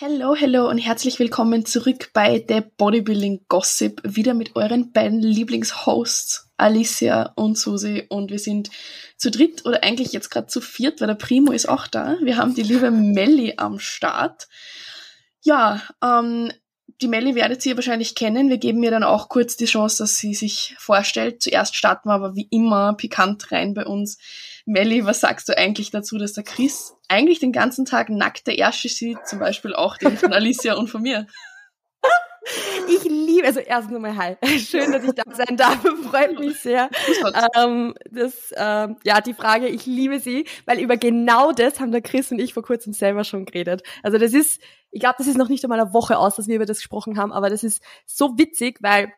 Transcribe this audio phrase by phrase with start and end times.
[0.00, 6.52] Hello, hello und herzlich willkommen zurück bei der Bodybuilding Gossip, wieder mit euren beiden Lieblingshosts,
[6.56, 8.06] Alicia und Susi.
[8.08, 8.70] Und wir sind
[9.16, 12.16] zu dritt oder eigentlich jetzt gerade zu viert, weil der Primo ist auch da.
[12.22, 14.46] Wir haben die liebe Melli am Start.
[15.42, 16.52] Ja, ähm,
[17.02, 18.50] die Melli werdet ihr wahrscheinlich kennen.
[18.50, 21.42] Wir geben ihr dann auch kurz die Chance, dass sie sich vorstellt.
[21.42, 24.18] Zuerst starten wir aber wie immer pikant rein bei uns.
[24.68, 28.90] Melli, was sagst du eigentlich dazu, dass der Chris eigentlich den ganzen Tag nackte Ärsche
[28.90, 31.26] sieht, zum Beispiel auch den von Alicia und von mir?
[32.88, 34.36] Ich liebe, also erst nochmal hi.
[34.58, 36.88] Schön, dass ich da sein darf, freut mich sehr.
[37.54, 42.00] Ähm, das, ähm, ja, die Frage, ich liebe sie, weil über genau das haben der
[42.00, 43.82] Chris und ich vor kurzem selber schon geredet.
[44.02, 46.56] Also das ist, ich glaube, das ist noch nicht einmal eine Woche aus, dass wir
[46.56, 49.12] über das gesprochen haben, aber das ist so witzig, weil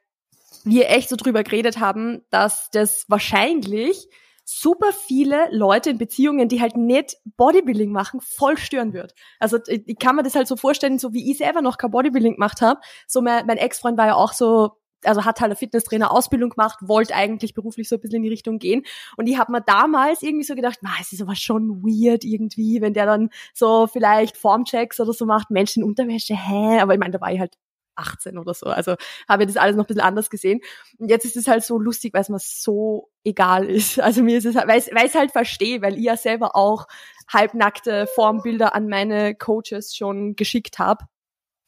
[0.64, 4.08] wir echt so drüber geredet haben, dass das wahrscheinlich
[4.50, 9.14] super viele Leute in Beziehungen, die halt nicht Bodybuilding machen, voll stören wird.
[9.38, 12.34] Also ich kann mir das halt so vorstellen, so wie ich selber noch kein Bodybuilding
[12.34, 12.80] gemacht habe.
[13.06, 16.78] So mein, mein Ex-Freund war ja auch so also hat halt eine Fitnesstrainer Ausbildung gemacht,
[16.82, 18.82] wollte eigentlich beruflich so ein bisschen in die Richtung gehen.
[19.16, 22.82] Und ich habe mir damals irgendwie so gedacht, na, es ist aber schon weird irgendwie,
[22.82, 26.80] wenn der dann so vielleicht Formchecks oder so macht, Menschen in Unterwäsche, hä?
[26.80, 27.56] Aber ich meine, da war ich halt
[27.96, 28.66] 18 oder so.
[28.66, 28.96] Also
[29.28, 30.60] habe ich das alles noch ein bisschen anders gesehen.
[30.98, 34.00] Und jetzt ist es halt so lustig, weil es mir so egal ist.
[34.10, 36.86] Also mir ist es halt, weil ich es halt verstehe, weil ich ja selber auch
[37.28, 41.04] halbnackte Formbilder an meine Coaches schon geschickt habe.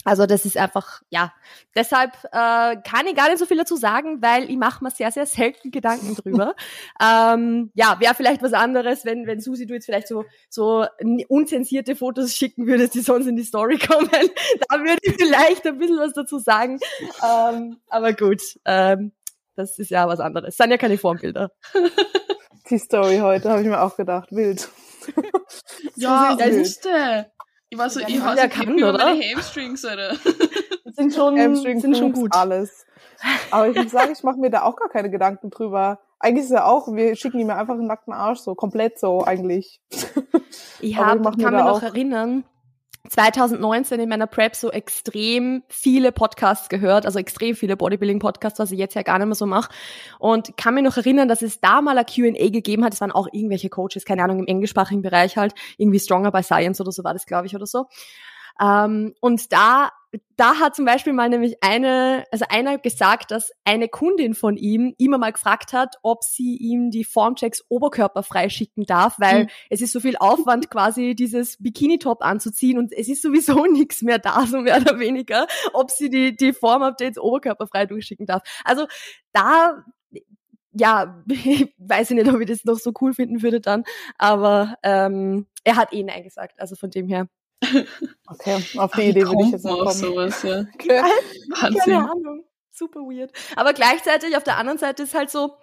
[0.04, 1.32] Also das ist einfach, ja,
[1.74, 5.12] deshalb äh, kann ich gar nicht so viel dazu sagen, weil ich mache mir sehr,
[5.12, 6.54] sehr selten Gedanken drüber.
[7.02, 10.86] ähm, ja, wäre vielleicht was anderes, wenn, wenn Susi du jetzt vielleicht so, so
[11.28, 14.10] unzensierte Fotos schicken würdest, die sonst in die Story kommen.
[14.68, 16.78] da würde ich vielleicht ein bisschen was dazu sagen.
[17.22, 19.12] Ähm, aber gut, ähm,
[19.54, 20.56] das ist ja was anderes.
[20.56, 21.52] Das sind ja keine Formbilder.
[22.70, 24.68] Die Story heute, habe ich mir auch gedacht, wild.
[25.96, 27.30] ja, das ist der.
[27.72, 29.06] Ich war so, ja, ich hasse kann, über oder?
[29.06, 30.10] meine Hamstrings, oder?
[30.84, 32.30] Das sind schon, Hamstrings sind schon gut.
[32.34, 32.84] Alles.
[33.50, 35.98] Aber ich muss sagen, ich mache mir da auch gar keine Gedanken drüber.
[36.18, 39.80] Eigentlich ist ja auch, wir schicken ihm einfach einen nackten Arsch, so komplett so eigentlich.
[40.80, 42.44] Ich, hab, ich kann mir noch erinnern,
[43.12, 48.78] 2019 in meiner Prep so extrem viele Podcasts gehört, also extrem viele Bodybuilding-Podcasts, was ich
[48.78, 49.70] jetzt ja gar nicht mehr so mache.
[50.18, 52.94] Und kann mich noch erinnern, dass es da mal ein Q&A gegeben hat.
[52.94, 55.54] Es waren auch irgendwelche Coaches, keine Ahnung, im englischsprachigen Bereich halt.
[55.76, 57.84] Irgendwie Stronger by Science oder so war das, glaube ich, oder so.
[58.58, 59.90] Ähm, und da,
[60.36, 64.94] da hat zum Beispiel mal nämlich eine, also einer gesagt, dass eine Kundin von ihm
[64.98, 69.48] immer mal gefragt hat, ob sie ihm die Formchecks oberkörperfrei schicken darf, weil mhm.
[69.70, 74.18] es ist so viel Aufwand quasi dieses Bikini-Top anzuziehen und es ist sowieso nichts mehr
[74.18, 78.42] da, so mehr oder weniger, ob sie die, die Form-Updates oberkörperfrei durchschicken darf.
[78.64, 78.86] Also
[79.32, 79.84] da,
[80.72, 81.22] ja,
[81.78, 83.84] weiß ich nicht, ob ich das noch so cool finden würde dann,
[84.18, 87.28] aber ähm, er hat eh Nein gesagt, also von dem her
[88.26, 89.92] Okay, auf die Ach, Idee würde ich jetzt noch kommen.
[89.92, 90.64] Sowas, ja.
[90.74, 91.02] Okay.
[91.54, 92.44] Keine Ahnung.
[92.70, 93.30] Super weird.
[93.56, 95.56] Aber gleichzeitig auf der anderen Seite ist halt so,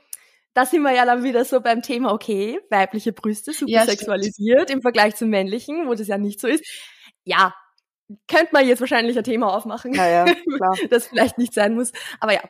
[0.53, 4.63] da sind wir ja dann wieder so beim Thema, okay, weibliche Brüste, super ja, sexualisiert
[4.63, 4.71] stimmt.
[4.71, 6.63] im Vergleich zum männlichen, wo das ja nicht so ist.
[7.23, 7.53] Ja,
[8.27, 10.25] könnte man jetzt wahrscheinlich ein Thema aufmachen, ja, ja,
[10.57, 10.75] klar.
[10.89, 11.91] das vielleicht nicht sein muss.
[12.19, 12.41] Aber ja,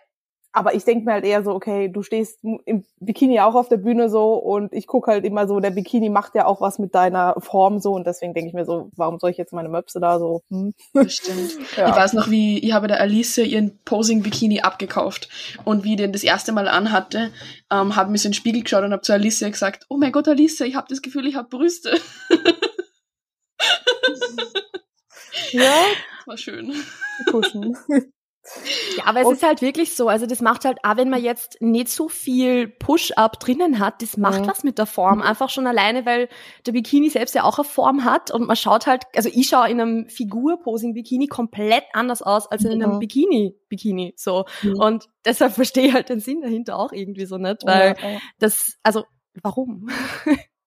[0.59, 3.77] aber ich denke mir halt eher so, okay, du stehst im Bikini auch auf der
[3.77, 6.93] Bühne so und ich gucke halt immer so, der Bikini macht ja auch was mit
[6.93, 10.01] deiner Form so und deswegen denke ich mir so, warum soll ich jetzt meine Möpse
[10.01, 10.43] da so?
[10.49, 10.73] Hm?
[10.93, 11.51] Das stimmt.
[11.77, 11.87] ja.
[11.87, 15.29] Ich weiß noch, wie ich habe der Alice ihren Posing-Bikini abgekauft
[15.63, 17.31] und wie ich den das erste Mal anhatte,
[17.71, 20.11] ähm, habe mich so in den Spiegel geschaut und habe zu Alice gesagt, oh mein
[20.11, 21.97] Gott, Alice, ich habe das Gefühl, ich habe Brüste.
[25.51, 25.61] ja.
[26.19, 26.73] Das war schön.
[27.31, 27.77] Kuschen.
[28.97, 30.07] Ja, aber es und ist halt wirklich so.
[30.07, 34.17] Also das macht halt, auch wenn man jetzt nicht so viel Push-up drinnen hat, das
[34.17, 34.47] macht ja.
[34.47, 35.21] was mit der Form.
[35.21, 36.29] Einfach schon alleine, weil
[36.65, 39.69] der Bikini selbst ja auch eine Form hat und man schaut halt, also ich schaue
[39.69, 44.13] in einem Figur-Posing-Bikini komplett anders aus als in einem Bikini-Bikini.
[44.17, 44.45] So.
[44.61, 44.73] Ja.
[44.73, 48.77] Und deshalb verstehe ich halt den Sinn dahinter auch irgendwie so nicht, weil ja, das,
[48.83, 49.03] also
[49.41, 49.89] warum?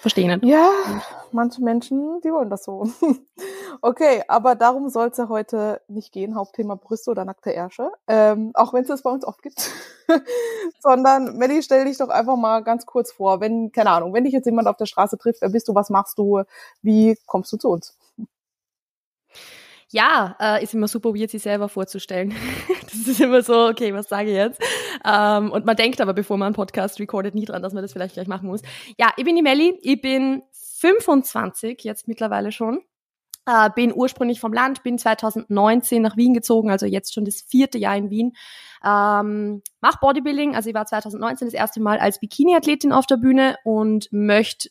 [0.00, 0.44] Verstehe nicht.
[0.44, 0.70] Ja,
[1.32, 2.88] manche Menschen, die wollen das so.
[3.82, 7.90] okay, aber darum soll es ja heute nicht gehen, Hauptthema Brüste oder nackte Ärsche.
[8.06, 9.70] Ähm, auch wenn es das bei uns oft gibt.
[10.80, 14.32] Sondern, Melli, stell dich doch einfach mal ganz kurz vor, wenn, keine Ahnung, wenn dich
[14.32, 16.42] jetzt jemand auf der Straße trifft, wer bist du, was machst du,
[16.82, 17.96] wie kommst du zu uns?
[19.90, 22.34] Ja, äh, ist immer super weird, sich selber vorzustellen.
[22.82, 24.60] das ist immer so, okay, was sage ich jetzt?
[25.04, 27.92] Ähm, und man denkt aber, bevor man einen Podcast recordet, nie dran, dass man das
[27.92, 28.60] vielleicht gleich machen muss.
[28.98, 32.82] Ja, ich bin die Melli, ich bin 25 jetzt mittlerweile schon.
[33.46, 37.78] Äh, bin ursprünglich vom Land, bin 2019 nach Wien gezogen, also jetzt schon das vierte
[37.78, 38.32] Jahr in Wien.
[38.84, 43.56] Ähm, mach Bodybuilding, also ich war 2019 das erste Mal als Bikini-Athletin auf der Bühne
[43.64, 44.68] und möchte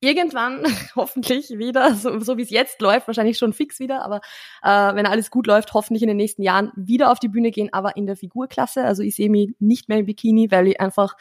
[0.00, 0.64] irgendwann
[0.96, 4.20] hoffentlich wieder, so, so wie es jetzt läuft, wahrscheinlich schon fix wieder, aber
[4.62, 7.72] äh, wenn alles gut läuft, hoffentlich in den nächsten Jahren wieder auf die Bühne gehen,
[7.72, 8.84] aber in der Figurklasse.
[8.84, 11.16] Also ich sehe mich nicht mehr im Bikini, weil ich einfach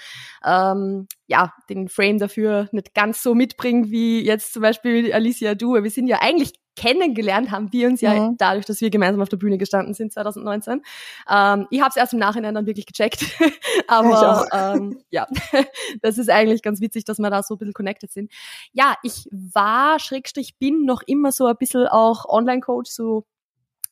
[0.46, 5.74] ähm, ja den Frame dafür nicht ganz so mitbringe wie jetzt zum Beispiel Alicia Du.
[5.74, 8.38] Wir sind ja eigentlich kennengelernt haben wir uns ja mhm.
[8.38, 10.82] dadurch, dass wir gemeinsam auf der Bühne gestanden sind 2019.
[11.30, 13.26] Ähm, ich habe es erst im Nachhinein dann wirklich gecheckt,
[13.88, 15.28] aber ähm, ja,
[16.02, 18.32] das ist eigentlich ganz witzig, dass wir da so ein bisschen connected sind.
[18.72, 23.26] Ja, ich war, Schrägstrich bin noch immer so ein bisschen auch Online-Coach, so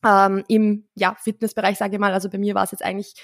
[0.05, 2.13] ähm, im ja, Fitnessbereich, sage ich mal.
[2.13, 3.15] Also bei mir war es jetzt eigentlich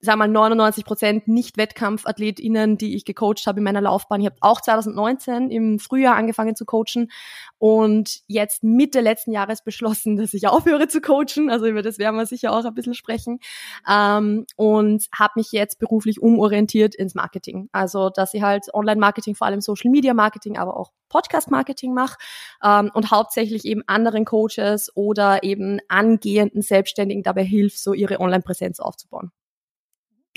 [0.00, 4.20] sag mal 99 Prozent Nicht-WettkampfAthletInnen, die ich gecoacht habe in meiner Laufbahn.
[4.20, 7.10] Ich habe auch 2019 im Frühjahr angefangen zu coachen
[7.58, 11.50] und jetzt Mitte letzten Jahres beschlossen, dass ich aufhöre zu coachen.
[11.50, 13.40] Also über das werden wir sicher auch ein bisschen sprechen.
[13.88, 17.68] Ähm, und habe mich jetzt beruflich umorientiert ins Marketing.
[17.72, 22.18] Also dass ich halt Online-Marketing, vor allem Social-Media-Marketing, aber auch Podcast-Marketing mache
[22.62, 28.78] ähm, und hauptsächlich eben anderen Coaches oder eben angehenden Selbstständigen dabei hilft, so ihre Online-Präsenz
[28.78, 29.32] aufzubauen.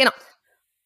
[0.02, 0.12] Genau.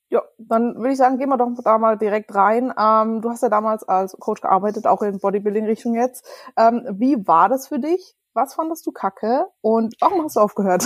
[0.09, 2.73] Ja, dann würde ich sagen, gehen wir doch da mal direkt rein.
[2.77, 6.27] Ähm, du hast ja damals als Coach gearbeitet, auch in Bodybuilding-Richtung jetzt.
[6.57, 8.15] Ähm, wie war das für dich?
[8.33, 10.85] Was fandest du kacke und warum hast du aufgehört?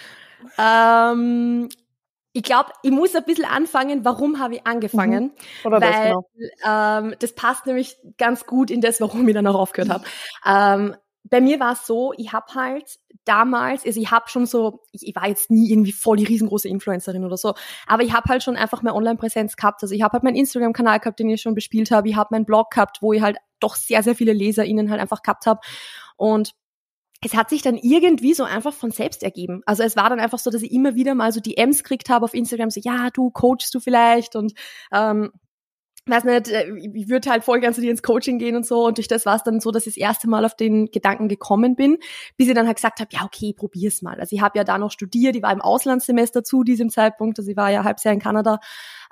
[0.58, 1.68] ähm,
[2.32, 5.24] ich glaube, ich muss ein bisschen anfangen, warum habe ich angefangen?
[5.24, 5.66] Mhm.
[5.66, 6.24] Oder weil, das, genau.
[6.66, 10.04] ähm, das passt nämlich ganz gut in das, warum ich dann auch aufgehört habe.
[11.24, 15.06] Bei mir war es so, ich habe halt damals, also ich habe schon so, ich,
[15.06, 17.54] ich, war jetzt nie irgendwie voll die riesengroße Influencerin oder so,
[17.86, 19.82] aber ich habe halt schon einfach mehr Online-Präsenz gehabt.
[19.82, 22.08] Also ich habe halt meinen Instagram-Kanal gehabt, den ich schon bespielt habe.
[22.08, 25.22] Ich habe meinen Blog gehabt, wo ich halt doch sehr, sehr viele LeserInnen halt einfach
[25.22, 25.60] gehabt habe.
[26.16, 26.54] Und
[27.24, 29.62] es hat sich dann irgendwie so einfach von selbst ergeben.
[29.66, 32.24] Also es war dann einfach so, dass ich immer wieder mal so DMs gekriegt habe
[32.24, 34.52] auf Instagram, so ja, du coachst du vielleicht und
[34.92, 35.32] ähm,
[36.10, 38.86] weiß nicht, äh, ich würde halt voll dir ins Coaching gehen und so.
[38.86, 41.28] Und durch das war es dann so, dass ich das erste Mal auf den Gedanken
[41.28, 41.98] gekommen bin,
[42.36, 44.18] bis ich dann halt gesagt habe, ja, okay, probier's mal.
[44.20, 47.50] Also ich habe ja da noch studiert, ich war im Auslandssemester zu diesem Zeitpunkt, also
[47.50, 48.60] ich war ja halbes Jahr in Kanada,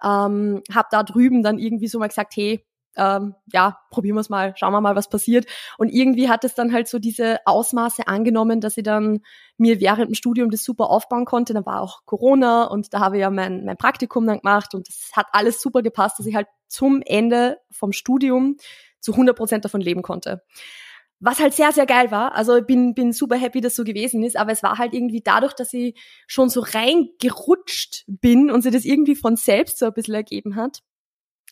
[0.03, 2.65] ähm, habe da drüben dann irgendwie so mal gesagt, hey,
[2.97, 5.47] ähm, ja, probieren wir es mal, schauen wir mal, was passiert.
[5.79, 9.21] Und irgendwie hat es dann halt so diese Ausmaße angenommen, dass ich dann
[9.59, 11.55] mir während dem Studium das super aufbauen konnte.
[11.55, 14.89] Dann war auch Corona und da habe ich ja mein, mein Praktikum dann gemacht und
[14.89, 18.57] es hat alles super gepasst, dass ich halt zum Ende vom Studium
[19.01, 20.43] zu 100 Prozent davon leben konnte.
[21.19, 22.35] Was halt sehr, sehr geil war.
[22.35, 25.23] Also ich bin, bin super happy, dass so gewesen ist, aber es war halt irgendwie
[25.23, 29.95] dadurch, dass ich schon so reingerutscht bin und sich das irgendwie von selbst so ein
[29.95, 30.83] bisschen ergeben hat,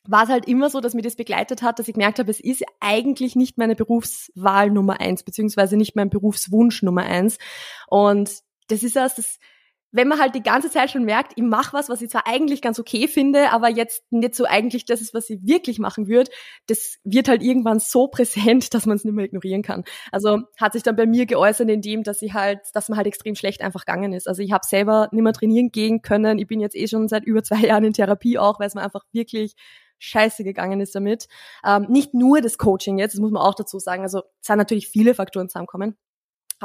[0.06, 2.40] war es halt immer so, dass mir das begleitet hat, dass ich gemerkt habe, es
[2.40, 7.38] ist eigentlich nicht meine Berufswahl Nummer eins, beziehungsweise nicht mein Berufswunsch Nummer eins.
[7.88, 8.30] Und
[8.68, 9.38] das ist erst das,
[9.94, 12.60] wenn man halt die ganze Zeit schon merkt, ich mache was, was ich zwar eigentlich
[12.60, 16.32] ganz okay finde, aber jetzt nicht so eigentlich das ist, was ich wirklich machen würde,
[16.66, 19.84] das wird halt irgendwann so präsent, dass man es nicht mehr ignorieren kann.
[20.10, 23.06] Also hat sich dann bei mir geäußert in dem, dass ich halt, dass man halt
[23.06, 24.26] extrem schlecht einfach gegangen ist.
[24.26, 26.40] Also ich habe selber nicht mehr trainieren gehen können.
[26.40, 28.82] Ich bin jetzt eh schon seit über zwei Jahren in Therapie auch, weil es mir
[28.82, 29.54] einfach wirklich
[30.00, 31.28] scheiße gegangen ist damit.
[31.64, 34.02] Ähm, nicht nur das Coaching jetzt, das muss man auch dazu sagen.
[34.02, 35.96] Also es sind natürlich viele Faktoren zusammenkommen.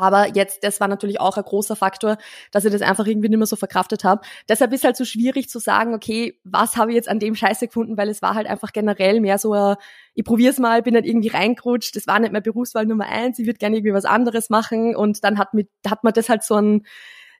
[0.01, 2.17] Aber jetzt, das war natürlich auch ein großer Faktor,
[2.51, 4.21] dass ich das einfach irgendwie nicht mehr so verkraftet habe.
[4.47, 7.67] Deshalb ist halt so schwierig zu sagen, okay, was habe ich jetzt an dem Scheiße
[7.67, 9.75] gefunden, weil es war halt einfach generell mehr so, ein,
[10.15, 13.45] ich probier's mal, bin dann irgendwie reingerutscht, das war nicht mehr Berufswahl Nummer eins, ich
[13.45, 16.55] würde gerne irgendwie was anderes machen und dann hat, mit, hat man das halt so
[16.55, 16.85] ein,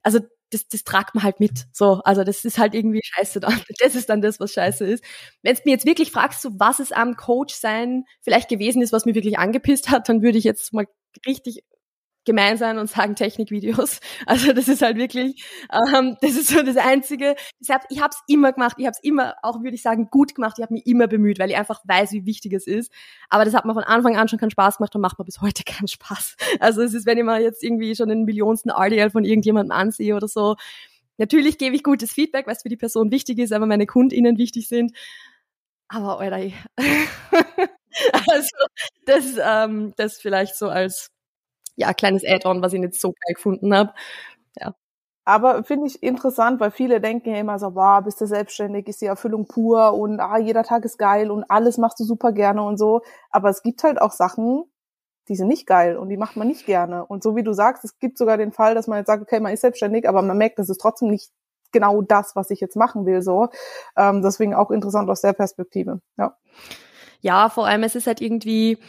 [0.04, 0.20] also
[0.52, 1.66] das, das tragt man halt mit.
[1.72, 3.54] So, also das ist halt irgendwie scheiße dann.
[3.80, 5.04] Das ist dann das, was scheiße ist.
[5.44, 8.92] Wenn du mir jetzt wirklich fragst, so was es am Coach sein vielleicht gewesen ist,
[8.92, 10.86] was mir wirklich angepisst hat, dann würde ich jetzt mal
[11.26, 11.64] richtig
[12.30, 14.00] gemein sein und sagen Technikvideos.
[14.28, 17.36] Also das ist halt wirklich, ähm, das ist so das Einzige.
[17.60, 20.56] Ich habe hab's immer gemacht, ich habe es immer, auch würde ich sagen, gut gemacht,
[20.58, 22.92] ich habe mich immer bemüht, weil ich einfach weiß, wie wichtig es ist.
[23.30, 25.42] Aber das hat mir von Anfang an schon keinen Spaß gemacht und macht mir bis
[25.42, 26.36] heute keinen Spaß.
[26.60, 30.16] Also es ist, wenn ich mal jetzt irgendwie schon den millionsten RDL von irgendjemandem ansehe
[30.16, 30.56] oder so,
[31.18, 34.68] natürlich gebe ich gutes Feedback, was für die Person wichtig ist, aber meine KundInnen wichtig
[34.68, 34.92] sind.
[35.88, 36.52] Aber Alter,
[38.32, 38.56] also
[39.06, 41.12] das, ähm, das vielleicht so als
[41.80, 43.94] ja, kleines Add-on, was ich nicht so geil gefunden habe.
[44.60, 44.76] Ja.
[45.26, 49.02] Aber finde ich interessant, weil viele denken ja immer so, wow, bist du selbstständig, ist
[49.02, 52.64] die Erfüllung pur und ah, jeder Tag ist geil und alles machst du super gerne
[52.64, 53.02] und so.
[53.30, 54.64] Aber es gibt halt auch Sachen,
[55.30, 57.06] die sind nicht geil und die macht man nicht gerne.
[57.06, 59.40] Und so wie du sagst, es gibt sogar den Fall, dass man jetzt sagt, okay,
[59.40, 61.32] man ist selbstständig, aber man merkt, das ist trotzdem nicht
[61.72, 63.22] genau das, was ich jetzt machen will.
[63.22, 63.50] So,
[63.96, 66.02] ähm, deswegen auch interessant aus der Perspektive.
[66.18, 66.36] Ja.
[67.22, 68.80] Ja, vor allem es ist halt irgendwie,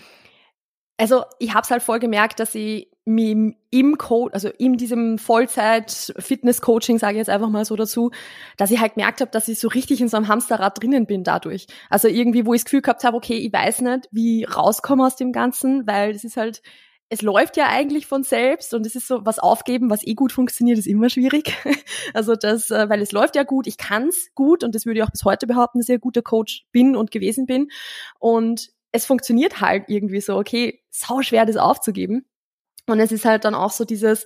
[1.00, 6.99] also ich habe es halt voll gemerkt, dass ich im Code, also in diesem Vollzeit-Fitness-Coaching,
[6.99, 8.11] sage ich jetzt einfach mal so dazu,
[8.59, 11.25] dass ich halt gemerkt habe, dass ich so richtig in so einem Hamsterrad drinnen bin
[11.25, 11.66] dadurch.
[11.88, 15.16] Also irgendwie, wo ich das Gefühl gehabt habe, okay, ich weiß nicht, wie rauskomme aus
[15.16, 16.62] dem Ganzen, weil es ist halt,
[17.09, 20.30] es läuft ja eigentlich von selbst und es ist so, was aufgeben, was eh gut
[20.30, 21.57] funktioniert, ist immer schwierig.
[22.12, 25.04] Also das, äh, weil es läuft ja gut, ich kann's gut und das würde ich
[25.04, 27.69] auch bis heute behaupten, dass ich ein guter Coach bin und gewesen bin.
[28.19, 32.26] Und es funktioniert halt irgendwie so, okay, sau schwer, das aufzugeben.
[32.87, 34.25] Und es ist halt dann auch so dieses,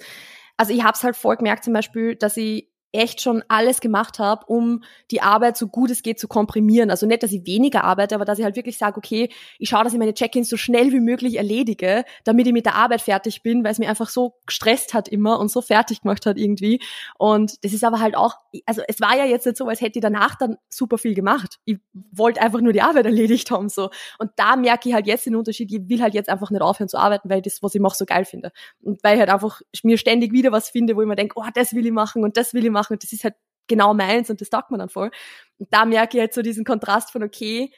[0.57, 4.19] also ich habe es halt voll gemerkt zum Beispiel, dass ich echt schon alles gemacht
[4.19, 6.91] habe, um die Arbeit so gut es geht zu komprimieren.
[6.91, 9.83] Also nicht, dass ich weniger arbeite, aber dass ich halt wirklich sage, okay, ich schaue,
[9.83, 13.43] dass ich meine Check-ins so schnell wie möglich erledige, damit ich mit der Arbeit fertig
[13.43, 16.81] bin, weil es mir einfach so gestresst hat immer und so fertig gemacht hat irgendwie.
[17.19, 19.99] Und das ist aber halt auch, also es war ja jetzt nicht so, als hätte
[19.99, 21.59] ich danach dann super viel gemacht.
[21.65, 21.79] Ich
[22.13, 23.91] wollte einfach nur die Arbeit erledigt haben so.
[24.19, 25.73] Und da merke ich halt jetzt den Unterschied.
[25.73, 28.05] Ich will halt jetzt einfach nicht aufhören zu arbeiten, weil das, was ich mache, so
[28.05, 28.53] geil finde.
[28.83, 31.45] Und weil ich halt einfach mir ständig wieder was finde, wo ich mir denke, oh,
[31.55, 33.35] das will ich machen und das will ich machen machen und das ist halt
[33.67, 35.11] genau meins und das taugt man dann voll.
[35.59, 37.73] Und da merke ich halt so diesen Kontrast von, okay,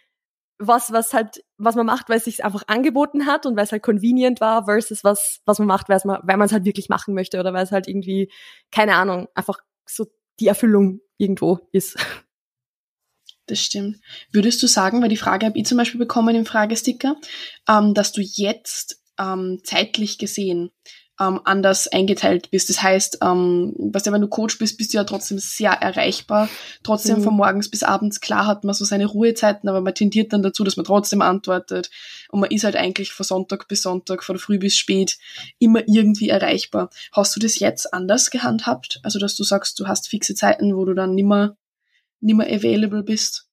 [0.58, 3.72] was, was halt, was man macht, weil es sich einfach angeboten hat und weil es
[3.72, 7.38] halt convenient war, versus was, was man macht, weil man, es halt wirklich machen möchte
[7.38, 8.32] oder weil es halt irgendwie,
[8.70, 10.06] keine Ahnung, einfach so
[10.40, 11.96] die Erfüllung irgendwo ist.
[13.48, 14.00] Das stimmt.
[14.32, 17.14] Würdest du sagen, weil die Frage habe ich zum Beispiel bekommen im Fragesticker,
[17.68, 20.72] ähm, dass du jetzt ähm, zeitlich gesehen
[21.20, 22.68] ähm, anders eingeteilt bist.
[22.68, 26.48] Das heißt, ähm, weißt du, wenn du Coach bist, bist du ja trotzdem sehr erreichbar.
[26.82, 27.22] Trotzdem mhm.
[27.22, 30.62] von morgens bis abends, klar hat man so seine Ruhezeiten, aber man tendiert dann dazu,
[30.64, 31.90] dass man trotzdem antwortet.
[32.28, 35.16] Und man ist halt eigentlich von Sonntag bis Sonntag, von früh bis spät,
[35.58, 36.90] immer irgendwie erreichbar.
[37.12, 39.00] Hast du das jetzt anders gehandhabt?
[39.02, 41.56] Also, dass du sagst, du hast fixe Zeiten, wo du dann nimmer,
[42.20, 43.48] nimmer available bist?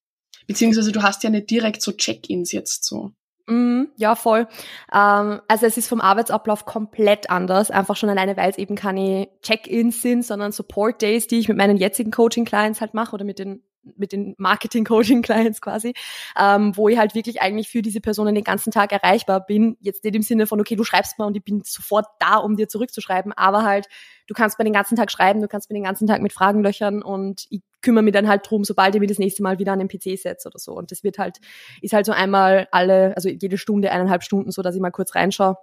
[0.46, 3.12] Beziehungsweise du hast ja nicht direkt so Check-ins jetzt so.
[3.46, 4.48] Mm, ja, voll.
[4.92, 7.70] Ähm, also es ist vom Arbeitsablauf komplett anders.
[7.70, 11.76] Einfach schon alleine, weil es eben keine Check-ins sind, sondern Support-Days, die ich mit meinen
[11.76, 13.62] jetzigen Coaching-Clients halt mache oder mit den
[13.96, 15.94] mit den Marketing-Coaching-Clients quasi,
[16.38, 19.76] ähm, wo ich halt wirklich eigentlich für diese Personen den ganzen Tag erreichbar bin.
[19.80, 22.56] Jetzt nicht im Sinne von, okay, du schreibst mal und ich bin sofort da, um
[22.56, 23.86] dir zurückzuschreiben, aber halt,
[24.26, 26.62] du kannst mir den ganzen Tag schreiben, du kannst mir den ganzen Tag mit Fragen
[26.62, 29.72] löchern und ich kümmere mich dann halt drum, sobald ich mich das nächste Mal wieder
[29.72, 30.72] an den PC setze oder so.
[30.72, 31.38] Und das wird halt,
[31.82, 35.14] ist halt so einmal alle, also jede Stunde, eineinhalb Stunden, so dass ich mal kurz
[35.14, 35.56] reinschaue.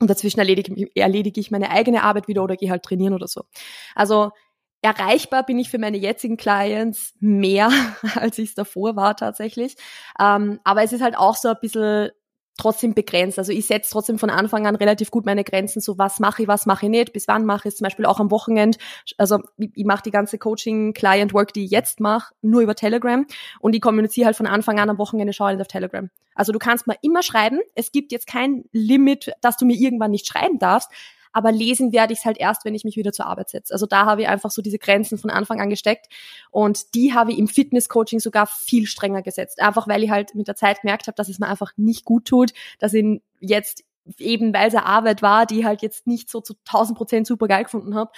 [0.00, 3.42] Und dazwischen erledige, erledige ich meine eigene Arbeit wieder oder gehe halt trainieren oder so.
[3.96, 4.30] Also
[4.82, 7.70] erreichbar bin ich für meine jetzigen Clients mehr,
[8.14, 9.76] als ich es davor war tatsächlich.
[10.20, 12.10] Ähm, aber es ist halt auch so ein bisschen
[12.58, 13.38] trotzdem begrenzt.
[13.38, 16.48] Also ich setze trotzdem von Anfang an relativ gut meine Grenzen, so was mache ich,
[16.48, 18.76] was mache ich nicht, bis wann mache ich es, zum Beispiel auch am Wochenende.
[19.16, 23.24] Also ich, ich mache die ganze Coaching-Client-Work, die ich jetzt mache, nur über Telegram
[23.60, 26.10] und ich kommuniziere halt von Anfang an am Wochenende schauend auf Telegram.
[26.34, 30.10] Also du kannst mir immer schreiben, es gibt jetzt kein Limit, dass du mir irgendwann
[30.10, 30.90] nicht schreiben darfst,
[31.32, 33.72] aber lesen werde ich es halt erst, wenn ich mich wieder zur Arbeit setze.
[33.72, 36.06] Also da habe ich einfach so diese Grenzen von Anfang an gesteckt
[36.50, 39.60] und die habe ich im Fitness-Coaching sogar viel strenger gesetzt.
[39.60, 42.26] Einfach weil ich halt mit der Zeit gemerkt habe, dass es mir einfach nicht gut
[42.26, 43.84] tut, dass ich jetzt
[44.18, 47.46] eben, weil es eine Arbeit war, die halt jetzt nicht so zu 1000 Prozent super
[47.46, 48.10] geil gefunden habe,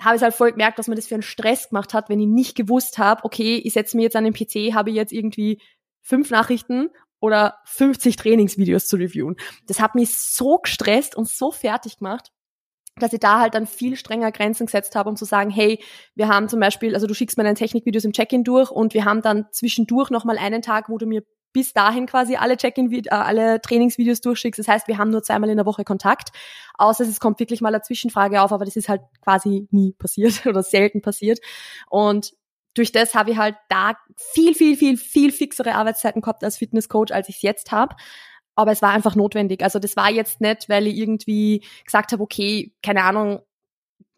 [0.00, 2.26] habe ich halt voll gemerkt, dass man das für einen Stress gemacht hat, wenn ich
[2.26, 5.60] nicht gewusst habe, okay, ich setze mir jetzt an den PC, habe ich jetzt irgendwie
[6.02, 9.36] fünf Nachrichten oder 50 Trainingsvideos zu reviewen.
[9.66, 12.32] Das hat mich so gestresst und so fertig gemacht,
[12.98, 15.82] dass ich da halt dann viel strenger Grenzen gesetzt habe, um zu sagen, hey,
[16.14, 19.04] wir haben zum Beispiel, also du schickst mir deine Technikvideos im Check-in durch und wir
[19.04, 23.08] haben dann zwischendurch nochmal einen Tag, wo du mir bis dahin quasi alle Check-in, äh,
[23.08, 24.58] alle Trainingsvideos durchschickst.
[24.58, 26.28] Das heißt, wir haben nur zweimal in der Woche Kontakt,
[26.74, 30.44] außer es kommt wirklich mal eine Zwischenfrage auf, aber das ist halt quasi nie passiert
[30.46, 31.40] oder selten passiert.
[31.88, 32.34] Und
[32.76, 37.12] durch das habe ich halt da viel, viel, viel, viel fixere Arbeitszeiten gehabt als Fitnesscoach,
[37.12, 37.96] als ich es jetzt habe.
[38.54, 39.62] Aber es war einfach notwendig.
[39.62, 43.40] Also das war jetzt nicht, weil ich irgendwie gesagt habe, okay, keine Ahnung,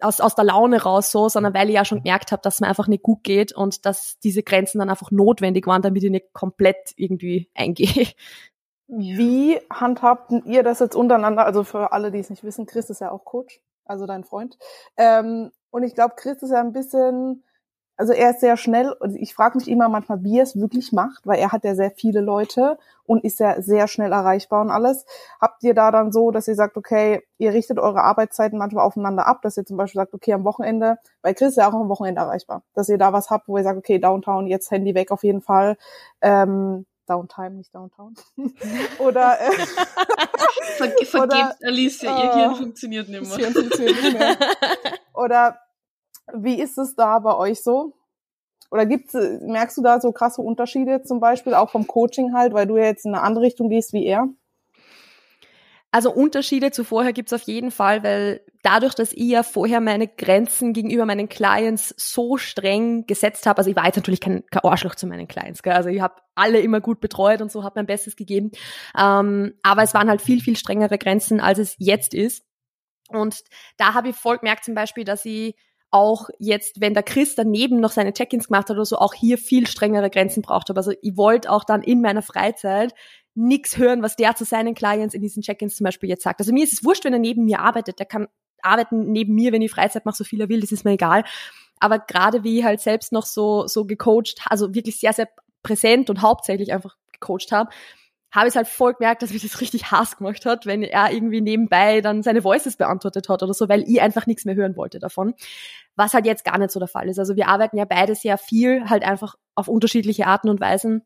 [0.00, 2.60] aus, aus der Laune raus so, sondern weil ich ja schon gemerkt habe, dass es
[2.60, 6.10] mir einfach nicht gut geht und dass diese Grenzen dann einfach notwendig waren, damit ich
[6.10, 8.06] nicht komplett irgendwie eingehe.
[8.86, 11.44] Wie handhabt ihr das jetzt untereinander?
[11.44, 14.56] Also für alle, die es nicht wissen, Chris ist ja auch Coach, also dein Freund.
[14.96, 17.44] Ähm, und ich glaube, Chris ist ja ein bisschen
[17.98, 20.92] also er ist sehr schnell und ich frage mich immer manchmal, wie er es wirklich
[20.92, 24.70] macht, weil er hat ja sehr viele Leute und ist ja sehr schnell erreichbar und
[24.70, 25.04] alles.
[25.40, 29.26] Habt ihr da dann so, dass ihr sagt, okay, ihr richtet eure Arbeitszeiten manchmal aufeinander
[29.26, 31.88] ab, dass ihr zum Beispiel sagt, okay, am Wochenende, weil Chris ist ja auch am
[31.88, 35.10] Wochenende erreichbar, dass ihr da was habt, wo ihr sagt, okay, Downtown, jetzt Handy weg
[35.10, 35.76] auf jeden Fall.
[36.20, 38.14] Ähm, Downtime, nicht Downtown.
[38.98, 39.50] oder äh,
[40.76, 43.38] Ver vergebt Alicia, ihr Hirn äh, funktioniert nicht mehr.
[43.38, 44.36] Hirn funktioniert nicht mehr.
[45.14, 45.58] Oder
[46.34, 47.94] wie ist es da bei euch so?
[48.70, 52.66] Oder gibt's, merkst du da so krasse Unterschiede zum Beispiel, auch vom Coaching halt, weil
[52.66, 54.28] du ja jetzt in eine andere Richtung gehst wie er?
[55.90, 60.06] Also Unterschiede zu vorher gibt's auf jeden Fall, weil dadurch, dass ich ja vorher meine
[60.06, 64.64] Grenzen gegenüber meinen Clients so streng gesetzt habe, also ich war jetzt natürlich kein, kein
[64.64, 65.72] Arschloch zu meinen Clients, gell?
[65.72, 68.50] also ich habe alle immer gut betreut und so habe mein Bestes gegeben,
[68.98, 72.44] ähm, aber es waren halt viel, viel strengere Grenzen, als es jetzt ist.
[73.08, 73.42] Und
[73.78, 75.56] da habe ich voll gemerkt zum Beispiel, dass ich
[75.90, 79.38] auch jetzt, wenn der Chris daneben noch seine Check-ins gemacht hat oder so, auch hier
[79.38, 80.78] viel strengere Grenzen braucht habe.
[80.78, 82.94] Also ich wollte auch dann in meiner Freizeit
[83.34, 86.40] nichts hören, was der zu seinen Clients in diesen Check-ins zum Beispiel jetzt sagt.
[86.40, 87.98] Also mir ist es wurscht, wenn er neben mir arbeitet.
[87.98, 88.28] Der kann
[88.62, 91.24] arbeiten neben mir, wenn ich Freizeit mache, so viel er will, das ist mir egal.
[91.80, 95.28] Aber gerade wie ich halt selbst noch so, so gecoacht, also wirklich sehr, sehr
[95.62, 97.70] präsent und hauptsächlich einfach gecoacht habe,
[98.30, 101.40] habe ich halt voll gemerkt, dass mich das richtig Hass gemacht hat, wenn er irgendwie
[101.40, 104.98] nebenbei dann seine Voices beantwortet hat oder so, weil ich einfach nichts mehr hören wollte
[104.98, 105.34] davon.
[105.96, 107.18] Was halt jetzt gar nicht so der Fall ist.
[107.18, 111.02] Also wir arbeiten ja beide sehr viel, halt einfach auf unterschiedliche Arten und Weisen.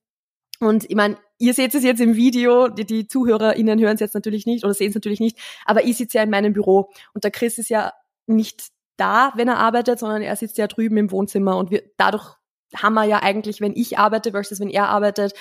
[0.59, 4.15] Und ich meine, ihr seht es jetzt im Video, die, die ZuhörerInnen hören es jetzt
[4.15, 7.25] natürlich nicht oder sehen es natürlich nicht, aber ich sitze ja in meinem Büro und
[7.25, 7.93] der Chris ist ja
[8.27, 12.37] nicht da, wenn er arbeitet, sondern er sitzt ja drüben im Wohnzimmer und wir, dadurch
[12.77, 15.35] haben wir ja eigentlich, wenn ich arbeite versus wenn er arbeitet,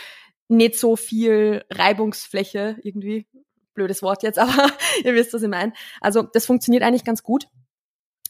[0.51, 3.27] nicht so viel Reibungsfläche irgendwie.
[3.73, 4.69] Blödes Wort jetzt, aber
[5.03, 5.73] ihr wisst, was ich meine.
[6.01, 7.47] Also das funktioniert eigentlich ganz gut.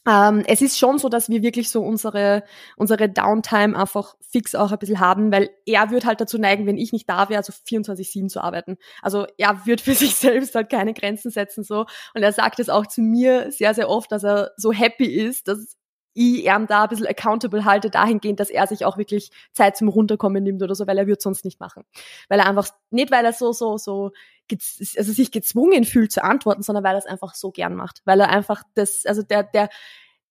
[0.04, 2.42] Ähm, es ist schon so, dass wir wirklich so unsere,
[2.76, 6.76] unsere Downtime einfach fix auch ein bisschen haben, weil er wird halt dazu neigen, wenn
[6.76, 8.78] ich nicht da wäre, also 24-7 zu arbeiten.
[9.00, 11.86] Also er wird für sich selbst halt keine Grenzen setzen so.
[12.14, 15.46] Und er sagt es auch zu mir sehr, sehr oft, dass er so happy ist,
[15.46, 15.76] dass
[16.14, 19.88] ich ihm da ein bisschen accountable halte, dahingehend, dass er sich auch wirklich Zeit zum
[19.88, 21.84] Runterkommen nimmt oder so, weil er wird sonst nicht machen.
[22.28, 24.10] Weil er einfach, nicht weil er so, so, so,
[24.50, 28.02] also sich gezwungen fühlt zu antworten, sondern weil er es einfach so gern macht.
[28.04, 29.68] Weil er einfach das, also der, der,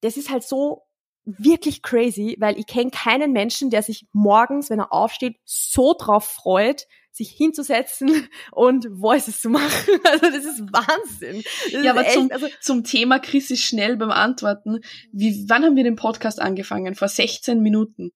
[0.02, 0.84] das ist halt so
[1.26, 6.26] wirklich crazy, weil ich kenne keinen Menschen, der sich morgens, wenn er aufsteht, so drauf
[6.26, 10.00] freut, sich hinzusetzen und Voices zu machen.
[10.12, 11.44] Also das ist Wahnsinn.
[11.72, 14.82] Das ja, aber echt, zum, also zum Thema Chris ist schnell beim Antworten.
[15.12, 16.96] Wie, wann haben wir den Podcast angefangen?
[16.96, 18.12] Vor 16 Minuten.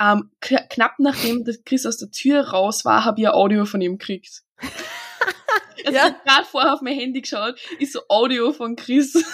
[0.00, 3.98] Ähm, knapp nachdem Chris aus der Tür raus war, habe ich ein Audio von ihm
[3.98, 4.42] gekriegt.
[5.84, 6.08] also ja.
[6.24, 9.24] gerade vorher auf mein Handy geschaut, ist so Audio von Chris.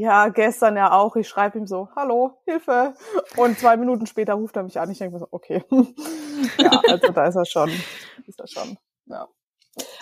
[0.00, 1.14] Ja, gestern ja auch.
[1.16, 2.94] Ich schreibe ihm so, hallo, Hilfe.
[3.36, 4.90] Und zwei Minuten später ruft er mich an.
[4.90, 5.62] Ich denke mir so, okay.
[6.58, 7.70] ja, also da ist er schon.
[8.26, 8.78] Ist er schon.
[9.04, 9.28] Ja.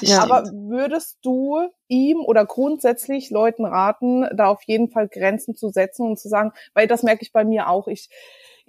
[0.00, 0.22] Ja.
[0.22, 6.06] Aber würdest du ihm oder grundsätzlich Leuten raten, da auf jeden Fall Grenzen zu setzen
[6.06, 7.88] und zu sagen, weil das merke ich bei mir auch.
[7.88, 8.08] Ich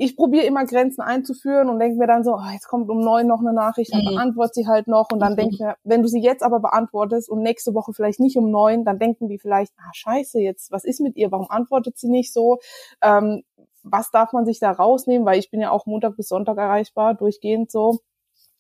[0.02, 3.28] ich probiere immer Grenzen einzuführen und denke mir dann so, oh, jetzt kommt um neun
[3.28, 4.16] noch eine Nachricht, dann mhm.
[4.16, 5.38] beantworte sie halt noch und dann mhm.
[5.38, 8.50] denke ich mir, wenn du sie jetzt aber beantwortest und nächste Woche vielleicht nicht um
[8.50, 12.08] neun, dann denken die vielleicht, ah scheiße, jetzt, was ist mit ihr, warum antwortet sie
[12.08, 12.60] nicht so?
[13.02, 13.44] Ähm,
[13.84, 15.26] was darf man sich da rausnehmen?
[15.26, 18.00] Weil ich bin ja auch Montag bis Sonntag erreichbar, durchgehend so.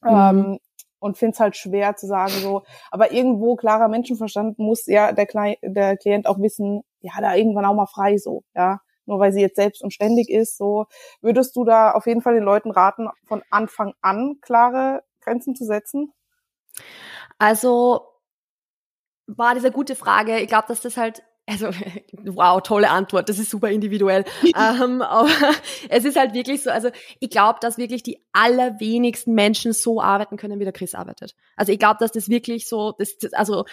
[0.01, 0.09] Mhm.
[0.09, 0.59] Ähm,
[0.99, 5.25] und finde es halt schwer zu sagen so, aber irgendwo klarer Menschenverstand muss ja der,
[5.25, 9.33] Kle der Klient auch wissen, ja, da irgendwann auch mal frei so, ja nur weil
[9.33, 10.55] sie jetzt selbst und ständig ist.
[10.57, 10.85] So
[11.19, 15.65] würdest du da auf jeden Fall den Leuten raten, von Anfang an klare Grenzen zu
[15.65, 16.13] setzen?
[17.37, 18.05] Also
[19.27, 20.39] war diese gute Frage.
[20.39, 21.69] Ich glaube, dass das halt also,
[22.23, 24.23] wow, tolle Antwort, das ist super individuell.
[24.45, 25.29] ähm, aber
[25.89, 30.37] es ist halt wirklich so, also ich glaube, dass wirklich die allerwenigsten Menschen so arbeiten
[30.37, 31.35] können, wie der Chris arbeitet.
[31.55, 33.65] Also ich glaube, dass das wirklich so, das, das, also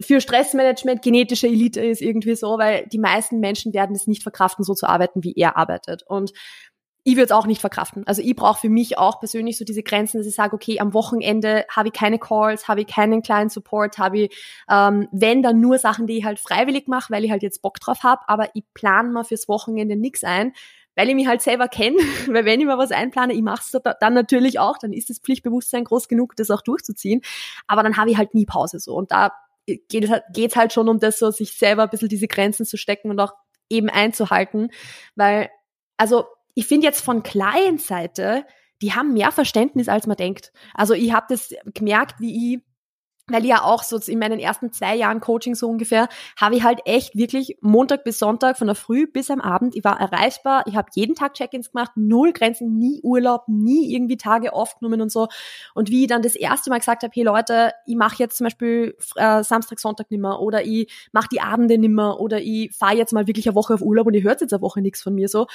[0.00, 4.64] für Stressmanagement genetische Elite ist irgendwie so, weil die meisten Menschen werden es nicht verkraften,
[4.64, 6.02] so zu arbeiten, wie er arbeitet.
[6.06, 6.32] Und
[7.04, 8.06] ich würde es auch nicht verkraften.
[8.06, 10.92] Also ich brauche für mich auch persönlich so diese Grenzen, dass ich sage, okay, am
[10.94, 14.36] Wochenende habe ich keine Calls, habe ich keinen kleinen Support, habe ich,
[14.70, 17.80] ähm, wenn dann nur Sachen, die ich halt freiwillig mache, weil ich halt jetzt Bock
[17.80, 20.52] drauf habe, aber ich plane mal fürs Wochenende nix ein,
[20.96, 21.96] weil ich mich halt selber kenne,
[22.28, 25.18] weil wenn ich mal was einplane, ich mache es dann natürlich auch, dann ist das
[25.18, 27.22] Pflichtbewusstsein groß genug, das auch durchzuziehen,
[27.66, 29.32] aber dann habe ich halt nie Pause so und da
[29.88, 32.76] geht es halt, halt schon um das, so sich selber ein bisschen diese Grenzen zu
[32.76, 33.34] stecken und auch
[33.68, 34.70] eben einzuhalten.
[35.14, 35.50] Weil,
[35.96, 36.26] also
[36.58, 38.44] ich finde jetzt von Client-Seite,
[38.82, 40.52] die haben mehr Verständnis, als man denkt.
[40.74, 42.62] Also ich habe das gemerkt, wie ich
[43.30, 46.08] weil ich ja auch so in meinen ersten zwei Jahren Coaching so ungefähr,
[46.40, 49.84] habe ich halt echt wirklich Montag bis Sonntag von der Früh bis am Abend, ich
[49.84, 54.54] war erreichbar, ich habe jeden Tag Check-ins gemacht, null Grenzen, nie Urlaub, nie irgendwie Tage
[54.54, 55.28] aufgenommen und so.
[55.74, 58.46] Und wie ich dann das erste Mal gesagt habe, hey Leute, ich mache jetzt zum
[58.46, 63.12] Beispiel äh, Samstag, Sonntag nimmer oder ich mache die Abende nimmer oder ich fahre jetzt
[63.12, 65.28] mal wirklich eine Woche auf Urlaub und ihr hört jetzt eine Woche nichts von mir
[65.28, 65.46] so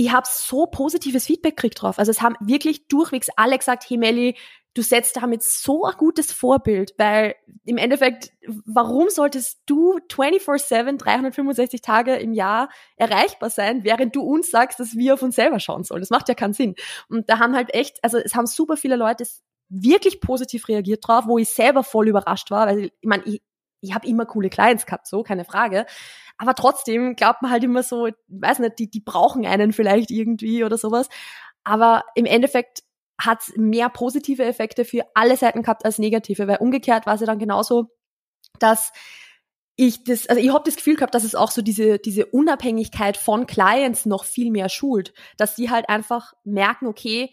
[0.00, 1.98] ich habe so positives Feedback gekriegt drauf.
[1.98, 4.34] Also es haben wirklich durchwegs alle gesagt, hey Melli,
[4.72, 7.34] du setzt damit so ein gutes Vorbild, weil
[7.66, 8.32] im Endeffekt,
[8.64, 14.96] warum solltest du 24-7, 365 Tage im Jahr erreichbar sein, während du uns sagst, dass
[14.96, 16.00] wir auf uns selber schauen sollen?
[16.00, 16.76] Das macht ja keinen Sinn.
[17.10, 19.26] Und da haben halt echt, also es haben super viele Leute
[19.68, 23.42] wirklich positiv reagiert drauf, wo ich selber voll überrascht war, weil ich meine, ich,
[23.80, 25.86] ich habe immer coole Clients gehabt, so, keine Frage.
[26.38, 30.64] Aber trotzdem glaubt man halt immer so, weiß nicht, die, die brauchen einen vielleicht irgendwie
[30.64, 31.08] oder sowas.
[31.64, 32.82] Aber im Endeffekt
[33.20, 37.26] hat mehr positive Effekte für alle Seiten gehabt als negative, weil umgekehrt war es ja
[37.26, 37.90] dann genauso,
[38.58, 38.92] dass
[39.76, 43.16] ich das, also ich habe das Gefühl gehabt, dass es auch so diese, diese Unabhängigkeit
[43.16, 47.32] von Clients noch viel mehr schult, dass sie halt einfach merken, okay,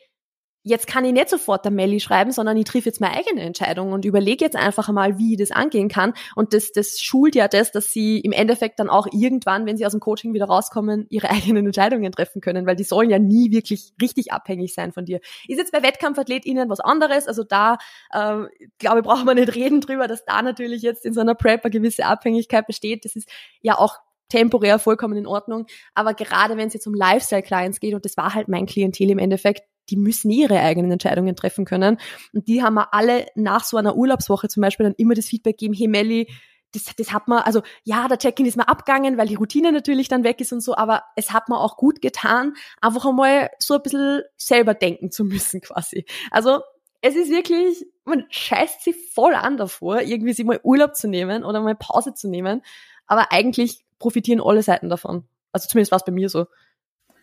[0.68, 3.94] jetzt kann ich nicht sofort der Melli schreiben, sondern ich treffe jetzt meine eigene Entscheidung
[3.94, 6.14] und überlege jetzt einfach mal, wie ich das angehen kann.
[6.36, 9.86] Und das, das schult ja das, dass sie im Endeffekt dann auch irgendwann, wenn sie
[9.86, 13.52] aus dem Coaching wieder rauskommen, ihre eigenen Entscheidungen treffen können, weil die sollen ja nie
[13.52, 15.20] wirklich richtig abhängig sein von dir.
[15.48, 17.78] Ist jetzt bei WettkampfathletInnen was anderes, also da,
[18.12, 18.44] äh,
[18.78, 21.64] glaube ich, braucht man nicht reden drüber, dass da natürlich jetzt in so einer Prep
[21.64, 23.06] eine gewisse Abhängigkeit besteht.
[23.06, 23.30] Das ist
[23.62, 23.98] ja auch
[24.30, 25.68] temporär vollkommen in Ordnung.
[25.94, 29.20] Aber gerade wenn es jetzt um Lifestyle-Clients geht, und das war halt mein Klientel im
[29.20, 31.98] Endeffekt, die müssen ihre eigenen Entscheidungen treffen können.
[32.34, 35.58] Und die haben wir alle nach so einer Urlaubswoche zum Beispiel dann immer das Feedback
[35.58, 36.28] geben, hey Melli,
[36.74, 40.10] das, das hat man, also ja, der Check-in ist mal abgegangen, weil die Routine natürlich
[40.10, 43.76] dann weg ist und so, aber es hat mir auch gut getan, einfach einmal so
[43.76, 46.06] ein bisschen selber denken zu müssen quasi.
[46.30, 46.62] Also
[47.02, 51.44] es ist wirklich, man scheißt sich voll an davor, irgendwie sich mal Urlaub zu nehmen
[51.44, 52.64] oder mal Pause zu nehmen,
[53.06, 55.28] aber eigentlich profitieren alle Seiten davon.
[55.52, 56.48] Also zumindest war es bei mir so.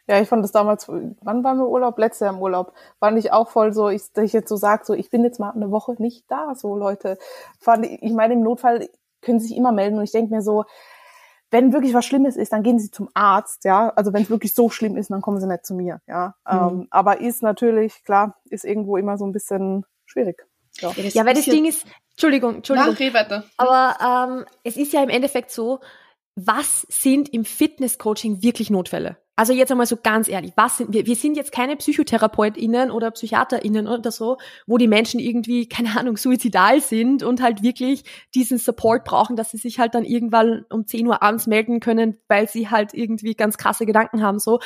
[0.06, 1.98] Ja, ich fand das damals, wann waren wir Urlaub?
[1.98, 2.74] Letztes Jahr im Urlaub.
[3.00, 5.40] Fand ich auch voll so, ich, dass ich jetzt so sag, so, ich bin jetzt
[5.40, 7.18] mal eine Woche nicht da, so Leute.
[7.58, 8.88] Fand ich, ich meine, im Notfall
[9.22, 10.64] können sie sich immer melden und ich denke mir so,
[11.50, 13.90] wenn wirklich was Schlimmes ist, dann gehen sie zum Arzt, ja.
[13.90, 16.34] Also wenn es wirklich so schlimm ist, dann kommen sie nicht zu mir, ja.
[16.50, 16.58] Mhm.
[16.58, 20.46] Ähm, aber ist natürlich, klar, ist irgendwo immer so ein bisschen schwierig.
[20.80, 22.96] Ja, ja weil das Ding ist, Entschuldigung, Entschuldigung.
[22.98, 23.44] Ja, weiter.
[23.56, 25.80] Aber ähm, es ist ja im Endeffekt so,
[26.36, 29.16] was sind im Fitnesscoaching wirklich Notfälle?
[29.36, 31.06] Also jetzt einmal so ganz ehrlich, was sind wir?
[31.06, 36.16] Wir sind jetzt keine PsychotherapeutInnen oder PsychiaterInnen oder so, wo die Menschen irgendwie, keine Ahnung,
[36.16, 40.86] suizidal sind und halt wirklich diesen Support brauchen, dass sie sich halt dann irgendwann um
[40.86, 44.60] 10 Uhr abends melden können, weil sie halt irgendwie ganz krasse Gedanken haben, so.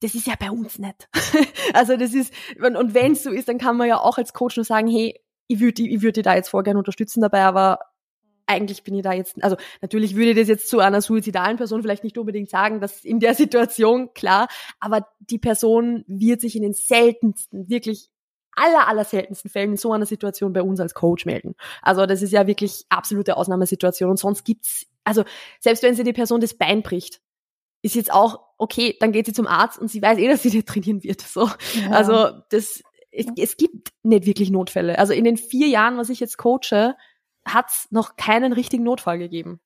[0.00, 1.08] Das ist ja bei uns nicht.
[1.74, 4.56] also das ist, und wenn es so ist, dann kann man ja auch als Coach
[4.56, 7.80] nur sagen, hey, ich würde ich würd dir da jetzt voll gerne unterstützen dabei, aber
[8.48, 11.82] eigentlich bin ich da jetzt, also natürlich würde ich das jetzt zu einer suizidalen Person
[11.82, 14.48] vielleicht nicht unbedingt sagen, dass in der Situation, klar,
[14.80, 18.08] aber die Person wird sich in den seltensten, wirklich
[18.52, 21.54] aller, aller seltensten Fällen in so einer Situation bei uns als Coach melden.
[21.82, 25.24] Also das ist ja wirklich absolute Ausnahmesituation und sonst gibt's, also
[25.60, 27.20] selbst wenn sie die Person das Bein bricht,
[27.82, 30.50] ist jetzt auch okay, dann geht sie zum Arzt und sie weiß eh, dass sie
[30.50, 31.20] nicht trainieren wird.
[31.20, 31.90] So, ja.
[31.90, 34.98] also das, es, es gibt nicht wirklich Notfälle.
[34.98, 36.96] Also in den vier Jahren, was ich jetzt coache,
[37.48, 39.60] hat es noch keinen richtigen Notfall gegeben.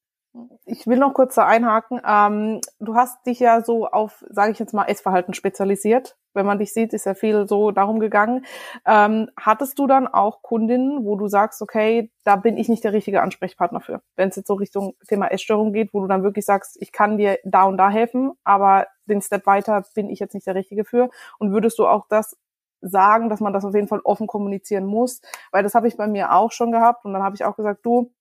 [0.65, 2.01] Ich will noch kurz da einhaken.
[2.07, 6.17] Ähm, du hast dich ja so auf, sage ich jetzt mal, Essverhalten spezialisiert.
[6.33, 8.47] Wenn man dich sieht, ist ja viel so darum gegangen.
[8.87, 12.95] Ähm, hattest du dann auch Kundinnen, wo du sagst, okay, da bin ich nicht der
[12.95, 14.01] richtige Ansprechpartner für?
[14.17, 17.19] Wenn es jetzt so Richtung Thema Essstörung geht, wo du dann wirklich sagst, ich kann
[17.19, 20.87] dir da und da helfen, aber den Step weiter bin ich jetzt nicht der Richtige
[20.87, 21.11] für.
[21.39, 22.39] Und würdest du auch das
[22.83, 26.07] sagen, dass man das auf jeden Fall offen kommunizieren muss, weil das habe ich bei
[26.07, 28.13] mir auch schon gehabt und dann habe ich auch gesagt, du,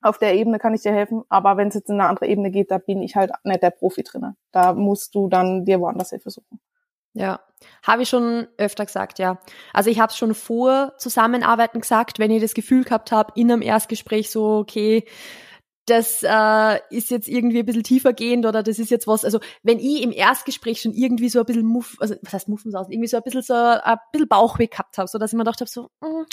[0.00, 2.50] auf der Ebene kann ich dir helfen, aber wenn es jetzt in eine andere Ebene
[2.50, 4.36] geht, da bin ich halt nicht der Profi drinne.
[4.52, 6.60] Da musst du dann dir woanders Hilfe suchen.
[7.14, 7.40] Ja,
[7.82, 9.38] habe ich schon öfter gesagt, ja.
[9.72, 13.50] Also ich habe es schon vor Zusammenarbeiten gesagt, wenn ich das Gefühl gehabt habe, in
[13.50, 15.04] einem Erstgespräch so, okay,
[15.86, 19.38] das äh, ist jetzt irgendwie ein bisschen tiefer gehend oder das ist jetzt was, also
[19.62, 22.88] wenn ich im Erstgespräch schon irgendwie so ein bisschen Muff, also was heißt Muffen aus,
[22.88, 25.60] irgendwie so ein bisschen so ein bisschen Bauchweh gehabt habe, so dass ich mir gedacht
[25.60, 26.26] habe, so, mh, hm,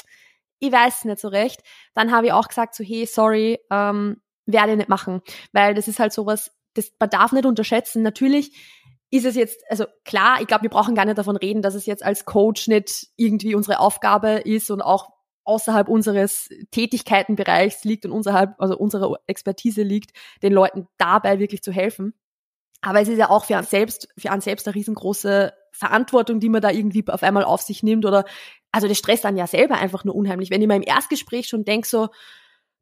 [0.59, 1.61] ich weiß nicht so recht,
[1.93, 5.21] dann habe ich auch gesagt, so, hey, sorry, ähm, werde ich nicht machen.
[5.51, 8.03] Weil das ist halt sowas, das, man darf nicht unterschätzen.
[8.03, 8.55] Natürlich
[9.09, 11.85] ist es jetzt, also klar, ich glaube, wir brauchen gar nicht davon reden, dass es
[11.85, 15.09] jetzt als Coach nicht irgendwie unsere Aufgabe ist und auch
[15.43, 20.11] außerhalb unseres Tätigkeitenbereichs liegt und außerhalb, also unserer Expertise liegt,
[20.43, 22.13] den Leuten dabei wirklich zu helfen.
[22.81, 26.49] Aber es ist ja auch für einen selbst, für einen selbst eine riesengroße Verantwortung, die
[26.49, 28.25] man da irgendwie auf einmal auf sich nimmt oder,
[28.71, 30.49] also das stresst dann ja selber einfach nur unheimlich.
[30.49, 32.09] Wenn ich mal im Erstgespräch schon denke so,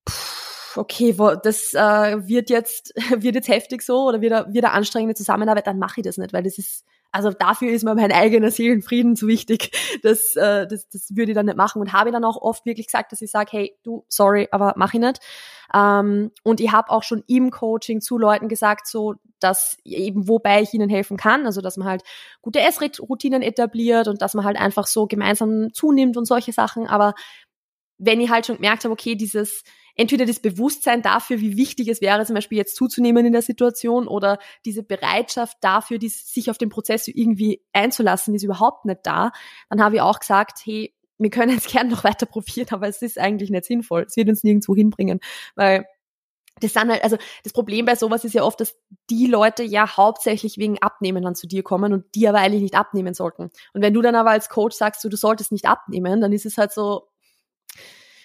[0.07, 5.67] pff, okay, das äh, wird jetzt, wird jetzt heftig so oder wird eine anstrengende Zusammenarbeit,
[5.67, 9.15] dann mache ich das nicht, weil das ist, also dafür ist mir mein eigener Seelenfrieden
[9.15, 9.71] zu wichtig.
[10.03, 12.87] Das, äh, das, das würde ich dann nicht machen und habe dann auch oft wirklich
[12.87, 15.19] gesagt, dass ich sage, hey, du, sorry, aber mach ich nicht.
[15.73, 20.61] Ähm, und ich habe auch schon im Coaching zu Leuten gesagt, so dass eben wobei
[20.61, 22.03] ich ihnen helfen kann, also dass man halt
[22.41, 26.87] gute Essroutinen etabliert und dass man halt einfach so gemeinsam zunimmt und solche Sachen.
[26.87, 27.13] Aber
[27.97, 29.63] wenn ich halt schon gemerkt habe, okay, dieses
[29.99, 34.07] entweder das Bewusstsein dafür, wie wichtig es wäre, zum Beispiel jetzt zuzunehmen in der Situation
[34.07, 39.33] oder diese Bereitschaft dafür, die, sich auf den Prozess irgendwie einzulassen, ist überhaupt nicht da.
[39.69, 43.01] Dann habe ich auch gesagt, hey, wir können es gern noch weiter probieren, aber es
[43.01, 44.05] ist eigentlich nicht sinnvoll.
[44.07, 45.19] Es wird uns nirgendwo hinbringen,
[45.55, 45.85] weil
[46.61, 48.77] das dann halt, also das Problem bei sowas ist ja oft, dass
[49.09, 52.75] die Leute ja hauptsächlich wegen Abnehmen dann zu dir kommen und die aber eigentlich nicht
[52.75, 53.51] abnehmen sollten.
[53.73, 56.45] Und wenn du dann aber als Coach sagst, du, du solltest nicht abnehmen, dann ist
[56.45, 57.09] es halt so,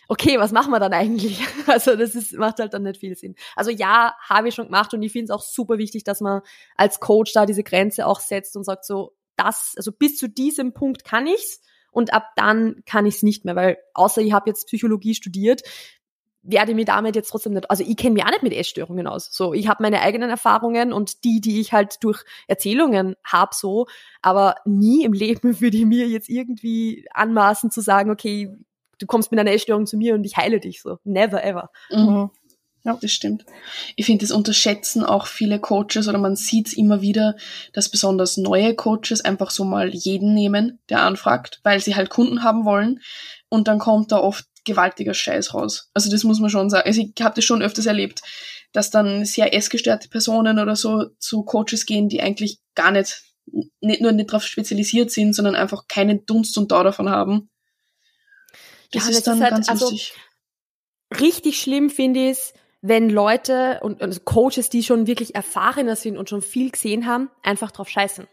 [0.09, 1.40] okay, was machen wir dann eigentlich?
[1.67, 3.35] Also das ist, macht halt dann nicht viel Sinn.
[3.57, 6.43] Also ja, habe ich schon gemacht und ich finde es auch super wichtig, dass man
[6.77, 10.75] als Coach da diese Grenze auch setzt und sagt so, das, also bis zu diesem
[10.75, 14.67] Punkt kann ich's und ab dann kann ich's nicht mehr, weil außer ich habe jetzt
[14.67, 15.62] Psychologie studiert,
[16.45, 19.31] werde mir damit jetzt trotzdem nicht, also ich kenne mich auch nicht mit Essstörungen aus.
[19.33, 23.87] So, ich habe meine eigenen Erfahrungen und die, die ich halt durch Erzählungen habe, so,
[24.21, 28.55] aber nie im Leben würde ich mir jetzt irgendwie anmaßen zu sagen, okay,
[28.98, 30.98] du kommst mit einer Essstörung zu mir und ich heile dich so.
[31.04, 31.70] Never ever.
[31.90, 32.30] Mhm.
[32.85, 33.46] Ja, das stimmt.
[33.96, 37.35] Ich finde, das unterschätzen auch viele Coaches oder man sieht es immer wieder,
[37.72, 42.42] dass besonders neue Coaches einfach so mal jeden nehmen, der anfragt, weil sie halt Kunden
[42.42, 43.00] haben wollen
[43.48, 45.90] und dann kommt da oft gewaltiger Scheiß raus.
[45.94, 46.87] Also das muss man schon sagen.
[46.87, 48.20] Also ich habe das schon öfters erlebt,
[48.72, 53.22] dass dann sehr essgestörte Personen oder so zu Coaches gehen, die eigentlich gar nicht,
[53.80, 57.48] nicht nur nicht darauf spezialisiert sind, sondern einfach keinen Dunst und Dauer davon haben
[58.94, 60.14] das ja, ist dann ist halt, ganz also, lustig.
[61.20, 66.18] Richtig schlimm finde ich es, wenn Leute und, und Coaches, die schon wirklich erfahrener sind
[66.18, 68.26] und schon viel gesehen haben, einfach drauf scheißen.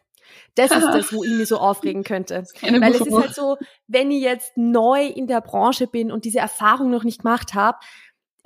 [0.56, 2.43] Das ist das, wo ich mich so aufregen könnte.
[2.62, 6.39] Weil es ist halt so, wenn ich jetzt neu in der Branche bin und diese
[6.39, 7.78] Erfahrung noch nicht gemacht habe,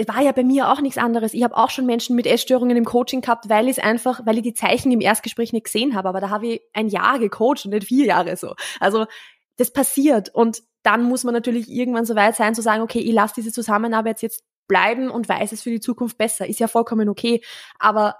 [0.08, 1.34] war ja bei mir auch nichts anderes.
[1.34, 4.38] Ich habe auch schon Menschen mit Essstörungen im Coaching gehabt, weil ich es einfach, weil
[4.38, 6.10] ich die Zeichen im Erstgespräch nicht gesehen habe.
[6.10, 8.56] Aber da habe ich ein Jahr gecoacht und nicht vier Jahre so.
[8.80, 9.06] Also
[9.58, 13.14] das passiert und dann muss man natürlich irgendwann so weit sein zu sagen, okay, ich
[13.14, 16.48] lasse diese Zusammenarbeit jetzt bleiben und weiß es für die Zukunft besser.
[16.48, 17.42] Ist ja vollkommen okay.
[17.80, 18.16] Aber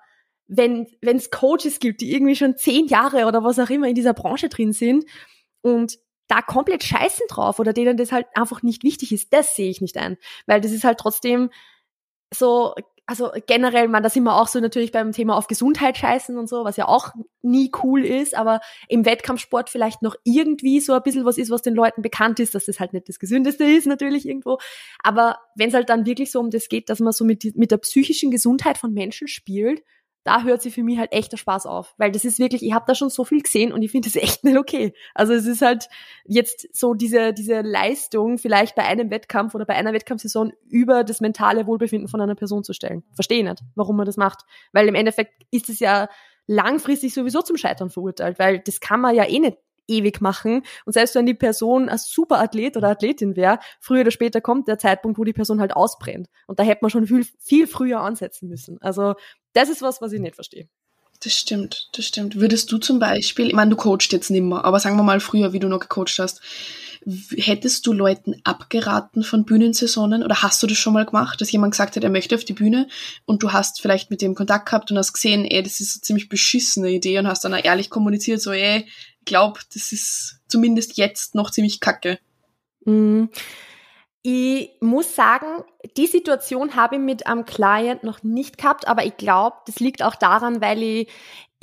[0.48, 4.14] wenn es Coaches gibt, die irgendwie schon zehn Jahre oder was auch immer in dieser
[4.14, 5.06] Branche drin sind
[5.62, 5.98] und
[6.28, 9.82] da komplett scheißen drauf oder denen das halt einfach nicht wichtig ist, das sehe ich
[9.82, 10.18] nicht ein.
[10.48, 11.52] Weil das ist halt trotzdem
[12.34, 12.74] so
[13.08, 16.50] also generell, man, da sind wir auch so natürlich beim Thema auf Gesundheit scheißen und
[16.50, 17.14] so, was ja auch
[17.44, 21.62] nie cool ist, aber im Wettkampfsport vielleicht noch irgendwie so ein bisschen was ist, was
[21.62, 24.58] den Leuten bekannt ist, dass das halt nicht das Gesündeste ist, natürlich irgendwo.
[25.04, 27.72] Aber wenn es halt dann wirklich so um das geht, dass man so mit, mit
[27.72, 29.84] der psychischen Gesundheit von Menschen spielt,
[30.26, 31.94] da hört sie für mich halt echt der Spaß auf.
[31.98, 34.16] Weil das ist wirklich, ich habe da schon so viel gesehen und ich finde das
[34.22, 34.94] echt nicht okay.
[35.14, 35.88] Also es ist halt
[36.26, 41.22] jetzt so diese, diese Leistung vielleicht bei einem Wettkampf oder bei einer Wettkampfsaison über das
[41.22, 43.04] mentale Wohlbefinden von einer Person zu stellen.
[43.14, 44.42] Verstehe nicht, warum man das macht.
[44.74, 46.10] Weil im Endeffekt ist es ja
[46.48, 49.58] langfristig sowieso zum Scheitern verurteilt, weil das kann man ja eh nicht
[49.88, 50.64] ewig machen.
[50.86, 54.68] Und selbst wenn die Person ein super Athlet oder Athletin wäre, früher oder später kommt
[54.68, 56.28] der Zeitpunkt, wo die Person halt ausbrennt.
[56.48, 58.82] Und da hätte man schon viel, viel früher ansetzen müssen.
[58.82, 59.14] Also
[59.56, 60.68] das ist was, was ich nicht verstehe.
[61.24, 62.36] Das stimmt, das stimmt.
[62.36, 65.54] Würdest du zum Beispiel, ich meine, du coachst jetzt nimmer, aber sagen wir mal früher,
[65.54, 66.42] wie du noch gecoacht hast,
[67.38, 71.72] hättest du Leuten abgeraten von Bühnensaisonen oder hast du das schon mal gemacht, dass jemand
[71.72, 72.88] gesagt hat, er möchte auf die Bühne
[73.26, 76.02] und du hast vielleicht mit dem Kontakt gehabt und hast gesehen, ey, das ist eine
[76.02, 78.86] ziemlich beschissene Idee und hast dann ehrlich kommuniziert, so, ey,
[79.20, 82.20] ich glaube, das ist zumindest jetzt noch ziemlich kacke.
[82.86, 83.30] Mhm.
[84.28, 85.64] Ich muss sagen,
[85.98, 90.02] die Situation habe ich mit einem Client noch nicht gehabt, aber ich glaube, das liegt
[90.02, 91.10] auch daran, weil ich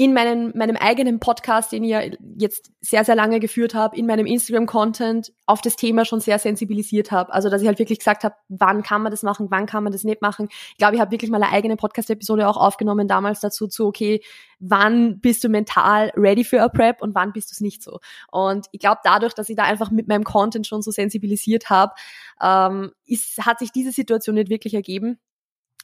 [0.03, 2.01] in meinem, meinem eigenen Podcast, den ich ja
[2.37, 7.13] jetzt sehr, sehr lange geführt habe, in meinem Instagram-Content auf das Thema schon sehr sensibilisiert
[7.13, 7.33] habe.
[7.33, 9.93] Also, dass ich halt wirklich gesagt habe, wann kann man das machen, wann kann man
[9.93, 10.49] das nicht machen.
[10.73, 14.21] Ich glaube, ich habe wirklich mal eine eigene Podcast-Episode auch aufgenommen damals dazu, zu, okay,
[14.59, 18.01] wann bist du mental ready für a Prep und wann bist du es nicht so.
[18.33, 21.93] Und ich glaube, dadurch, dass ich da einfach mit meinem Content schon so sensibilisiert habe,
[22.43, 25.21] ähm, ist, hat sich diese Situation nicht wirklich ergeben.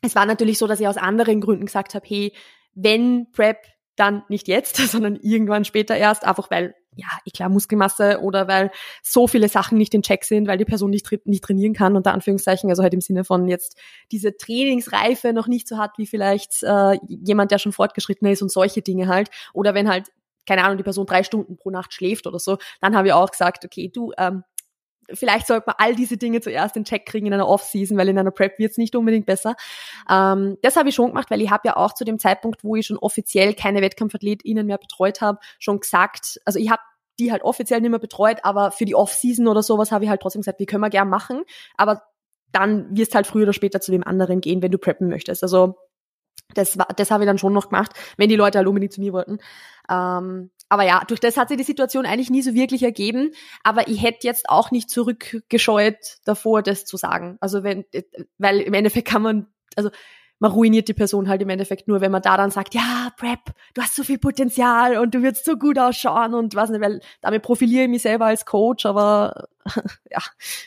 [0.02, 2.32] Es war natürlich so, dass ich aus anderen Gründen gesagt habe, hey,
[2.74, 3.58] wenn Prep
[3.98, 8.70] dann nicht jetzt, sondern irgendwann später erst, einfach weil, ja, ich klar, Muskelmasse oder weil
[9.02, 12.12] so viele Sachen nicht in Check sind, weil die Person nicht, nicht trainieren kann, unter
[12.12, 13.78] Anführungszeichen, also halt im Sinne von jetzt
[14.10, 18.50] diese Trainingsreife noch nicht so hat, wie vielleicht äh, jemand, der schon fortgeschrittener ist und
[18.50, 19.30] solche Dinge halt.
[19.52, 20.06] Oder wenn halt
[20.46, 23.30] keine Ahnung, die Person drei Stunden pro Nacht schläft oder so, dann habe ich auch
[23.30, 24.44] gesagt, okay, du, ähm,
[25.12, 28.18] vielleicht sollte man all diese Dinge zuerst in Check kriegen in einer Off-Season, weil in
[28.18, 29.56] einer Prep wird es nicht unbedingt besser.
[30.10, 32.76] Ähm, das habe ich schon gemacht, weil ich habe ja auch zu dem Zeitpunkt, wo
[32.76, 36.82] ich schon offiziell keine WettkampfathletInnen mehr betreut habe, schon gesagt, also ich habe
[37.18, 40.20] die halt offiziell nicht mehr betreut, aber für die Off-Season oder sowas habe ich halt
[40.22, 41.42] trotzdem gesagt, die können wir gern machen,
[41.76, 42.02] aber
[42.52, 45.42] dann wirst halt früher oder später zu dem anderen gehen, wenn du preppen möchtest.
[45.42, 45.76] Also
[46.54, 49.00] das, war, das habe ich dann schon noch gemacht, wenn die Leute halt unbedingt zu
[49.00, 49.38] mir wollten.
[49.90, 53.32] Ähm, aber ja, durch das hat sich die Situation eigentlich nie so wirklich ergeben.
[53.62, 57.38] Aber ich hätte jetzt auch nicht zurückgescheut davor, das zu sagen.
[57.40, 57.84] Also wenn,
[58.36, 59.90] weil im Endeffekt kann man, also
[60.40, 63.40] man ruiniert die Person halt im Endeffekt nur, wenn man da dann sagt, ja, Prep,
[63.74, 67.00] du hast so viel Potenzial und du wirst so gut ausschauen und was nicht, weil
[67.20, 69.48] damit profiliere ich mich selber als Coach, aber
[70.10, 70.20] ja,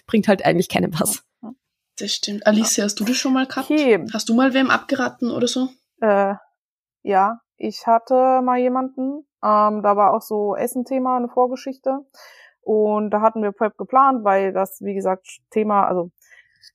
[0.08, 1.24] bringt halt eigentlich keinem was.
[1.98, 2.46] Das stimmt.
[2.48, 3.70] Alicia, hast du das schon mal gehabt?
[3.70, 4.06] Okay.
[4.14, 5.70] Hast du mal wem abgeraten oder so?
[6.02, 6.36] Äh,
[7.04, 12.00] ja, ich hatte mal jemanden, ähm, da war auch so Essen-Thema, eine Vorgeschichte.
[12.62, 16.12] Und da hatten wir Prep geplant, weil das, wie gesagt, Thema, also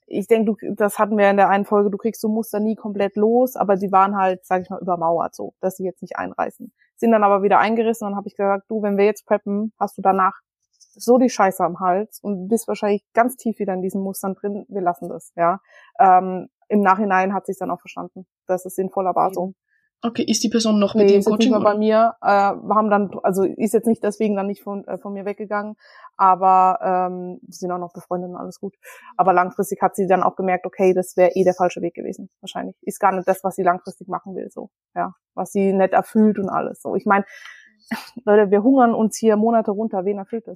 [0.07, 2.75] ich denke, du, das hatten wir in der einen Folge, du kriegst so Muster nie
[2.75, 6.17] komplett los, aber sie waren halt, sag ich mal, übermauert so, dass sie jetzt nicht
[6.17, 6.73] einreißen.
[6.97, 9.73] Sind dann aber wieder eingerissen und dann habe ich gesagt, du, wenn wir jetzt preppen,
[9.79, 10.35] hast du danach
[10.97, 14.65] so die Scheiße am Hals und bist wahrscheinlich ganz tief wieder in diesen Mustern drin.
[14.69, 15.61] Wir lassen das, ja.
[15.99, 19.55] Ähm, Im Nachhinein hat sich dann auch verstanden, dass es sinnvoller war so.
[20.03, 21.39] Okay, ist die Person noch mit nee, dem Coaching?
[21.39, 22.15] Nicht mehr bei mir.
[22.21, 25.75] Äh, haben dann, also ist jetzt nicht deswegen dann nicht von, äh, von mir weggegangen,
[26.17, 28.75] aber ähm, sind auch noch befreundet und alles gut.
[29.17, 32.29] Aber langfristig hat sie dann auch gemerkt, okay, das wäre eh der falsche Weg gewesen.
[32.41, 35.95] Wahrscheinlich ist gar nicht das, was sie langfristig machen will, so ja, was sie nicht
[35.95, 36.83] erfüllt und alles.
[36.83, 37.25] So, ich meine,
[38.25, 40.05] Leute, wir hungern uns hier Monate runter.
[40.05, 40.47] Wen erfüllt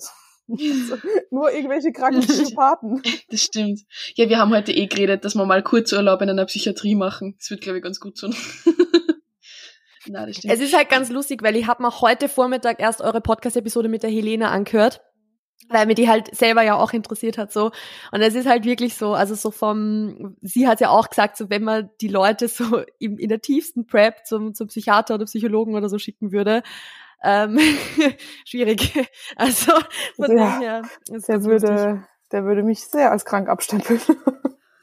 [0.56, 0.98] das?
[1.30, 3.02] Nur irgendwelche kranken Psychopathen.
[3.30, 3.80] Das stimmt.
[4.14, 7.36] Ja, wir haben heute eh geredet, dass wir mal Kurzurlaub in einer Psychiatrie machen.
[7.38, 8.34] Das wird, glaube ich, ganz gut tun.
[10.06, 10.52] Nein, das stimmt.
[10.52, 14.02] Es ist halt ganz lustig, weil ich habe mir heute Vormittag erst eure Podcast-Episode mit
[14.02, 15.00] der Helena angehört
[15.70, 17.70] weil mir die halt selber ja auch interessiert hat so
[18.12, 21.48] und es ist halt wirklich so also so vom sie hat ja auch gesagt so
[21.48, 25.74] wenn man die Leute so in, in der tiefsten Prep zum zum Psychiater oder Psychologen
[25.74, 26.62] oder so schicken würde
[27.22, 27.58] ähm,
[28.44, 29.72] schwierig also
[30.16, 32.08] von ja, dem her der würde lustig.
[32.32, 34.00] der würde mich sehr als krank abstempeln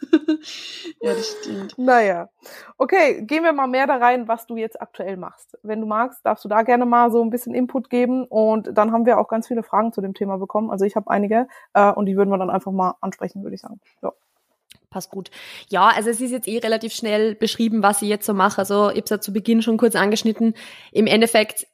[1.01, 1.77] ja, das stimmt.
[1.77, 2.29] Naja.
[2.77, 5.57] Okay, gehen wir mal mehr da rein, was du jetzt aktuell machst.
[5.63, 8.91] Wenn du magst, darfst du da gerne mal so ein bisschen Input geben und dann
[8.91, 10.69] haben wir auch ganz viele Fragen zu dem Thema bekommen.
[10.69, 13.61] Also ich habe einige äh, und die würden wir dann einfach mal ansprechen, würde ich
[13.61, 13.79] sagen.
[14.01, 14.13] Ja
[14.89, 15.31] passt gut.
[15.69, 18.59] Ja, also es ist jetzt eh relativ schnell beschrieben, was ich jetzt so mache.
[18.59, 20.53] Also ich habe es ja zu Beginn schon kurz angeschnitten.
[20.93, 21.67] Im Endeffekt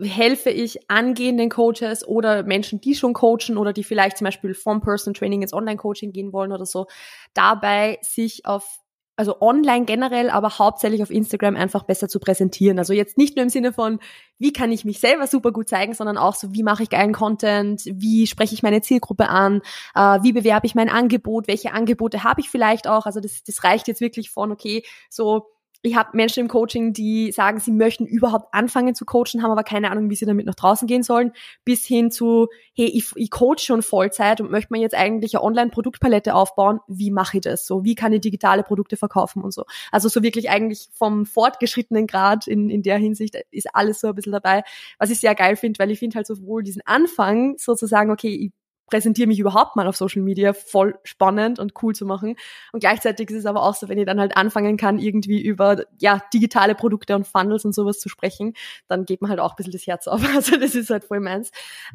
[0.00, 4.80] helfe ich angehenden Coaches oder Menschen, die schon coachen oder die vielleicht zum Beispiel vom
[4.80, 6.86] Person Training ins Online-Coaching gehen wollen oder so,
[7.34, 8.80] dabei sich auf
[9.20, 12.78] also online generell, aber hauptsächlich auf Instagram einfach besser zu präsentieren.
[12.78, 14.00] Also jetzt nicht nur im Sinne von,
[14.38, 17.12] wie kann ich mich selber super gut zeigen, sondern auch so, wie mache ich geilen
[17.12, 19.60] Content, wie spreche ich meine Zielgruppe an,
[19.94, 23.04] äh, wie bewerbe ich mein Angebot, welche Angebote habe ich vielleicht auch.
[23.04, 25.48] Also das, das reicht jetzt wirklich von, okay, so
[25.82, 29.64] ich habe Menschen im Coaching, die sagen, sie möchten überhaupt anfangen zu coachen, haben aber
[29.64, 31.32] keine Ahnung, wie sie damit nach draußen gehen sollen,
[31.64, 35.44] bis hin zu, hey, ich, ich coach schon Vollzeit und möchte mir jetzt eigentlich eine
[35.44, 36.80] Online-Produktpalette aufbauen.
[36.86, 37.82] Wie mache ich das so?
[37.82, 39.64] Wie kann ich digitale Produkte verkaufen und so?
[39.90, 44.14] Also so wirklich eigentlich vom fortgeschrittenen Grad in, in der Hinsicht ist alles so ein
[44.14, 44.62] bisschen dabei,
[44.98, 48.52] was ich sehr geil finde, weil ich finde halt sowohl diesen Anfang sozusagen, okay, ich
[48.90, 52.36] präsentiere mich überhaupt mal auf Social Media voll spannend und cool zu machen.
[52.72, 55.84] Und gleichzeitig ist es aber auch so, wenn ich dann halt anfangen kann, irgendwie über
[55.98, 58.54] ja digitale Produkte und Funnels und sowas zu sprechen,
[58.88, 60.20] dann geht man halt auch ein bisschen das Herz auf.
[60.40, 61.50] Also das ist halt voll meins.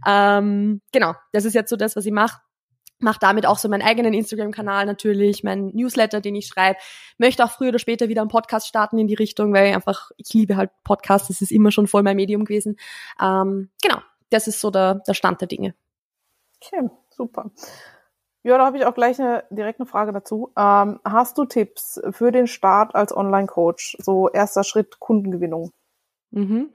[0.05, 2.39] Ähm, genau, das ist jetzt so das, was ich mache
[2.99, 6.79] mache damit auch so meinen eigenen Instagram-Kanal natürlich, meinen Newsletter, den ich schreibe.
[7.17, 10.11] Möchte auch früher oder später wieder einen Podcast starten in die Richtung, weil ich einfach,
[10.17, 12.77] ich liebe halt Podcasts, das ist immer schon voll mein Medium gewesen.
[13.21, 15.75] Ähm, genau, das ist so der, der Stand der Dinge.
[16.65, 17.51] Okay, super.
[18.43, 20.51] Ja, da habe ich auch gleich eine direkte Frage dazu.
[20.55, 23.97] Ähm, hast du Tipps für den Start als Online-Coach?
[23.99, 25.71] So erster Schritt Kundengewinnung.
[26.29, 26.69] Mhm.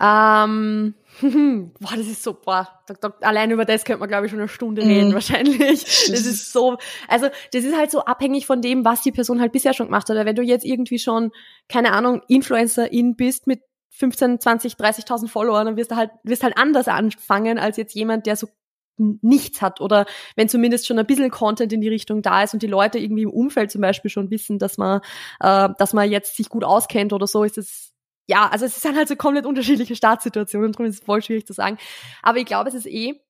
[0.00, 0.94] Ähm,
[1.80, 4.38] boah, das ist so, boah, da, da, allein über das könnte man, glaube ich, schon
[4.38, 4.88] eine Stunde mm.
[4.88, 5.58] reden, wahrscheinlich.
[6.10, 6.76] Das ist so,
[7.08, 10.08] also, das ist halt so abhängig von dem, was die Person halt bisher schon gemacht
[10.08, 10.26] hat.
[10.26, 11.32] Wenn du jetzt irgendwie schon,
[11.68, 16.58] keine Ahnung, Influencerin bist mit 15, 20, 30.000 Followern, dann wirst du halt, wirst halt
[16.58, 18.48] anders anfangen als jetzt jemand, der so
[18.98, 20.06] nichts hat oder
[20.36, 23.22] wenn zumindest schon ein bisschen Content in die Richtung da ist und die Leute irgendwie
[23.22, 25.00] im Umfeld zum Beispiel schon wissen, dass man,
[25.40, 27.92] äh, dass man jetzt sich gut auskennt oder so, ist es
[28.28, 31.52] ja, also es sind halt so komplett unterschiedliche Startsituationen, darum ist es voll schwierig zu
[31.52, 31.78] sagen.
[32.22, 33.20] Aber ich glaube, es ist eh,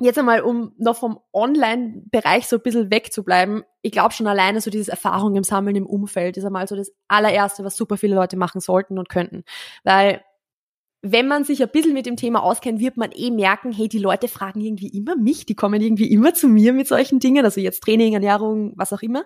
[0.00, 4.70] jetzt einmal, um noch vom Online-Bereich so ein bisschen wegzubleiben, ich glaube schon alleine so
[4.70, 8.36] dieses Erfahrung im Sammeln im Umfeld ist einmal so das allererste, was super viele Leute
[8.36, 9.44] machen sollten und könnten.
[9.84, 10.22] Weil
[11.06, 13.98] wenn man sich ein bisschen mit dem Thema auskennt, wird man eh merken, hey, die
[13.98, 17.60] Leute fragen irgendwie immer mich, die kommen irgendwie immer zu mir mit solchen Dingen, also
[17.60, 19.24] jetzt Training, Ernährung, was auch immer.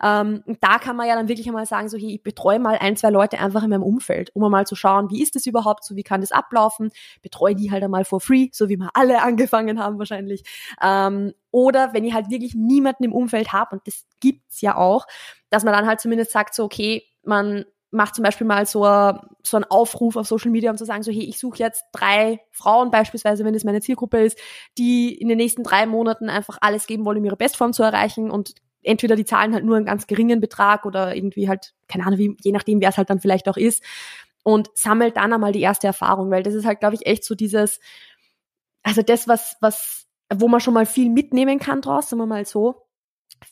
[0.00, 2.96] Ähm, da kann man ja dann wirklich einmal sagen, so, hey, ich betreue mal ein,
[2.96, 5.96] zwei Leute einfach in meinem Umfeld, um mal zu schauen, wie ist das überhaupt so,
[5.96, 9.80] wie kann das ablaufen, betreue die halt einmal for free, so wie wir alle angefangen
[9.80, 10.44] haben wahrscheinlich.
[10.80, 15.06] Ähm, oder wenn ich halt wirklich niemanden im Umfeld habe, und das gibt's ja auch,
[15.50, 18.82] dass man dann halt zumindest sagt, so, okay, man macht zum Beispiel mal so,
[19.42, 22.40] so einen Aufruf auf Social Media, um zu sagen, so, hey, ich suche jetzt drei
[22.50, 24.38] Frauen beispielsweise, wenn es meine Zielgruppe ist,
[24.76, 28.30] die in den nächsten drei Monaten einfach alles geben wollen, um ihre Bestform zu erreichen
[28.30, 32.18] und entweder die zahlen halt nur einen ganz geringen Betrag oder irgendwie halt, keine Ahnung,
[32.18, 33.82] wie, je nachdem, wer es halt dann vielleicht auch ist
[34.42, 37.34] und sammelt dann einmal die erste Erfahrung, weil das ist halt, glaube ich, echt so
[37.34, 37.80] dieses,
[38.82, 42.46] also das, was, was, wo man schon mal viel mitnehmen kann draus, sagen wir mal
[42.46, 42.85] so,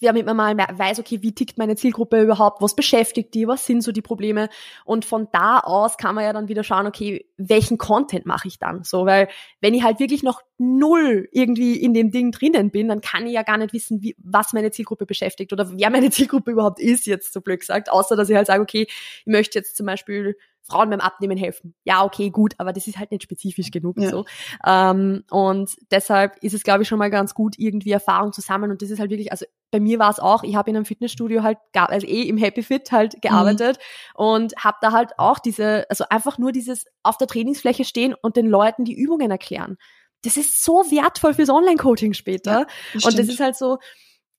[0.00, 3.82] damit man mal weiß, okay, wie tickt meine Zielgruppe überhaupt, was beschäftigt die, was sind
[3.82, 4.48] so die Probleme?
[4.84, 8.58] Und von da aus kann man ja dann wieder schauen, okay, welchen Content mache ich
[8.58, 8.84] dann?
[8.84, 9.28] So, weil
[9.60, 13.32] wenn ich halt wirklich noch null irgendwie in dem Ding drinnen bin, dann kann ich
[13.32, 17.06] ja gar nicht wissen, wie, was meine Zielgruppe beschäftigt oder wer meine Zielgruppe überhaupt ist,
[17.06, 20.36] jetzt so blöd gesagt, außer dass ich halt sage, okay, ich möchte jetzt zum Beispiel
[20.66, 21.74] Frauen beim Abnehmen helfen.
[21.84, 24.10] Ja, okay, gut, aber das ist halt nicht spezifisch genug ja.
[24.10, 24.24] so.
[24.66, 28.72] Ähm, und deshalb ist es, glaube ich, schon mal ganz gut, irgendwie Erfahrung zu sammeln.
[28.72, 30.86] Und das ist halt wirklich, also bei mir war es auch, ich habe in einem
[30.86, 33.78] Fitnessstudio halt, also eh im Happy Fit halt gearbeitet
[34.16, 34.24] mhm.
[34.24, 38.36] und habe da halt auch diese, also einfach nur dieses auf der Trainingsfläche stehen und
[38.36, 39.76] den Leuten die Übungen erklären.
[40.22, 42.66] Das ist so wertvoll fürs Online-Coaching später.
[42.94, 43.78] Ja, und das ist halt so,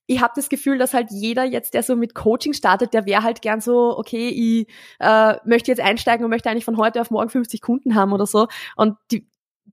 [0.06, 3.22] ich habe das Gefühl, dass halt jeder jetzt, der so mit Coaching startet, der wäre
[3.22, 4.68] halt gern so, okay, ich
[5.00, 8.26] äh, möchte jetzt einsteigen und möchte eigentlich von heute auf morgen 50 Kunden haben oder
[8.26, 8.46] so.
[8.76, 9.26] Und die,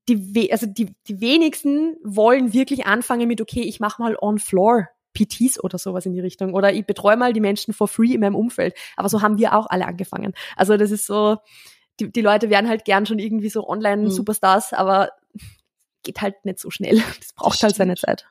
[0.09, 5.63] die, also die, die wenigsten wollen wirklich anfangen mit, okay, ich mache mal on-floor PTs
[5.63, 6.55] oder sowas in die Richtung.
[6.55, 8.75] Oder ich betreue mal die Menschen for free in meinem Umfeld.
[8.95, 10.33] Aber so haben wir auch alle angefangen.
[10.55, 11.37] Also das ist so,
[11.99, 14.77] die, die Leute werden halt gern schon irgendwie so Online-Superstars, mhm.
[14.79, 15.11] aber
[16.01, 17.01] geht halt nicht so schnell.
[17.19, 18.25] Das braucht das halt seine Zeit.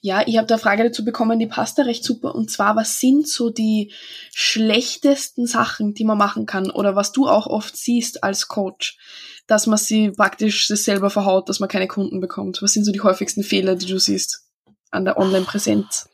[0.00, 2.34] Ja, ich habe da eine Frage dazu bekommen, die passt da recht super.
[2.34, 3.92] Und zwar, was sind so die
[4.34, 6.70] schlechtesten Sachen, die man machen kann?
[6.70, 8.98] Oder was du auch oft siehst als Coach,
[9.46, 12.62] dass man sie praktisch selber verhaut, dass man keine Kunden bekommt?
[12.62, 14.48] Was sind so die häufigsten Fehler, die du siehst
[14.90, 16.08] an der Online-Präsenz?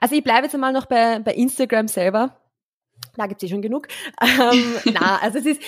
[0.00, 2.40] Also ich bleibe jetzt einmal noch bei, bei Instagram selber.
[3.16, 3.88] Da gibt's eh schon genug.
[4.20, 5.60] Ähm, na, also es ist,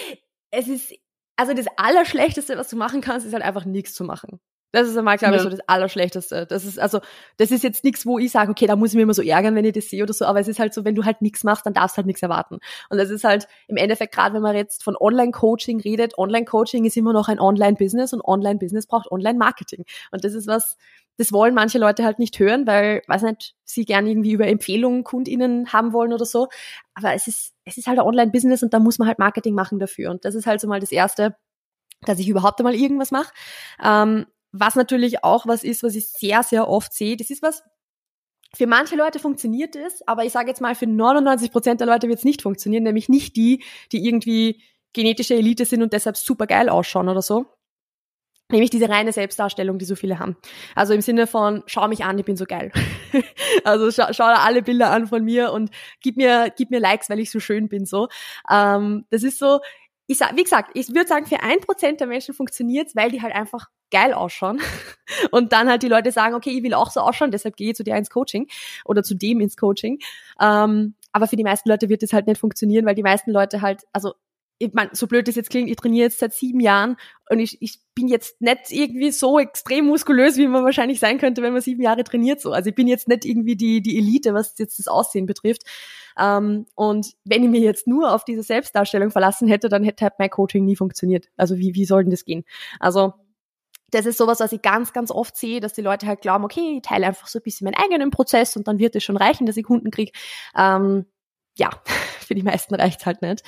[0.50, 0.94] es ist,
[1.36, 4.40] also das Allerschlechteste, was du machen kannst, ist halt einfach nichts zu machen.
[4.72, 6.44] Das ist einmal, glaube ich, so das Allerschlechteste.
[6.46, 7.00] Das ist, also,
[7.38, 9.54] das ist jetzt nichts, wo ich sage, okay, da muss ich mir immer so ärgern,
[9.54, 11.42] wenn ich das sehe oder so, aber es ist halt so, wenn du halt nichts
[11.42, 12.58] machst, dann darfst du halt nichts erwarten.
[12.90, 16.96] Und das ist halt im Endeffekt, gerade wenn man jetzt von Online-Coaching redet, Online-Coaching ist
[16.98, 19.84] immer noch ein Online-Business und Online-Business braucht Online-Marketing.
[20.10, 20.76] Und das ist was,
[21.16, 25.02] das wollen manche Leute halt nicht hören, weil, weiß nicht, sie gerne irgendwie über Empfehlungen
[25.02, 26.48] KundInnen haben wollen oder so.
[26.94, 29.78] Aber es ist, es ist halt ein Online-Business und da muss man halt Marketing machen
[29.78, 30.10] dafür.
[30.10, 31.36] Und das ist halt so mal das Erste,
[32.02, 33.32] dass ich überhaupt einmal irgendwas mache.
[33.82, 37.62] Ähm, was natürlich auch was ist, was ich sehr, sehr oft sehe, das ist was,
[38.54, 42.08] für manche Leute funktioniert es, aber ich sage jetzt mal, für 99 Prozent der Leute
[42.08, 44.62] wird es nicht funktionieren, nämlich nicht die, die irgendwie
[44.94, 47.46] genetische Elite sind und deshalb super geil ausschauen oder so.
[48.50, 50.38] Nämlich diese reine Selbstdarstellung, die so viele haben.
[50.74, 52.72] Also im Sinne von, schau mich an, ich bin so geil.
[53.64, 55.70] also schau, schau da alle Bilder an von mir und
[56.00, 58.08] gib mir, gib mir Likes, weil ich so schön bin, so.
[58.50, 59.60] Ähm, das ist so,
[60.08, 63.20] ich sag, wie gesagt, ich würde sagen, für ein Prozent der Menschen funktioniert's, weil die
[63.20, 64.60] halt einfach geil ausschauen.
[65.30, 67.76] Und dann halt die Leute sagen, okay, ich will auch so ausschauen, deshalb gehe ich
[67.76, 68.48] zu dir ins Coaching
[68.86, 69.98] oder zu dem ins Coaching.
[70.40, 73.60] Ähm, aber für die meisten Leute wird das halt nicht funktionieren, weil die meisten Leute
[73.60, 74.14] halt, also
[74.58, 76.96] ich mein, so blöd das jetzt klingt, ich trainiere jetzt seit sieben Jahren
[77.30, 81.42] und ich, ich bin jetzt nicht irgendwie so extrem muskulös, wie man wahrscheinlich sein könnte,
[81.42, 82.40] wenn man sieben Jahre trainiert.
[82.40, 82.52] So.
[82.52, 85.62] Also ich bin jetzt nicht irgendwie die, die Elite, was jetzt das Aussehen betrifft.
[86.18, 90.14] Ähm, und wenn ich mir jetzt nur auf diese Selbstdarstellung verlassen hätte, dann hätte halt
[90.18, 91.28] mein Coaching nie funktioniert.
[91.36, 92.44] Also wie, wie soll denn das gehen?
[92.80, 93.14] Also
[93.90, 96.76] das ist sowas, was ich ganz, ganz oft sehe, dass die Leute halt glauben, okay,
[96.76, 99.46] ich teile einfach so ein bisschen meinen eigenen Prozess und dann wird es schon reichen,
[99.46, 100.12] dass ich Kunden kriege.
[100.56, 101.06] Ähm,
[101.56, 101.70] ja,
[102.20, 103.42] für die meisten reicht's halt nicht.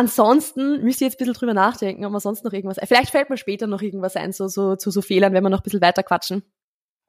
[0.00, 3.28] Ansonsten müsst ihr jetzt ein bisschen drüber nachdenken, ob man sonst noch irgendwas, vielleicht fällt
[3.28, 5.82] mir später noch irgendwas ein, so, so, zu so Fehlern, wenn wir noch ein bisschen
[5.82, 6.42] weiter quatschen.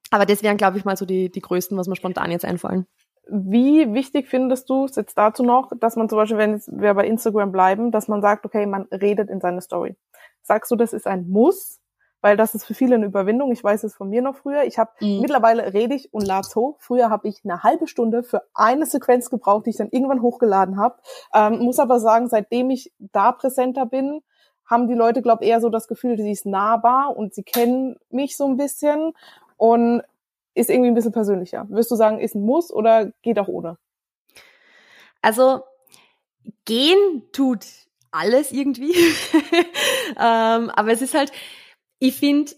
[0.10, 2.86] Aber das wären, glaube ich, mal so die, die größten, was mir spontan jetzt einfallen.
[3.30, 7.08] Wie wichtig findest du es jetzt dazu noch, dass man zum Beispiel, wenn wir bei
[7.08, 9.96] Instagram bleiben, dass man sagt, okay, man redet in seine Story.
[10.42, 11.80] Sagst du, das ist ein Muss
[12.22, 13.52] weil das ist für viele eine Überwindung.
[13.52, 14.64] Ich weiß es von mir noch früher.
[14.64, 15.22] Ich habe mhm.
[15.22, 16.78] mittlerweile rede ich und lade hoch.
[16.80, 20.78] Früher habe ich eine halbe Stunde für eine Sequenz gebraucht, die ich dann irgendwann hochgeladen
[20.78, 20.96] habe.
[21.34, 24.22] Ähm, muss aber sagen, seitdem ich da präsenter bin,
[24.66, 28.38] haben die Leute, glaube eher so das Gefühl, sie ist nahbar und sie kennen mich
[28.38, 29.14] so ein bisschen
[29.58, 30.04] und
[30.54, 31.66] ist irgendwie ein bisschen persönlicher.
[31.70, 33.78] Würdest du sagen, ist ein Muss oder geht auch ohne?
[35.22, 35.62] Also
[36.66, 37.66] gehen tut
[38.12, 38.94] alles irgendwie.
[40.20, 41.32] ähm, aber es ist halt,
[42.02, 42.52] ich finde,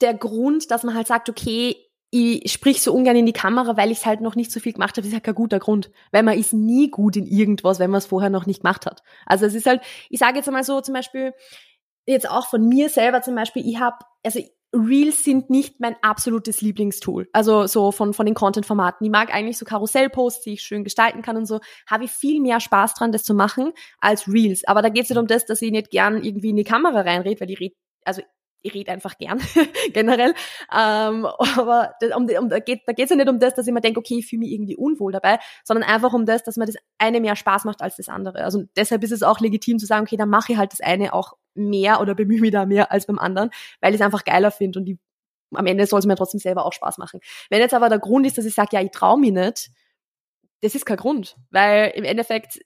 [0.00, 1.76] der Grund, dass man halt sagt, okay,
[2.10, 4.72] ich sprich so ungern in die Kamera, weil ich es halt noch nicht so viel
[4.72, 5.90] gemacht habe, ist halt kein guter Grund.
[6.12, 9.02] Weil man ist nie gut in irgendwas, wenn man es vorher noch nicht gemacht hat.
[9.24, 11.32] Also es ist halt, ich sage jetzt einmal so zum Beispiel,
[12.06, 14.40] jetzt auch von mir selber zum Beispiel, ich habe, also
[14.72, 17.28] Reels sind nicht mein absolutes Lieblingstool.
[17.32, 19.04] Also so von, von den Content-Formaten.
[19.04, 21.60] Ich mag eigentlich so Karussell-Posts, die ich schön gestalten kann und so.
[21.88, 24.66] Habe ich viel mehr Spaß dran, das zu machen, als Reels.
[24.66, 27.00] Aber da geht es nicht um das, dass ich nicht gern irgendwie in die Kamera
[27.00, 28.22] reinrede, weil ich rede, also
[28.66, 29.40] ich rede einfach gern,
[29.92, 30.34] generell.
[30.72, 34.00] Ähm, aber um, um, da geht geht's ja nicht um das, dass ich mir denke,
[34.00, 37.20] okay, ich fühle mich irgendwie unwohl dabei, sondern einfach um das, dass mir das eine
[37.20, 38.44] mehr Spaß macht als das andere.
[38.44, 41.12] Also deshalb ist es auch legitim zu sagen, okay, dann mache ich halt das eine
[41.12, 43.50] auch mehr oder bemühe mich da mehr als beim anderen,
[43.80, 44.98] weil ich es einfach geiler finde und die,
[45.54, 47.20] am Ende soll es mir trotzdem selber auch Spaß machen.
[47.50, 49.70] Wenn jetzt aber der Grund ist, dass ich sage, ja, ich traue mich nicht,
[50.62, 52.60] das ist kein Grund, weil im Endeffekt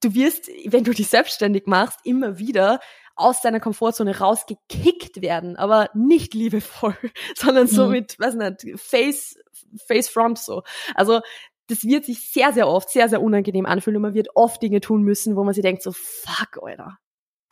[0.00, 2.80] du wirst, wenn du dich selbstständig machst, immer wieder
[3.20, 6.96] aus deiner Komfortzone rausgekickt werden, aber nicht liebevoll,
[7.36, 7.92] sondern so mhm.
[7.92, 9.38] mit, weiß nicht, Face,
[9.86, 10.62] Face Front so.
[10.94, 11.20] Also
[11.68, 14.80] das wird sich sehr, sehr oft sehr, sehr unangenehm anfühlen und man wird oft Dinge
[14.80, 16.98] tun müssen, wo man sich denkt so, fuck, Alter,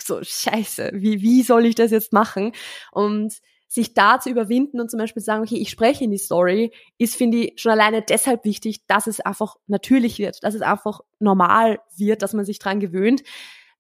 [0.03, 2.53] so scheiße, wie, wie soll ich das jetzt machen?
[2.91, 3.39] Und
[3.69, 7.17] sich da zu überwinden und zum Beispiel sagen, okay, ich spreche in die Story, ist,
[7.17, 11.79] finde ich, schon alleine deshalb wichtig, dass es einfach natürlich wird, dass es einfach normal
[11.95, 13.23] wird, dass man sich dran gewöhnt.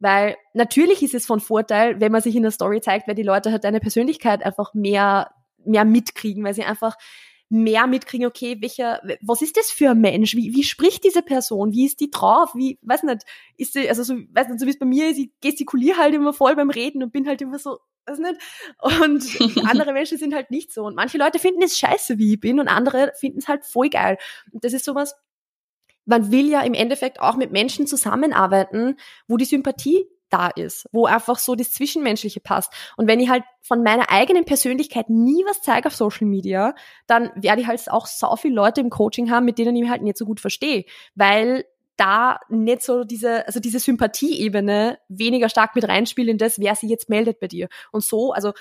[0.01, 3.22] Weil natürlich ist es von Vorteil, wenn man sich in der Story zeigt, weil die
[3.22, 5.32] Leute halt deine Persönlichkeit einfach mehr,
[5.64, 6.96] mehr mitkriegen, weil sie einfach
[7.51, 10.34] mehr mitkriegen, okay, welcher, was ist das für ein Mensch?
[10.34, 11.72] Wie, wie spricht diese Person?
[11.72, 12.51] Wie ist die drauf?
[12.55, 13.22] Wie, weiß nicht,
[13.57, 16.14] ist sie, also so, weiß nicht, so wie es bei mir ist, ich gestikuliere halt
[16.14, 18.36] immer voll beim Reden und bin halt immer so, weiß nicht.
[18.82, 20.84] Und andere Menschen sind halt nicht so.
[20.84, 23.88] Und manche Leute finden es scheiße, wie ich bin, und andere finden es halt voll
[23.88, 24.18] geil.
[24.53, 25.14] Und das ist sowas,
[26.09, 28.96] man will ja im Endeffekt auch mit Menschen zusammenarbeiten,
[29.28, 32.72] wo die Sympathie da ist, wo einfach so das Zwischenmenschliche passt.
[32.96, 36.74] Und wenn ich halt von meiner eigenen Persönlichkeit nie was zeige auf Social Media,
[37.06, 39.90] dann werde ich halt auch so viele Leute im Coaching haben, mit denen ich mich
[39.90, 40.84] halt nicht so gut verstehe,
[41.14, 41.64] weil
[41.96, 46.90] da nicht so diese, also diese Sympathieebene weniger stark mit reinspielt in das, wer sich
[46.90, 47.68] jetzt meldet bei dir.
[47.90, 48.52] Und so, also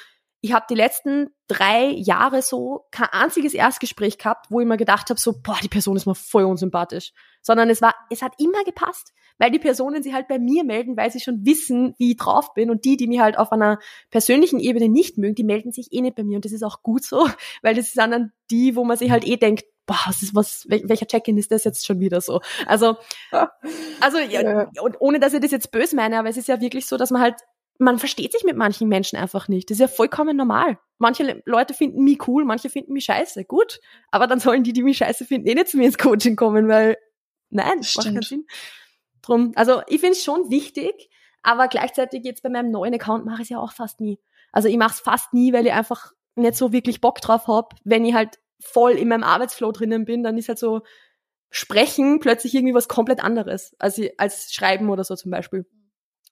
[0.48, 5.10] ich habe die letzten drei Jahre so kein einziges Erstgespräch gehabt, wo ich mir gedacht
[5.10, 7.12] habe, so, boah, die Person ist mir voll unsympathisch.
[7.42, 10.96] Sondern es war, es hat immer gepasst, weil die Personen sich halt bei mir melden,
[10.96, 12.70] weil sie schon wissen, wie ich drauf bin.
[12.72, 13.78] Und die, die mich halt auf einer
[14.10, 16.38] persönlichen Ebene nicht mögen, die melden sich eh nicht bei mir.
[16.38, 17.28] Und das ist auch gut so,
[17.62, 20.66] weil das sind dann die, wo man sich halt eh denkt, boah, was ist was,
[20.70, 22.40] welcher Check-in ist das jetzt schon wieder so?
[22.66, 22.96] Also,
[24.00, 26.86] also ja, und ohne dass ich das jetzt böse meine, aber es ist ja wirklich
[26.86, 27.36] so, dass man halt
[27.80, 29.70] man versteht sich mit manchen Menschen einfach nicht.
[29.70, 30.80] Das ist ja vollkommen normal.
[30.98, 33.46] Manche Leute finden mich cool, manche finden mich scheiße.
[33.46, 33.80] Gut.
[34.12, 36.68] Aber dann sollen die, die mich scheiße finden, eh nicht zu mir ins Coaching kommen,
[36.68, 36.98] weil,
[37.50, 38.48] nein, das macht keinen Sinn.
[39.22, 41.10] Drum, also ich finde es schon wichtig,
[41.44, 44.20] aber gleichzeitig jetzt bei meinem neuen Account mache ich es ja auch fast nie.
[44.52, 47.74] Also ich mache es fast nie, weil ich einfach nicht so wirklich Bock drauf hab.
[47.84, 50.82] Wenn ich halt voll in meinem Arbeitsflow drinnen bin, dann ist halt so
[51.50, 55.66] Sprechen plötzlich irgendwie was komplett anderes als, als Schreiben oder so zum Beispiel.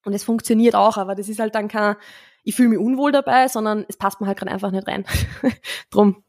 [0.05, 1.95] Und es funktioniert auch, aber das ist halt dann kein,
[2.43, 5.05] ich fühle mich unwohl dabei, sondern es passt mir halt gerade einfach nicht rein.
[5.89, 6.23] Drum.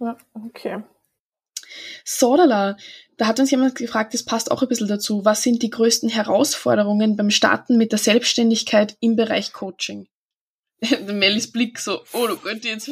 [0.00, 0.82] Ja, okay.
[2.04, 2.76] Sodala,
[3.16, 5.24] da hat uns jemand gefragt, das passt auch ein bisschen dazu.
[5.24, 10.08] Was sind die größten Herausforderungen beim Starten mit der Selbstständigkeit im Bereich Coaching?
[11.12, 12.90] Mellis Blick so, oh, du könntest jetzt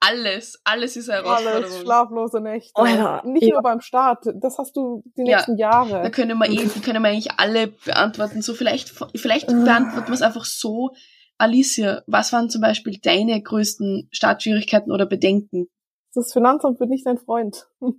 [0.00, 1.64] alles, alles ist eine Herausforderung.
[1.64, 2.72] Alles, schlaflose Nächte.
[2.74, 3.22] Oh, ja.
[3.24, 3.54] Nicht ja.
[3.54, 6.02] nur beim Start, das hast du die nächsten ja, Jahre.
[6.02, 8.42] Da können wir eh, die können wir eigentlich alle beantworten.
[8.42, 10.90] So vielleicht, vielleicht beantworten wir es einfach so.
[11.38, 15.68] Alicia, was waren zum Beispiel deine größten Startschwierigkeiten oder Bedenken?
[16.14, 17.68] Das Finanzamt wird nicht dein Freund.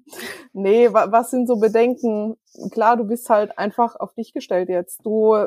[0.54, 2.36] nee, was sind so Bedenken?
[2.72, 5.06] Klar, du bist halt einfach auf dich gestellt jetzt.
[5.06, 5.46] Du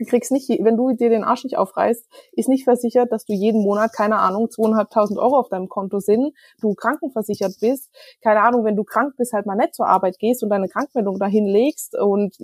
[0.00, 3.34] Du kriegst nicht, wenn du dir den Arsch nicht aufreißt, ist nicht versichert, dass du
[3.34, 6.32] jeden Monat, keine Ahnung, zweieinhalbtausend Euro auf deinem Konto sind,
[6.62, 7.90] du krankenversichert bist,
[8.22, 11.18] keine Ahnung, wenn du krank bist, halt mal nicht zur Arbeit gehst und deine Krankmeldung
[11.18, 12.34] dahin legst und,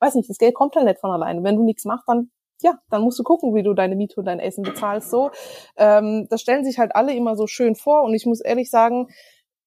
[0.00, 1.44] weiß nicht, das Geld kommt halt nicht von alleine.
[1.44, 2.30] Wenn du nichts machst, dann
[2.62, 5.10] ja, dann musst du gucken, wie du deine Miete und dein Essen bezahlst.
[5.10, 5.30] So,
[5.76, 8.02] ähm, das stellen sich halt alle immer so schön vor.
[8.02, 9.08] Und ich muss ehrlich sagen,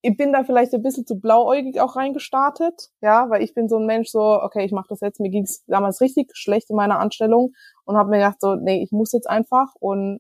[0.02, 3.78] ich bin da vielleicht ein bisschen zu blauäugig auch reingestartet, ja, weil ich bin so
[3.78, 7.00] ein Mensch so, okay, ich mache das jetzt, mir ging's damals richtig schlecht in meiner
[7.00, 7.54] Anstellung
[7.86, 10.20] und habe mir gedacht so, nee, ich muss jetzt einfach und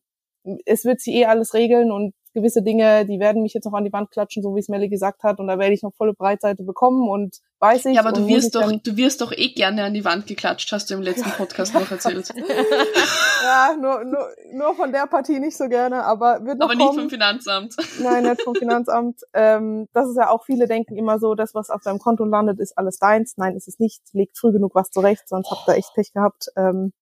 [0.65, 3.85] es wird sich eh alles regeln und gewisse Dinge, die werden mich jetzt noch an
[3.85, 6.13] die Wand klatschen, so wie es Melly gesagt hat, und da werde ich noch volle
[6.13, 7.95] Breitseite bekommen und weiß ich.
[7.95, 10.89] Ja, aber du wirst doch, du wirst doch eh gerne an die Wand geklatscht, hast
[10.89, 12.29] du im letzten Podcast noch erzählt.
[13.43, 16.89] ja, nur, nur, nur von der Partie nicht so gerne, aber wird noch Aber kommen.
[16.89, 17.75] nicht vom Finanzamt.
[17.99, 19.21] Nein, nicht vom Finanzamt.
[19.33, 22.59] ähm, das ist ja auch, viele denken immer so, das, was auf deinem Konto landet,
[22.59, 23.37] ist alles deins.
[23.37, 24.01] Nein, ist es nicht.
[24.13, 26.49] Legt früh genug was zurecht, sonst habt ihr echt Pech gehabt.
[26.55, 26.93] Ähm,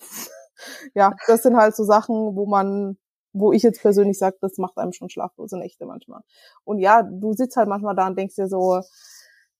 [0.94, 2.98] ja, das sind halt so Sachen, wo man
[3.38, 6.22] wo ich jetzt persönlich sage, das macht einem schon schlaflose Nächte manchmal.
[6.64, 8.80] Und ja, du sitzt halt manchmal da und denkst dir so,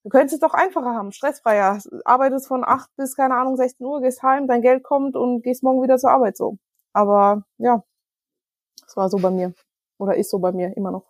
[0.03, 1.79] du könntest es doch einfacher haben, stressfreier.
[2.05, 5.63] Arbeitest von acht bis, keine Ahnung, 16 Uhr, gehst heim, dein Geld kommt und gehst
[5.63, 6.57] morgen wieder zur Arbeit so.
[6.93, 7.83] Aber ja,
[8.81, 9.53] das war so bei mir.
[9.99, 11.05] Oder ist so bei mir immer noch.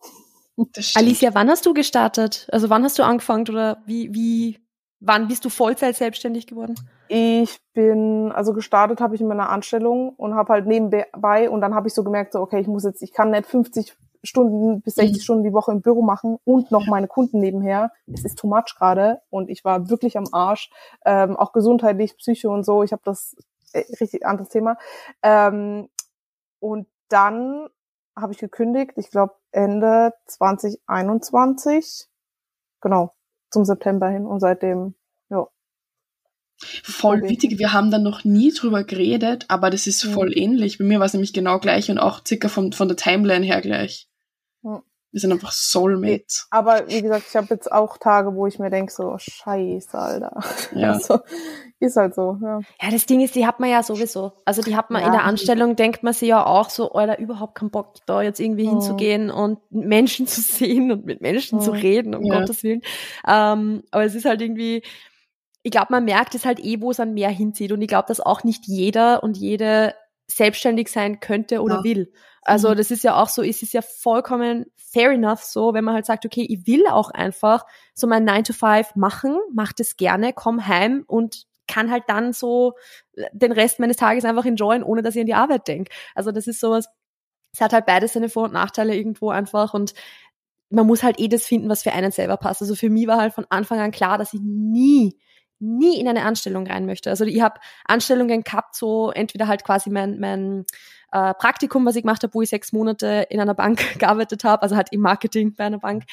[0.95, 2.47] Alicia, wann hast du gestartet?
[2.51, 4.59] Also wann hast du angefangen oder wie, wie
[4.99, 6.75] Wann bist du Vollzeit selbstständig geworden?
[7.07, 11.75] Ich bin, also gestartet habe ich in meiner Anstellung und habe halt nebenbei und dann
[11.75, 14.95] habe ich so gemerkt, so okay, ich muss jetzt, ich kann nicht 50 Stunden bis
[14.95, 15.21] 60 mhm.
[15.21, 17.91] Stunden die Woche im Büro machen und noch meine Kunden nebenher.
[18.11, 20.71] Es ist too much gerade und ich war wirklich am Arsch,
[21.05, 22.83] ähm, auch gesundheitlich, Psyche und so.
[22.83, 23.35] Ich habe das
[23.73, 24.77] äh, richtig anderes Thema.
[25.21, 25.89] Ähm,
[26.59, 27.67] und dann
[28.15, 32.07] habe ich gekündigt, ich glaube Ende 2021,
[32.81, 33.13] genau,
[33.49, 34.95] zum September hin und seitdem,
[35.29, 35.47] ja.
[36.83, 40.35] Voll wichtig, wir haben da noch nie drüber geredet, aber das ist voll mhm.
[40.35, 40.77] ähnlich.
[40.79, 43.61] Bei mir war es nämlich genau gleich und auch circa von, von der Timeline her
[43.61, 44.06] gleich.
[45.11, 46.47] Wir sind einfach Soulmates.
[46.51, 50.39] Aber wie gesagt, ich habe jetzt auch Tage, wo ich mir denke, so, scheiße, Alter.
[50.75, 50.93] Ja.
[50.97, 51.19] Also,
[51.79, 52.59] ist halt so, ja.
[52.81, 54.33] Ja, das Ding ist, die hat man ja sowieso.
[54.45, 55.07] Also die hat man ja.
[55.07, 58.39] in der Anstellung, denkt man sich ja auch so, Alter, überhaupt keinen Bock, da jetzt
[58.39, 58.71] irgendwie mhm.
[58.71, 61.63] hinzugehen und Menschen zu sehen und mit Menschen mhm.
[61.63, 62.39] zu reden, um ja.
[62.39, 62.81] Gottes Willen.
[63.27, 64.81] Ähm, aber es ist halt irgendwie,
[65.61, 67.71] ich glaube, man merkt es halt eh, wo es an mehr hinzieht.
[67.71, 69.93] Und ich glaube, dass auch nicht jeder und jede
[70.29, 71.83] selbstständig sein könnte oder ja.
[71.83, 72.11] will.
[72.41, 72.77] Also mhm.
[72.77, 76.05] das ist ja auch so, es ist ja vollkommen fair enough so, wenn man halt
[76.05, 80.33] sagt, okay, ich will auch einfach so mein 9 to 5 machen, mach das gerne,
[80.33, 82.73] komm heim und kann halt dann so
[83.33, 85.91] den Rest meines Tages einfach enjoyen, ohne dass ich an die Arbeit denke.
[86.15, 86.87] Also das ist sowas,
[87.53, 89.93] es hat halt beides seine Vor- und Nachteile irgendwo einfach und
[90.69, 92.61] man muss halt eh das finden, was für einen selber passt.
[92.61, 95.17] Also für mich war halt von Anfang an klar, dass ich nie
[95.59, 97.09] nie in eine Anstellung rein möchte.
[97.09, 100.65] Also ich habe Anstellungen gehabt, so entweder halt quasi mein, mein
[101.11, 104.61] äh, Praktikum, was ich gemacht habe, wo ich sechs Monate in einer Bank gearbeitet habe,
[104.61, 106.03] also halt im Marketing bei einer Bank,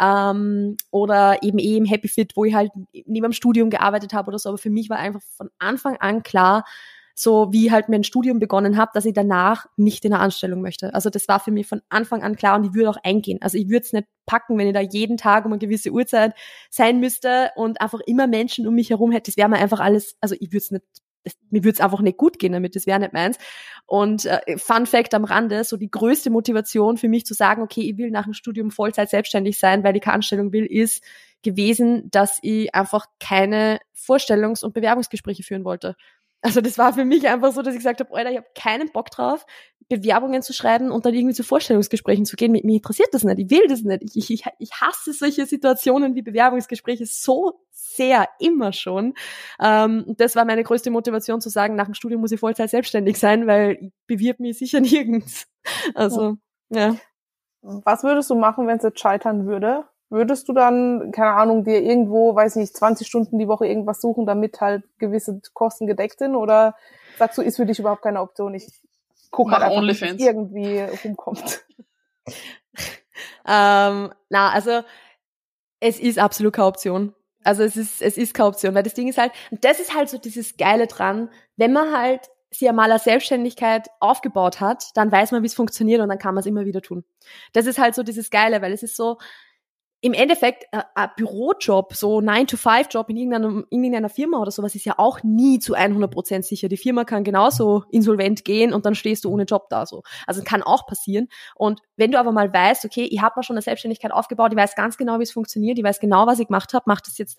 [0.00, 4.28] ähm, oder eben eh im Happy Fit, wo ich halt neben dem Studium gearbeitet habe
[4.28, 4.50] oder so.
[4.50, 6.64] Aber für mich war einfach von Anfang an klar,
[7.22, 10.92] so wie halt mein Studium begonnen habe, dass ich danach nicht in einer Anstellung möchte.
[10.92, 13.38] Also das war für mich von Anfang an klar und ich würde auch eingehen.
[13.40, 16.34] Also ich würde es nicht packen, wenn ich da jeden Tag um eine gewisse Uhrzeit
[16.68, 19.30] sein müsste und einfach immer Menschen um mich herum hätte.
[19.30, 20.84] Das wäre mir einfach alles, also ich würde es nicht
[21.24, 23.38] das, mir würde es einfach nicht gut gehen damit, das wäre nicht meins.
[23.86, 27.82] Und äh, Fun Fact am Rande, so die größte Motivation für mich zu sagen, okay,
[27.82, 31.04] ich will nach dem Studium Vollzeit selbstständig sein, weil ich keine Anstellung will, ist
[31.42, 35.94] gewesen, dass ich einfach keine Vorstellungs- und Bewerbungsgespräche führen wollte.
[36.42, 38.90] Also das war für mich einfach so, dass ich gesagt habe, Alter, ich habe keinen
[38.90, 39.46] Bock drauf,
[39.88, 42.50] Bewerbungen zu schreiben und dann irgendwie zu Vorstellungsgesprächen zu gehen.
[42.50, 44.16] Mich, mich interessiert das nicht, ich will das nicht.
[44.16, 49.14] Ich, ich, ich hasse solche Situationen wie Bewerbungsgespräche so sehr, immer schon.
[49.60, 53.18] Ähm, das war meine größte Motivation zu sagen, nach dem Studium muss ich Vollzeit selbstständig
[53.18, 55.46] sein, weil ich bewirb mich sicher nirgends.
[55.94, 56.38] Also,
[56.70, 56.96] ja.
[57.60, 59.84] Was würdest du machen, wenn es jetzt scheitern würde?
[60.12, 64.26] Würdest du dann, keine Ahnung, dir irgendwo, weiß nicht, 20 Stunden die Woche irgendwas suchen,
[64.26, 66.36] damit halt gewisse Kosten gedeckt sind?
[66.36, 66.76] Oder
[67.16, 68.52] sagst du, ist für dich überhaupt keine Option?
[68.52, 68.68] Ich
[69.30, 71.64] gucke halt einfach, dass es irgendwie rumkommt.
[73.48, 74.82] ähm, na, also
[75.80, 77.14] es ist absolut keine Option.
[77.42, 79.94] Also es ist, es ist keine Option, weil das Ding ist halt, und das ist
[79.94, 85.10] halt so dieses Geile dran, wenn man halt sie einmal als Selbstständigkeit aufgebaut hat, dann
[85.10, 87.02] weiß man, wie es funktioniert und dann kann man es immer wieder tun.
[87.54, 89.16] Das ist halt so dieses Geile, weil es ist so,
[90.04, 94.84] im Endeffekt äh, ein Bürojob, so 9-to-5-Job in irgendeiner, in irgendeiner Firma oder sowas ist
[94.84, 96.68] ja auch nie zu 100% sicher.
[96.68, 100.02] Die Firma kann genauso insolvent gehen und dann stehst du ohne Job da so.
[100.26, 101.28] Also kann auch passieren.
[101.54, 104.58] Und wenn du aber mal weißt, okay, ich habe mal schon eine Selbstständigkeit aufgebaut, ich
[104.58, 107.16] weiß ganz genau, wie es funktioniert, ich weiß genau, was ich gemacht habe, mach das
[107.18, 107.38] jetzt,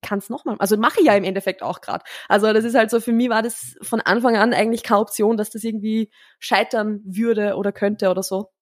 [0.00, 0.54] kann es nochmal.
[0.60, 2.04] Also mache ich ja im Endeffekt auch gerade.
[2.28, 5.36] Also das ist halt so, für mich war das von Anfang an eigentlich keine Option,
[5.36, 8.52] dass das irgendwie scheitern würde oder könnte oder so.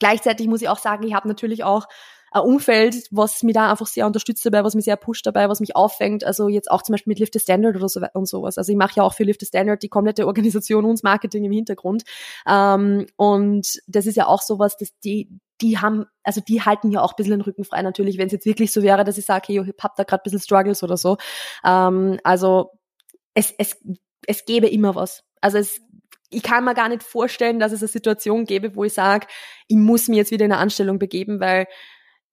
[0.00, 1.86] Gleichzeitig muss ich auch sagen, ich habe natürlich auch
[2.34, 5.60] ein Umfeld, was mich da einfach sehr unterstützt dabei, was mich sehr pusht dabei, was
[5.60, 6.24] mich auffängt.
[6.24, 8.58] Also jetzt auch zum Beispiel mit Lift the Standard oder so und sowas.
[8.58, 11.52] Also ich mache ja auch für Lift the Standard die komplette Organisation und Marketing im
[11.52, 12.02] Hintergrund.
[12.48, 15.28] Ähm, und das ist ja auch sowas, dass die
[15.60, 18.32] die haben, also die halten ja auch ein bisschen den Rücken frei natürlich, wenn es
[18.32, 20.82] jetzt wirklich so wäre, dass ich sage, hey, ich hab da gerade ein bisschen Struggles
[20.82, 21.16] oder so.
[21.64, 22.72] Ähm, also
[23.34, 23.76] es, es,
[24.26, 25.22] es gäbe immer was.
[25.40, 25.80] Also es
[26.30, 29.28] ich kann mir gar nicht vorstellen, dass es eine Situation gäbe, wo ich sage,
[29.68, 31.68] ich muss mir jetzt wieder in eine Anstellung begeben, weil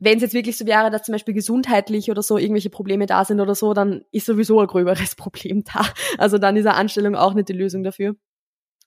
[0.01, 3.23] wenn es jetzt wirklich so wäre, dass zum Beispiel gesundheitlich oder so irgendwelche Probleme da
[3.23, 5.85] sind oder so, dann ist sowieso ein gröberes Problem da.
[6.17, 8.15] Also dann ist eine Anstellung auch nicht die Lösung dafür.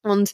[0.03, 0.33] Und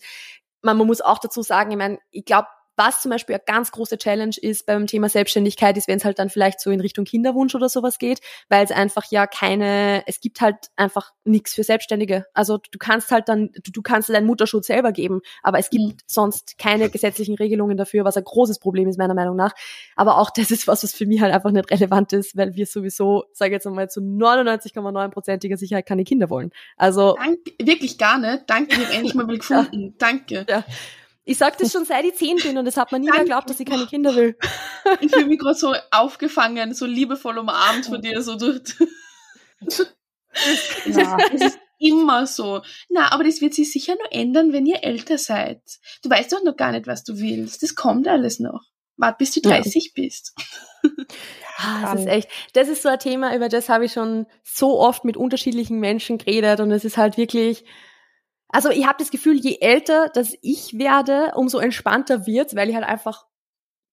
[0.62, 2.49] man, man muss auch dazu sagen, ich meine, ich glaube,
[2.81, 6.18] was zum Beispiel eine ganz große Challenge ist beim Thema Selbstständigkeit, ist, wenn es halt
[6.18, 10.20] dann vielleicht so in Richtung Kinderwunsch oder sowas geht, weil es einfach ja keine, es
[10.20, 12.24] gibt halt einfach nichts für Selbstständige.
[12.33, 15.85] Also du kannst halt dann, du, du kannst deinen Mutterschutz selber geben, aber es gibt
[15.85, 15.97] mhm.
[16.07, 19.53] sonst keine gesetzlichen Regelungen dafür, was ein großes Problem ist meiner Meinung nach.
[19.95, 22.64] Aber auch das ist was, was für mich halt einfach nicht relevant ist, weil wir
[22.64, 26.51] sowieso, sage jetzt einmal, zu 99,9%iger Sicherheit keine Kinder wollen.
[26.78, 28.45] Also Dank, wirklich gar nicht.
[28.47, 29.83] Danke, ich endlich mal gefunden.
[29.83, 29.93] Ja.
[29.99, 30.47] Danke.
[30.49, 30.64] Ja.
[31.31, 33.49] Ich sag das schon seit ich zehn bin und es hat man nie mehr geglaubt,
[33.49, 34.37] dass ich keine Kinder will.
[35.01, 38.74] Ich fühle mich gerade so aufgefangen, so liebevoll umarmt von dir, so durch.
[40.87, 41.18] Na.
[41.33, 42.62] Es ist immer so.
[42.89, 45.62] Na, aber das wird sich sicher nur ändern, wenn ihr älter seid.
[46.03, 47.62] Du weißt doch noch gar nicht, was du willst.
[47.62, 48.62] Das kommt alles noch.
[48.97, 49.91] Wart, bis du 30 ja.
[49.95, 50.35] bist.
[50.83, 54.81] Ja, das ist echt, das ist so ein Thema, über das habe ich schon so
[54.81, 57.64] oft mit unterschiedlichen Menschen geredet und es ist halt wirklich,
[58.53, 62.74] also ich habe das Gefühl, je älter dass ich werde, umso entspannter wird's, weil ich
[62.74, 63.26] halt einfach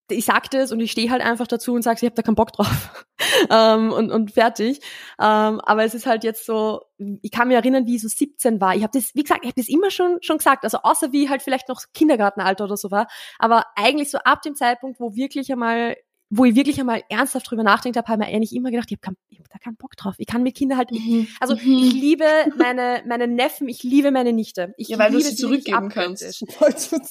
[0.09, 2.35] ich sag das und ich stehe halt einfach dazu und sage, ich habe da keinen
[2.35, 3.05] Bock drauf
[3.49, 4.79] ähm, und, und fertig.
[5.19, 6.81] Ähm, aber es ist halt jetzt so,
[7.21, 8.75] ich kann mich erinnern, wie ich so 17 war.
[8.75, 10.63] Ich habe das, wie gesagt, ich habe das immer schon schon gesagt.
[10.63, 13.07] Also außer wie halt vielleicht noch Kindergartenalter oder so war.
[13.39, 15.97] Aber eigentlich so ab dem Zeitpunkt, wo wirklich einmal
[16.29, 18.97] wo ich wirklich einmal ernsthaft drüber nachdenkt habe, habe ich mir eigentlich immer gedacht, ich
[19.05, 20.15] habe hab da keinen Bock drauf.
[20.17, 21.27] Ich kann mit Kindern halt, mhm.
[21.39, 21.61] also mhm.
[21.61, 22.25] ich liebe
[22.57, 24.73] meine meine Neffen, ich liebe meine Nichte.
[24.77, 26.43] Ich ja, weil liebe du sie zurückgeben kannst.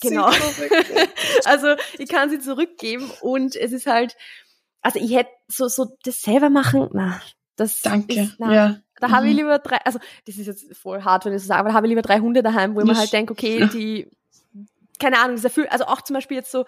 [0.00, 0.26] genau.
[1.44, 4.16] also ich kann sie zurückgeben und es ist halt,
[4.82, 7.20] also ich hätte so so das selber machen, na,
[7.56, 8.20] das Danke.
[8.20, 8.80] Ist, na, ja.
[9.00, 9.38] Da habe ich mhm.
[9.40, 11.86] lieber drei, also das ist jetzt voll hart, wenn ich so sage, aber da habe
[11.86, 14.08] ich lieber drei Hunde daheim, wo ich mir halt denke, okay, die,
[14.98, 16.64] keine Ahnung, das erfüllt, also auch zum Beispiel jetzt so,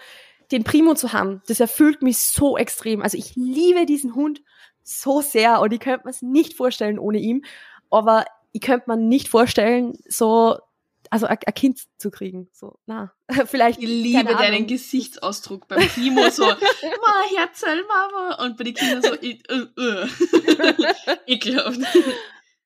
[0.50, 3.02] den Primo zu haben, das erfüllt mich so extrem.
[3.02, 4.42] Also ich liebe diesen Hund
[4.82, 7.44] so sehr und ich könnte mir es nicht vorstellen ohne ihn.
[7.90, 10.58] Aber ich könnte mir nicht vorstellen, so
[11.10, 12.48] also ein Kind zu kriegen.
[12.52, 13.12] So, na,
[13.46, 13.78] vielleicht.
[13.80, 16.54] Ich liebe deinen Gesichtsausdruck beim Primo so, ma,
[17.34, 18.44] Herzl, Mama.
[18.44, 20.06] Und bei den Kindern so, äh, äh.
[21.26, 21.80] ekelhaft.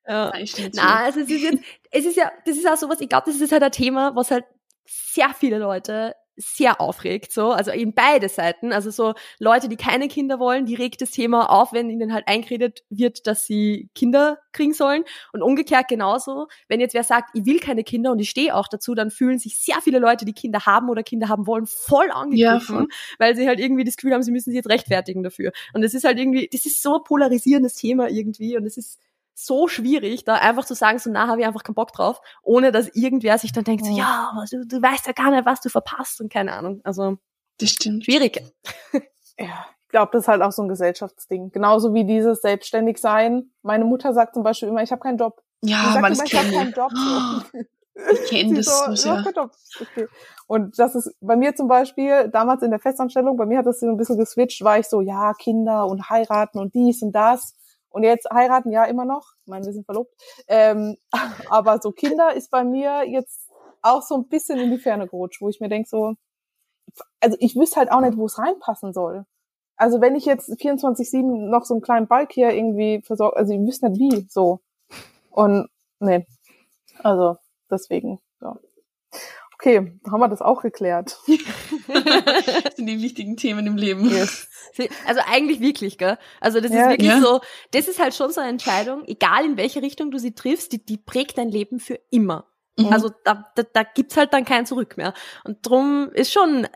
[0.07, 0.33] Ja.
[0.73, 3.39] Na, also es ist jetzt, es ist ja, das ist auch sowas, ich glaube, das
[3.39, 4.45] ist halt ein Thema, was halt
[4.85, 10.07] sehr viele Leute sehr aufregt, so, also in beide Seiten, also so Leute, die keine
[10.07, 14.39] Kinder wollen, die regt das Thema auf, wenn ihnen halt eingeredet wird, dass sie Kinder
[14.51, 15.03] kriegen sollen.
[15.31, 18.67] Und umgekehrt genauso, wenn jetzt wer sagt, ich will keine Kinder und ich stehe auch
[18.67, 22.09] dazu, dann fühlen sich sehr viele Leute, die Kinder haben oder Kinder haben wollen, voll
[22.11, 25.51] angegriffen, ja, weil sie halt irgendwie das Gefühl haben, sie müssen sich jetzt rechtfertigen dafür.
[25.73, 28.99] Und es ist halt irgendwie, das ist so ein polarisierendes Thema irgendwie und es ist
[29.33, 32.71] so schwierig, da einfach zu sagen, so na, habe ich einfach keinen Bock drauf, ohne
[32.71, 35.69] dass irgendwer sich dann denkt, so, ja, du, du weißt ja gar nicht, was du
[35.69, 36.81] verpasst und keine Ahnung.
[36.83, 37.17] Also
[37.59, 38.05] das stimmt.
[38.05, 38.41] Schwierig.
[39.39, 41.51] Ja, ich glaube, das ist halt auch so ein Gesellschaftsding.
[41.51, 43.51] Genauso wie dieses Selbstständigsein.
[43.61, 45.41] Meine Mutter sagt zum Beispiel immer, ich habe keinen Job.
[45.61, 46.91] Ja, man ist kein keinen Job.
[48.11, 49.23] Ich kenne das so, so sehr.
[49.81, 50.07] Okay.
[50.47, 53.79] Und das ist bei mir zum Beispiel, damals in der Festanstellung, bei mir hat das
[53.79, 57.55] so ein bisschen geswitcht, war ich so, ja, Kinder und heiraten und dies und das.
[57.93, 59.35] Und jetzt heiraten ja immer noch.
[59.43, 60.11] Ich meine, wir sind verlobt.
[60.47, 60.97] Ähm,
[61.49, 63.51] aber so Kinder ist bei mir jetzt
[63.83, 66.15] auch so ein bisschen in die Ferne gerutscht, wo ich mir denke so,
[67.19, 69.25] also ich wüsste halt auch nicht, wo es reinpassen soll.
[69.75, 73.59] Also wenn ich jetzt 24-7 noch so einen kleinen Balk hier irgendwie versorge, also ich
[73.59, 74.59] wüsste nicht wie, so.
[75.29, 75.69] Und
[75.99, 76.25] nee.
[77.03, 77.37] Also
[77.69, 78.19] deswegen.
[79.63, 81.19] Okay, haben wir das auch geklärt.
[81.87, 84.09] das sind die wichtigen Themen im Leben.
[84.09, 84.49] Yes.
[85.07, 86.17] Also eigentlich wirklich, gell?
[86.41, 87.21] Also das ja, ist wirklich ja.
[87.21, 87.39] so,
[87.71, 90.83] das ist halt schon so eine Entscheidung, egal in welche Richtung du sie triffst, die,
[90.83, 92.45] die prägt dein Leben für immer.
[92.77, 92.87] Mhm.
[92.87, 95.13] Also da, da, da gibt's halt dann kein Zurück mehr.
[95.45, 96.67] Und drum ist schon,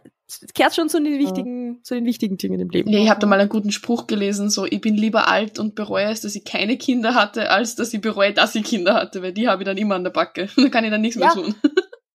[0.54, 1.84] kehrt schon zu den wichtigen, mhm.
[1.84, 2.90] zu den wichtigen Dingen im Leben.
[2.90, 5.76] Ja, ich habe da mal einen guten Spruch gelesen, so ich bin lieber alt und
[5.76, 9.22] bereue es, dass ich keine Kinder hatte, als dass ich bereue, dass ich Kinder hatte,
[9.22, 10.48] weil die habe ich dann immer an der Backe.
[10.56, 11.34] Da kann ich dann nichts ja.
[11.36, 11.56] mehr tun.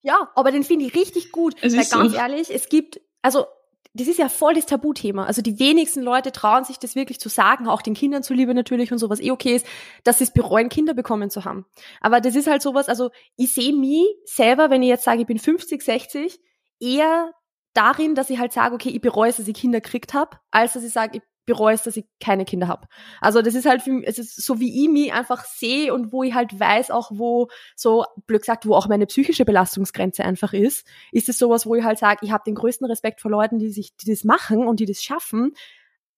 [0.02, 1.54] Ja, aber den finde ich richtig gut.
[1.62, 2.18] Es weil ganz so.
[2.18, 3.46] ehrlich, es gibt, also
[3.94, 5.26] das ist ja voll das Tabuthema.
[5.26, 8.90] Also die wenigsten Leute trauen sich das wirklich zu sagen, auch den Kindern zuliebe natürlich
[8.90, 9.66] und sowas eh okay ist,
[10.02, 11.66] dass sie es bereuen, Kinder bekommen zu haben.
[12.00, 15.26] Aber das ist halt sowas, also ich sehe mich selber, wenn ich jetzt sage, ich
[15.26, 16.40] bin 50, 60,
[16.80, 17.32] eher
[17.74, 20.72] darin, dass ich halt sage, okay, ich bereue es, dass ich Kinder gekriegt habe, als
[20.72, 22.86] dass ich sage, ich bereue es, dass ich keine Kinder habe.
[23.20, 26.12] Also das ist halt für mich, es ist so wie ich mich einfach sehe und
[26.12, 30.52] wo ich halt weiß auch, wo so blöd gesagt, wo auch meine psychische Belastungsgrenze einfach
[30.52, 33.58] ist, ist es sowas, wo ich halt sage, ich habe den größten Respekt vor Leuten,
[33.58, 35.52] die sich, die das machen und die das schaffen.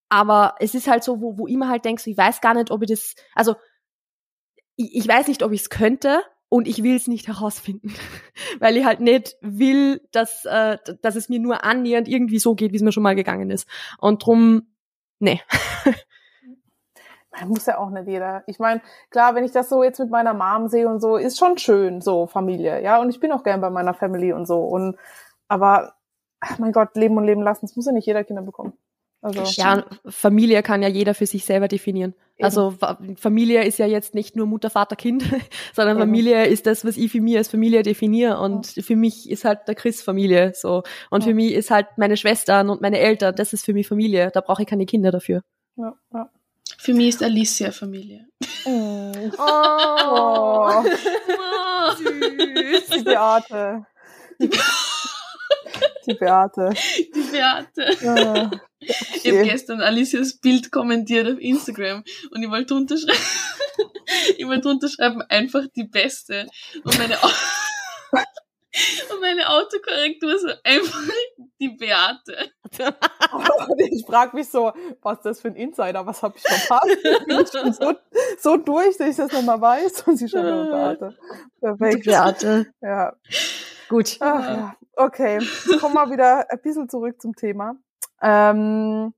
[0.09, 2.55] Aber es ist halt so, wo, wo ich mir halt denke, so, ich weiß gar
[2.55, 3.57] nicht, ob ich das, also
[4.77, 6.23] ich, ich weiß nicht, ob ich es könnte,
[6.55, 7.93] und ich will es nicht herausfinden,
[8.61, 12.71] weil ich halt nicht will, dass, äh, dass es mir nur annähernd irgendwie so geht,
[12.71, 13.67] wie es mir schon mal gegangen ist.
[13.99, 14.69] Und drum
[15.25, 15.41] nee.
[17.47, 18.45] Muss ja auch nicht jeder.
[18.47, 21.37] Ich meine, klar, wenn ich das so jetzt mit meiner Mom sehe und so, ist
[21.37, 23.01] schon schön, so Familie, ja.
[23.01, 24.61] Und ich bin auch gern bei meiner Family und so.
[24.61, 24.97] Und
[25.49, 25.95] aber,
[26.39, 28.75] ach mein Gott, leben und leben lassen, es muss ja nicht jeder Kinder bekommen.
[29.21, 32.15] Also, ja, Familie kann ja jeder für sich selber definieren.
[32.37, 32.45] Eben.
[32.45, 32.75] Also
[33.17, 35.23] Familie ist ja jetzt nicht nur Mutter, Vater, Kind,
[35.73, 36.07] sondern Eben.
[36.09, 38.41] Familie ist das, was ich für mich als Familie definiere.
[38.41, 38.83] Und ja.
[38.83, 40.83] für mich ist halt der Chris Familie so.
[41.11, 41.29] Und ja.
[41.29, 44.31] für mich ist halt meine Schwestern und meine Eltern, das ist für mich Familie.
[44.33, 45.43] Da brauche ich keine Kinder dafür.
[45.77, 46.31] Ja, ja.
[46.79, 48.27] Für mich ist Alicia Familie.
[48.65, 49.13] Oh.
[49.39, 49.43] oh.
[50.11, 50.83] oh.
[51.97, 52.89] Süß.
[52.89, 53.87] Die Beate.
[54.41, 54.94] Die Beate.
[56.07, 57.87] Die Beate.
[58.03, 58.61] Ja, okay.
[59.23, 63.19] Ich habe gestern Alicias Bild kommentiert auf Instagram und ich wollte unterschreiben.
[64.37, 66.47] Ich wollte unterschreiben, einfach die Beste.
[66.85, 67.17] Und meine,
[69.11, 71.01] und meine Autokorrektur so einfach
[71.59, 72.51] die Beate.
[73.91, 76.07] Ich frage mich so, was ist das für ein Insider?
[76.07, 77.03] Was habe ich verpasst?
[77.27, 77.95] Bin ich schon so,
[78.39, 80.03] so durch, dass ich das nochmal weiß?
[80.07, 81.17] Und sie schreibt Beate.
[81.61, 82.05] Perfekt.
[82.05, 82.67] Die Beate.
[82.81, 83.15] Ja.
[83.89, 84.17] Gut.
[84.21, 84.77] Ach, ja.
[84.97, 85.41] Okay,
[85.81, 87.77] kommen wir wieder ein bisschen zurück zum Thema.
[88.23, 89.13] Ähm,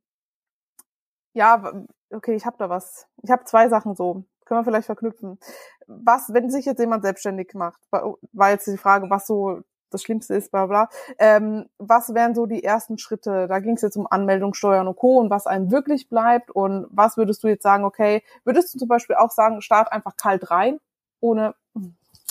[1.34, 1.72] ja,
[2.10, 3.06] okay, ich habe da was.
[3.22, 4.24] Ich habe zwei Sachen so.
[4.46, 5.38] Können wir vielleicht verknüpfen.
[5.86, 9.60] Was, wenn sich jetzt jemand selbstständig macht, war jetzt die Frage, was so
[9.90, 10.88] das Schlimmste ist, bla bla.
[11.18, 13.46] Ähm, was wären so die ersten Schritte?
[13.48, 15.18] Da ging es jetzt um Anmeldung, Steuern und Co.
[15.18, 18.88] und was einem wirklich bleibt und was würdest du jetzt sagen, okay, würdest du zum
[18.88, 20.78] Beispiel auch sagen, start einfach kalt rein,
[21.20, 21.54] ohne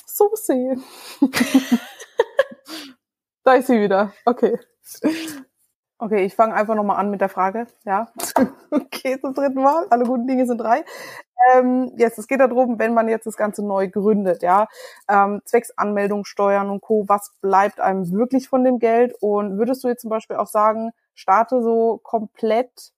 [0.05, 0.83] so sehen.
[3.45, 4.11] da ist sie wieder.
[4.25, 4.59] Okay.
[5.97, 7.67] Okay, ich fange einfach nochmal an mit der Frage.
[7.85, 8.09] Ja.
[8.69, 9.87] okay, zum dritten Mal.
[9.89, 10.83] Alle guten Dinge sind drei.
[11.53, 14.67] Ähm, jetzt, es geht darum, wenn man jetzt das Ganze neu gründet, ja,
[15.07, 19.13] ähm, zwecks Anmeldung, Steuern und Co., was bleibt einem wirklich von dem Geld?
[19.21, 22.91] Und würdest du jetzt zum Beispiel auch sagen, starte so komplett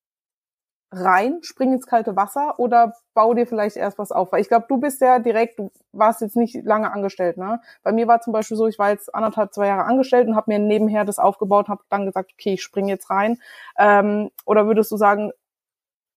[0.92, 4.32] rein, spring ins kalte Wasser oder bau dir vielleicht erst was auf?
[4.32, 7.62] Weil ich glaube, du bist ja direkt, du warst jetzt nicht lange angestellt, ne?
[7.84, 10.52] Bei mir war zum Beispiel so, ich war jetzt anderthalb, zwei Jahre angestellt und habe
[10.52, 13.40] mir nebenher das aufgebaut und habe dann gesagt, okay, ich spring jetzt rein.
[13.78, 15.32] Ähm, oder würdest du sagen,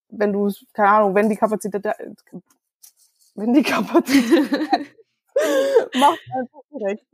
[0.09, 1.85] wenn du, keine Ahnung, wenn die Kapazität,
[3.35, 4.51] wenn die Kapazität
[5.95, 7.05] macht einfach direkt.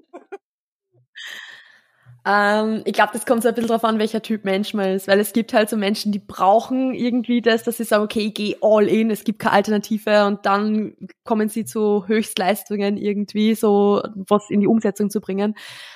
[2.29, 5.07] Ähm, ich glaube, das kommt so ein bisschen drauf an, welcher Typ Mensch man ist,
[5.07, 8.35] weil es gibt halt so Menschen, die brauchen irgendwie das, dass sie sagen, okay, ich
[8.35, 14.03] gehe all in, es gibt keine Alternative und dann kommen sie zu Höchstleistungen irgendwie, so
[14.15, 15.55] was in die Umsetzung zu bringen.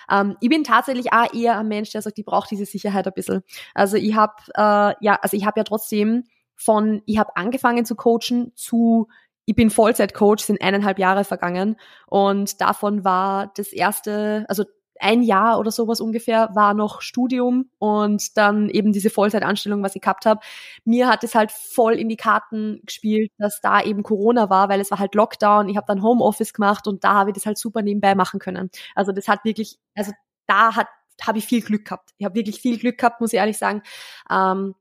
[0.08, 3.12] Ähm, ich bin tatsächlich auch eher ein Mensch, der sagt, ich brauche diese Sicherheit ein
[3.12, 3.42] bisschen.
[3.74, 6.24] Also ich habe äh, ja, also ich habe ja trotzdem
[6.54, 9.08] von, ich habe angefangen zu coachen zu
[9.46, 11.74] ich bin Vollzeit-Coach, sind eineinhalb Jahre vergangen
[12.06, 14.64] und davon war das erste, also
[15.00, 20.02] ein Jahr oder sowas ungefähr war noch Studium und dann eben diese Vollzeitanstellung, was ich
[20.02, 20.40] gehabt habe.
[20.84, 24.80] Mir hat es halt voll in die Karten gespielt, dass da eben Corona war, weil
[24.80, 25.68] es war halt Lockdown.
[25.68, 28.70] Ich habe dann Homeoffice gemacht und da habe ich das halt super nebenbei machen können.
[28.94, 30.12] Also das hat wirklich, also
[30.46, 30.86] da hat
[31.26, 32.10] habe ich viel Glück gehabt.
[32.16, 33.82] Ich habe wirklich viel Glück gehabt, muss ich ehrlich sagen.
[34.30, 34.74] Ähm,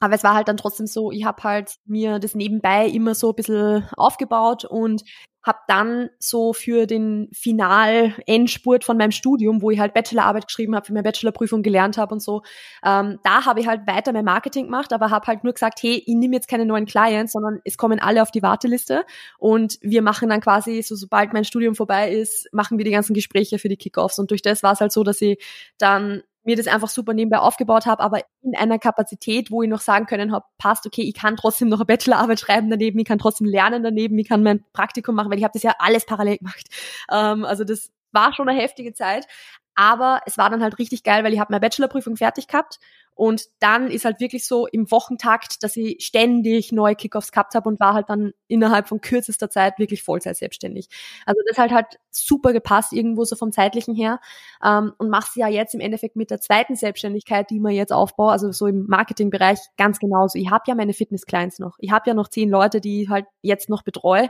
[0.00, 3.30] aber es war halt dann trotzdem so, ich habe halt mir das nebenbei immer so
[3.30, 5.02] ein bisschen aufgebaut und
[5.44, 10.86] habe dann so für den Final-Endspurt von meinem Studium, wo ich halt Bachelorarbeit geschrieben habe,
[10.86, 12.42] für meine Bachelorprüfung gelernt habe und so,
[12.84, 16.02] ähm, da habe ich halt weiter mein Marketing gemacht, aber habe halt nur gesagt, hey,
[16.04, 19.04] ich nehme jetzt keine neuen Clients, sondern es kommen alle auf die Warteliste
[19.38, 23.12] und wir machen dann quasi, so sobald mein Studium vorbei ist, machen wir die ganzen
[23.12, 24.18] Gespräche für die Kickoffs.
[24.18, 25.42] Und durch das war es halt so, dass ich
[25.78, 29.80] dann mir das einfach super nebenbei aufgebaut habe, aber in einer Kapazität, wo ich noch
[29.80, 33.18] sagen können habe, passt, okay, ich kann trotzdem noch eine Bachelorarbeit schreiben daneben, ich kann
[33.18, 36.38] trotzdem lernen daneben, ich kann mein Praktikum machen, weil ich habe das ja alles parallel
[36.38, 36.66] gemacht.
[37.10, 39.26] Ähm, also das war schon eine heftige Zeit,
[39.74, 42.78] aber es war dann halt richtig geil, weil ich habe meine Bachelorprüfung fertig gehabt
[43.14, 47.68] und dann ist halt wirklich so im Wochentakt, dass ich ständig neue Kickoffs gehabt habe
[47.68, 50.88] und war halt dann innerhalb von kürzester Zeit wirklich Vollzeit selbstständig.
[51.24, 54.20] Also das hat halt super gepasst irgendwo so vom zeitlichen her
[54.64, 58.32] ähm, und mache ja jetzt im Endeffekt mit der zweiten Selbstständigkeit, die man jetzt aufbaue,
[58.32, 60.36] also so im Marketingbereich ganz genauso.
[60.38, 61.76] Ich habe ja meine Fitness-Clients noch.
[61.78, 64.28] Ich habe ja noch zehn Leute, die ich halt jetzt noch betreue,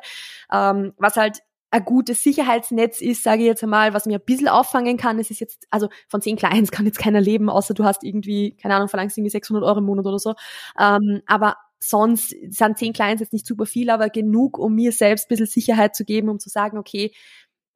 [0.53, 1.41] ähm, was halt
[1.75, 5.19] ein gutes Sicherheitsnetz ist, sage ich jetzt einmal, was mir ein bisschen auffangen kann.
[5.19, 8.57] Es ist jetzt, also von zehn Clients kann jetzt keiner leben, außer du hast irgendwie,
[8.57, 10.35] keine Ahnung, verlangst irgendwie 600 Euro im Monat oder so.
[10.79, 15.25] Ähm, aber sonst sind zehn Clients jetzt nicht super viel, aber genug, um mir selbst
[15.25, 17.13] ein bisschen Sicherheit zu geben, um zu sagen, okay,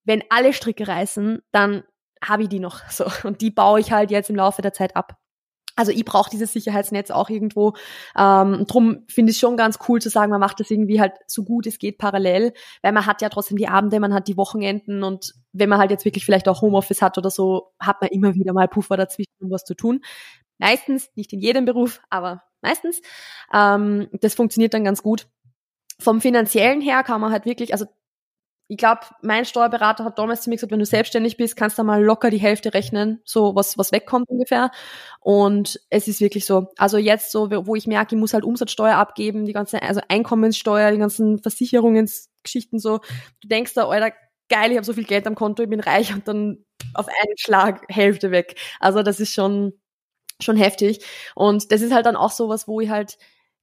[0.04, 1.82] wenn alle Stricke reißen, dann
[2.24, 3.06] habe ich die noch so.
[3.24, 5.18] Und die baue ich halt jetzt im Laufe der Zeit ab.
[5.78, 7.74] Also ich brauche dieses Sicherheitsnetz auch irgendwo.
[8.16, 11.44] Ähm, drum finde ich schon ganz cool zu sagen, man macht das irgendwie halt so
[11.44, 12.52] gut es geht parallel,
[12.82, 15.92] weil man hat ja trotzdem die Abende, man hat die Wochenenden und wenn man halt
[15.92, 19.30] jetzt wirklich vielleicht auch Homeoffice hat oder so, hat man immer wieder mal Puffer dazwischen,
[19.40, 20.00] um was zu tun.
[20.58, 23.00] Meistens, nicht in jedem Beruf, aber meistens.
[23.54, 25.28] Ähm, das funktioniert dann ganz gut.
[26.00, 27.86] Vom finanziellen her kann man halt wirklich, also
[28.68, 31.84] ich glaube, mein Steuerberater hat damals zu mir gesagt, wenn du selbstständig bist, kannst du
[31.84, 34.70] mal locker die Hälfte rechnen, so was, was wegkommt ungefähr.
[35.20, 36.68] Und es ist wirklich so.
[36.76, 40.90] Also jetzt so, wo ich merke, ich muss halt Umsatzsteuer abgeben, die ganze, also Einkommenssteuer,
[40.92, 42.98] die ganzen Versicherungsgeschichten so.
[43.40, 44.12] Du denkst da, Alter,
[44.50, 47.38] geil, ich habe so viel Geld am Konto, ich bin reich und dann auf einen
[47.38, 48.56] Schlag Hälfte weg.
[48.80, 49.72] Also das ist schon,
[50.40, 51.04] schon heftig.
[51.34, 53.16] Und das ist halt dann auch sowas, wo ich halt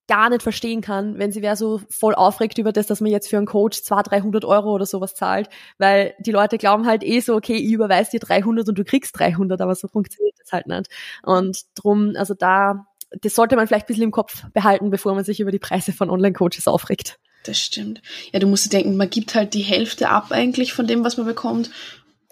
[0.07, 3.29] gar nicht verstehen kann, wenn sie wer so voll aufregt über das, dass man jetzt
[3.29, 7.19] für einen Coach 200, 300 Euro oder sowas zahlt, weil die Leute glauben halt eh
[7.19, 10.67] so, okay, ich überweise dir 300 und du kriegst 300, aber so funktioniert das halt
[10.67, 10.89] nicht.
[11.23, 12.85] Und drum, also da,
[13.21, 15.91] das sollte man vielleicht ein bisschen im Kopf behalten, bevor man sich über die Preise
[15.91, 17.19] von Online-Coaches aufregt.
[17.45, 18.01] Das stimmt.
[18.31, 21.17] Ja, du musst dir denken, man gibt halt die Hälfte ab eigentlich von dem, was
[21.17, 21.69] man bekommt.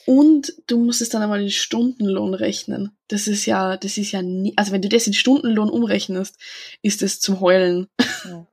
[0.06, 2.92] Und du musst es dann einmal in Stundenlohn rechnen.
[3.08, 6.38] Das ist ja, das ist ja nie, also wenn du das in Stundenlohn umrechnest,
[6.82, 7.88] ist es zum Heulen.
[8.26, 8.48] Ja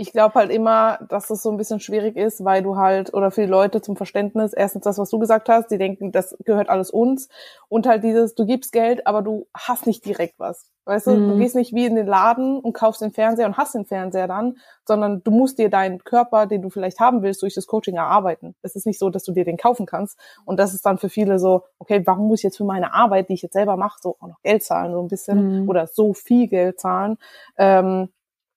[0.00, 3.30] ich glaube halt immer, dass das so ein bisschen schwierig ist, weil du halt, oder
[3.30, 6.70] für die Leute zum Verständnis, erstens das, was du gesagt hast, die denken, das gehört
[6.70, 7.28] alles uns.
[7.68, 10.70] Und halt dieses, du gibst Geld, aber du hast nicht direkt was.
[10.86, 11.28] Weißt du, mhm.
[11.28, 14.26] du gehst nicht wie in den Laden und kaufst den Fernseher und hast den Fernseher
[14.26, 17.96] dann, sondern du musst dir deinen Körper, den du vielleicht haben willst, durch das Coaching
[17.96, 18.54] erarbeiten.
[18.62, 20.18] Es ist nicht so, dass du dir den kaufen kannst.
[20.46, 23.28] Und das ist dann für viele so, okay, warum muss ich jetzt für meine Arbeit,
[23.28, 25.68] die ich jetzt selber mache, so auch noch Geld zahlen, so ein bisschen, mhm.
[25.68, 27.18] oder so viel Geld zahlen.
[27.58, 28.08] Ähm,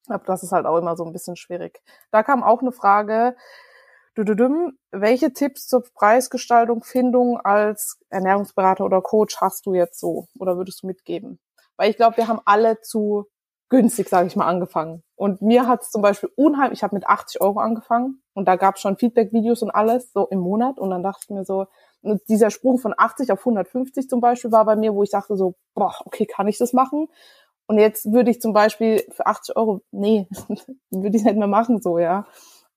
[0.08, 1.82] aber das ist halt auch immer so ein bisschen schwierig.
[2.12, 3.36] Da kam auch eine Frage,
[4.16, 10.84] welche Tipps zur Preisgestaltung, Findung als Ernährungsberater oder Coach hast du jetzt so oder würdest
[10.84, 11.40] du mitgeben?
[11.78, 13.28] Weil ich glaube, wir haben alle zu
[13.70, 15.02] günstig, sage ich mal, angefangen.
[15.16, 18.56] Und mir hat es zum Beispiel unheimlich, ich habe mit 80 Euro angefangen und da
[18.56, 21.66] gab es schon Feedback-Videos und alles so im Monat und dann dachte ich mir so,
[22.28, 25.56] dieser Sprung von 80 auf 150 zum Beispiel war bei mir, wo ich dachte so,
[25.74, 27.08] boah, okay, kann ich das machen?
[27.68, 30.28] Und jetzt würde ich zum Beispiel für 80 Euro, nee,
[30.92, 32.26] würde ich nicht mehr machen so, ja.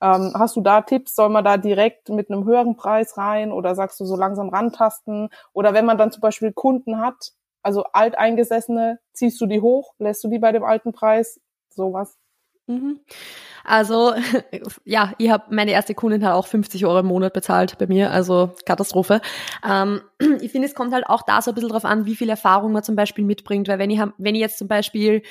[0.00, 1.14] Ähm, hast du da Tipps?
[1.14, 5.30] Soll man da direkt mit einem höheren Preis rein oder sagst du so langsam rantasten?
[5.52, 7.32] Oder wenn man dann zum Beispiel Kunden hat,
[7.62, 11.40] also alteingesessene, ziehst du die hoch, lässt du die bei dem alten Preis?
[11.70, 12.16] Sowas.
[12.66, 13.00] Mhm.
[13.64, 14.14] Also
[14.84, 18.10] ja, ich habe meine erste Kundin hat auch 50 Euro im Monat bezahlt bei mir,
[18.10, 19.20] also Katastrophe.
[19.68, 20.00] Ähm,
[20.40, 22.72] ich finde, es kommt halt auch da so ein bisschen drauf an, wie viel Erfahrung
[22.72, 25.22] man zum Beispiel mitbringt, weil wenn ich, wenn ich jetzt zum Beispiel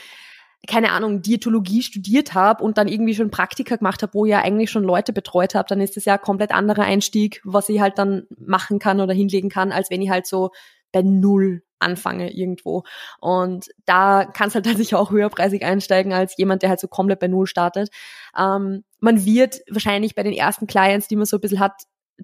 [0.68, 4.42] keine Ahnung, Diätologie studiert habe und dann irgendwie schon Praktika gemacht habe, wo ich ja
[4.42, 7.80] eigentlich schon Leute betreut habe, dann ist das ja ein komplett anderer Einstieg, was ich
[7.80, 10.50] halt dann machen kann oder hinlegen kann, als wenn ich halt so
[10.92, 12.84] bei Null anfange irgendwo.
[13.20, 16.88] Und da kann es halt dann sicher auch höherpreisig einsteigen als jemand, der halt so
[16.88, 17.90] komplett bei Null startet.
[18.38, 21.74] Ähm, man wird wahrscheinlich bei den ersten Clients, die man so ein bisschen hat,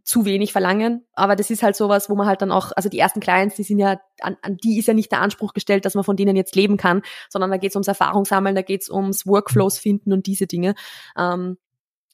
[0.03, 2.99] zu wenig verlangen, aber das ist halt sowas, wo man halt dann auch, also die
[2.99, 5.95] ersten Clients, die sind ja, an, an die ist ja nicht der Anspruch gestellt, dass
[5.95, 8.89] man von denen jetzt leben kann, sondern da geht es ums Erfahrungssammeln, da geht es
[8.89, 10.75] ums Workflows finden und diese Dinge.
[11.17, 11.57] Ähm,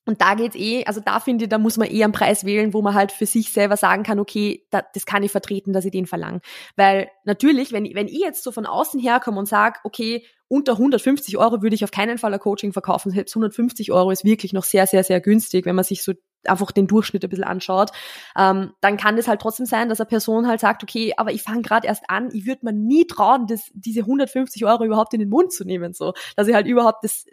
[0.08, 2.74] und da geht's eh, also da finde ich, da muss man eh einen Preis wählen,
[2.74, 5.86] wo man halt für sich selber sagen kann, okay, da, das kann ich vertreten, dass
[5.86, 6.42] ich den verlange.
[6.76, 11.38] Weil natürlich, wenn, wenn ich jetzt so von außen herkomme und sage, okay, unter 150
[11.38, 13.12] Euro würde ich auf keinen Fall ein Coaching verkaufen.
[13.12, 16.14] Selbst 150 Euro ist wirklich noch sehr, sehr, sehr günstig, wenn man sich so
[16.50, 17.92] einfach den Durchschnitt ein bisschen anschaut,
[18.38, 21.44] ähm, dann kann es halt trotzdem sein, dass eine Person halt sagt, okay, aber ich
[21.44, 25.20] fange gerade erst an, ich würde mir nie trauen, das, diese 150 Euro überhaupt in
[25.20, 27.26] den Mund zu nehmen, so, dass ich halt überhaupt das,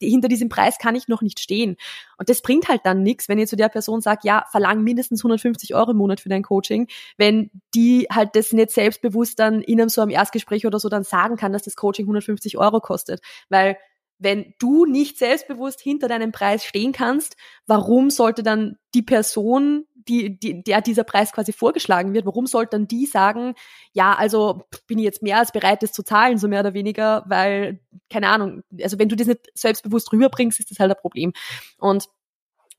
[0.00, 1.76] hinter diesem Preis kann ich noch nicht stehen.
[2.18, 5.20] Und das bringt halt dann nichts, wenn ihr zu der Person sagt, ja, verlang mindestens
[5.20, 9.80] 150 Euro im Monat für dein Coaching, wenn die halt das nicht selbstbewusst dann in
[9.80, 13.20] einem so einem Erstgespräch oder so dann sagen kann, dass das Coaching 150 Euro kostet,
[13.48, 13.76] weil
[14.22, 20.38] wenn du nicht selbstbewusst hinter deinem Preis stehen kannst, warum sollte dann die Person, die,
[20.38, 23.54] die, der dieser Preis quasi vorgeschlagen wird, warum sollte dann die sagen,
[23.92, 27.24] ja, also bin ich jetzt mehr als bereit, das zu zahlen, so mehr oder weniger,
[27.26, 31.32] weil, keine Ahnung, also wenn du das nicht selbstbewusst rüberbringst, ist das halt ein Problem.
[31.78, 32.08] Und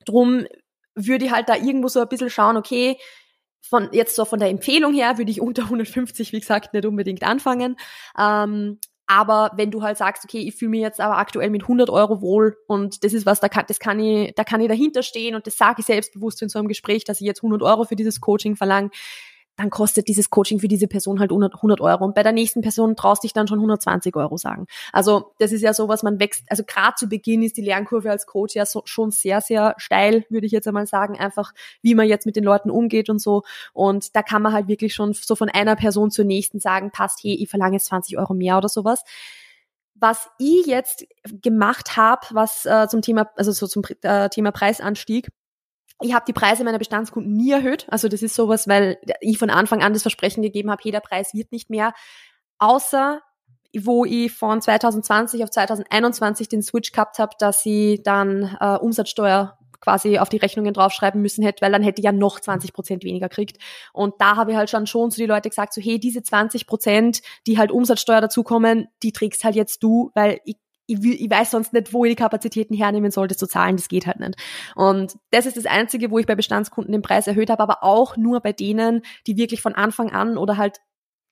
[0.06, 0.46] drum
[0.94, 2.96] würde ich halt da irgendwo so ein bisschen schauen, okay,
[3.60, 7.22] von jetzt so von der Empfehlung her würde ich unter 150, wie gesagt, nicht unbedingt
[7.22, 7.76] anfangen.
[8.18, 11.90] Ähm, aber wenn du halt sagst, okay, ich fühle mich jetzt aber aktuell mit 100
[11.90, 15.02] Euro wohl und das ist was, da kann, das kann ich, da kann ich dahinter
[15.02, 17.84] stehen und das sage ich selbstbewusst in so einem Gespräch, dass ich jetzt 100 Euro
[17.84, 18.90] für dieses Coaching verlange,
[19.56, 22.04] dann kostet dieses Coaching für diese Person halt 100 Euro.
[22.04, 24.66] Und bei der nächsten Person traust dich dann schon 120 Euro sagen.
[24.92, 26.44] Also das ist ja so, was man wächst.
[26.48, 30.24] Also gerade zu Beginn ist die Lernkurve als Coach ja so, schon sehr, sehr steil,
[30.28, 31.18] würde ich jetzt einmal sagen.
[31.18, 31.52] Einfach,
[31.82, 33.42] wie man jetzt mit den Leuten umgeht und so.
[33.72, 37.20] Und da kann man halt wirklich schon so von einer Person zur nächsten sagen, passt,
[37.22, 39.04] hey, ich verlange jetzt 20 Euro mehr oder sowas
[39.96, 41.06] was ich jetzt
[41.40, 45.30] gemacht habe, was äh, zum Thema, also so zum äh, Thema Preisanstieg,
[46.00, 47.86] ich habe die Preise meiner Bestandskunden nie erhöht.
[47.88, 51.34] Also das ist sowas, weil ich von Anfang an das Versprechen gegeben habe, jeder Preis
[51.34, 51.94] wird nicht mehr.
[52.58, 53.20] Außer
[53.76, 59.58] wo ich von 2020 auf 2021 den Switch gehabt habe, dass ich dann äh, Umsatzsteuer
[59.80, 63.04] quasi auf die Rechnungen draufschreiben müssen hätte, weil dann hätte ich ja noch 20 Prozent
[63.04, 63.58] weniger kriegt.
[63.92, 66.66] Und da habe ich halt schon schon zu die Leute gesagt, so hey, diese 20
[66.66, 70.56] Prozent, die halt Umsatzsteuer dazukommen, die trägst halt jetzt du, weil ich
[70.86, 74.06] ich, ich weiß sonst nicht, wo ich die Kapazitäten hernehmen soll, zu zahlen, das geht
[74.06, 74.36] halt nicht.
[74.74, 78.16] Und das ist das Einzige, wo ich bei Bestandskunden den Preis erhöht habe, aber auch
[78.16, 80.80] nur bei denen, die wirklich von Anfang an oder halt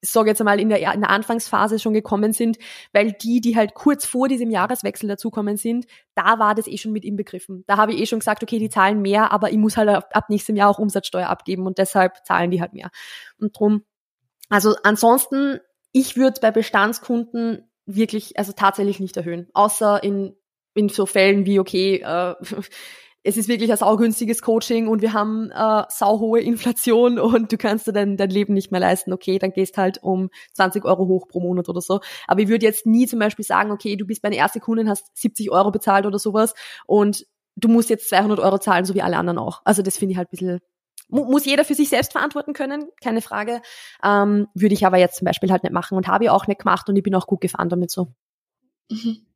[0.04, 2.58] ich sage jetzt einmal in der, in der Anfangsphase schon gekommen sind,
[2.92, 5.86] weil die, die halt kurz vor diesem Jahreswechsel dazukommen sind,
[6.16, 7.62] da war das eh schon mit inbegriffen.
[7.68, 10.10] Da habe ich eh schon gesagt, okay, die zahlen mehr, aber ich muss halt ab,
[10.12, 12.90] ab nächstem Jahr auch Umsatzsteuer abgeben und deshalb zahlen die halt mehr.
[13.38, 13.84] Und drum,
[14.48, 15.60] also ansonsten,
[15.92, 19.48] ich würde bei Bestandskunden wirklich, also tatsächlich nicht erhöhen.
[19.54, 20.36] Außer in
[20.74, 22.34] in so Fällen wie, okay, äh,
[23.24, 27.86] es ist wirklich ein saugünstiges Coaching und wir haben äh, sauhohe Inflation und du kannst
[27.86, 31.28] dir dein, dein Leben nicht mehr leisten, okay, dann gehst halt um 20 Euro hoch
[31.28, 32.00] pro Monat oder so.
[32.26, 35.16] Aber ich würde jetzt nie zum Beispiel sagen, okay, du bist meine erste Kundin, hast
[35.16, 36.54] 70 Euro bezahlt oder sowas
[36.86, 39.60] und du musst jetzt 200 Euro zahlen, so wie alle anderen auch.
[39.64, 40.60] Also das finde ich halt ein bisschen,
[41.12, 43.60] muss jeder für sich selbst verantworten können, keine Frage.
[44.02, 46.60] Ähm, würde ich aber jetzt zum Beispiel halt nicht machen und habe ich auch nicht
[46.60, 48.08] gemacht und ich bin auch gut gefahren damit so.
[48.90, 49.26] Mhm.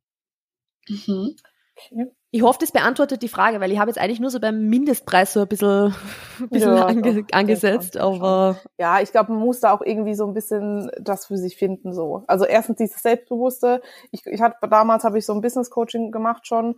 [0.89, 1.35] Mhm.
[1.75, 2.07] Okay.
[2.31, 5.33] Ich hoffe, das beantwortet die Frage, weil ich habe jetzt eigentlich nur so beim Mindestpreis
[5.33, 5.93] so ein bisschen,
[6.39, 8.59] ein bisschen ja, ange doch, angesetzt, aber.
[8.77, 11.93] Ja, ich glaube, man muss da auch irgendwie so ein bisschen das für sich finden,
[11.93, 12.23] so.
[12.27, 13.81] Also erstens dieses Selbstbewusste.
[14.11, 16.75] Ich, ich hatte, damals habe ich so ein Business Coaching gemacht schon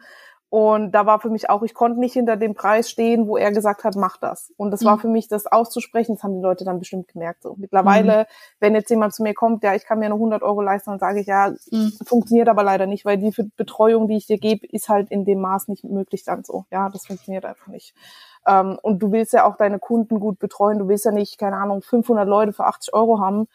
[0.49, 3.51] und da war für mich auch, ich konnte nicht hinter dem Preis stehen, wo er
[3.51, 4.51] gesagt hat, mach das.
[4.57, 4.85] Und das mhm.
[4.85, 7.43] war für mich, das auszusprechen, das haben die Leute dann bestimmt gemerkt.
[7.43, 8.25] So mittlerweile, mhm.
[8.59, 10.99] wenn jetzt jemand zu mir kommt, ja, ich kann mir nur 100 Euro leisten, dann
[10.99, 11.93] sage ich, ja, mhm.
[12.03, 15.39] funktioniert aber leider nicht, weil die Betreuung, die ich dir gebe, ist halt in dem
[15.39, 16.65] Maß nicht möglich dann so.
[16.71, 17.93] Ja, das funktioniert einfach nicht.
[18.47, 20.79] Ähm, und du willst ja auch deine Kunden gut betreuen.
[20.79, 23.47] Du willst ja nicht, keine Ahnung, 500 Leute für 80 Euro haben.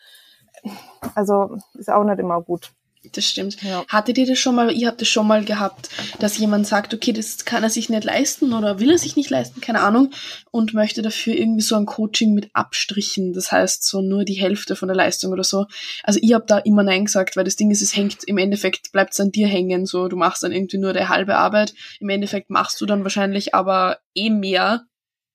[1.17, 2.73] Also ist auch nicht immer gut.
[3.13, 3.63] Das stimmt.
[3.63, 3.85] Ja.
[3.89, 7.13] Hattet ihr das schon mal, ihr habt das schon mal gehabt, dass jemand sagt, okay,
[7.13, 10.11] das kann er sich nicht leisten oder will er sich nicht leisten, keine Ahnung,
[10.51, 14.77] und möchte dafür irgendwie so ein Coaching mit Abstrichen, das heißt so nur die Hälfte
[14.77, 15.67] von der Leistung oder so.
[16.03, 18.93] Also ich habe da immer Nein gesagt, weil das Ding ist, es hängt, im Endeffekt
[18.93, 22.09] bleibt es an dir hängen, so du machst dann irgendwie nur der halbe Arbeit, im
[22.09, 24.87] Endeffekt machst du dann wahrscheinlich aber eh mehr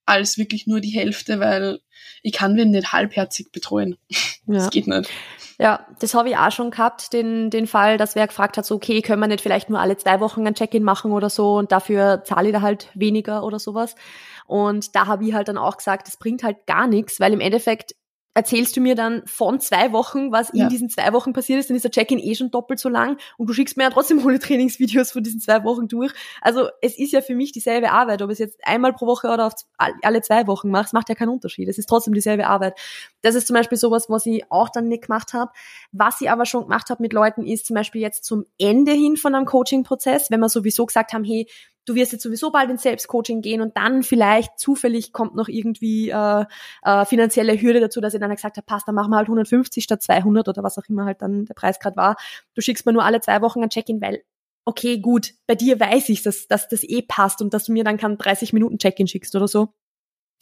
[0.10, 1.80] als wirklich nur die Hälfte, weil
[2.24, 3.98] ich kann den nicht halbherzig betreuen.
[4.48, 4.56] Ja.
[4.56, 5.12] Das geht nicht.
[5.60, 8.74] Ja, das habe ich auch schon gehabt, den, den Fall, dass wer gefragt hat, so,
[8.74, 11.72] okay, können wir nicht vielleicht nur alle zwei Wochen ein Check-in machen oder so und
[11.72, 13.94] dafür zahle ich da halt weniger oder sowas.
[14.48, 17.42] Und da habe ich halt dann auch gesagt, das bringt halt gar nichts, weil im
[17.42, 17.94] Endeffekt
[18.34, 20.64] erzählst du mir dann von zwei Wochen, was ja.
[20.64, 23.18] in diesen zwei Wochen passiert ist, dann ist der Check-in eh schon doppelt so lang
[23.38, 26.14] und du schickst mir ja trotzdem alle Trainingsvideos von diesen zwei Wochen durch.
[26.42, 29.48] Also es ist ja für mich dieselbe Arbeit, ob es jetzt einmal pro Woche oder
[29.48, 31.68] auf alle zwei Wochen machst, macht ja keinen Unterschied.
[31.68, 32.80] Es ist trotzdem dieselbe Arbeit.
[33.22, 35.52] Das ist zum Beispiel sowas, was ich auch dann nicht gemacht habe.
[35.92, 39.18] Was ich aber schon gemacht habe mit Leuten, ist zum Beispiel jetzt zum Ende hin
[39.18, 41.48] von einem Coaching-Prozess, wenn wir sowieso gesagt haben, hey,
[41.90, 46.10] du wirst jetzt sowieso bald ins Selbstcoaching gehen und dann vielleicht zufällig kommt noch irgendwie
[46.10, 46.46] äh,
[46.84, 49.84] äh, finanzielle Hürde dazu, dass ich dann gesagt habe, passt, dann machen wir halt 150
[49.84, 52.16] statt 200 oder was auch immer halt dann der Preis gerade war.
[52.54, 54.22] Du schickst mir nur alle zwei Wochen ein Check-in, weil
[54.66, 57.84] okay, gut, bei dir weiß ich, dass, dass das eh passt und dass du mir
[57.84, 59.70] dann kann 30 Minuten Check-in schickst oder so.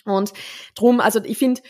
[0.03, 0.33] Und
[0.75, 1.61] drum, also ich finde,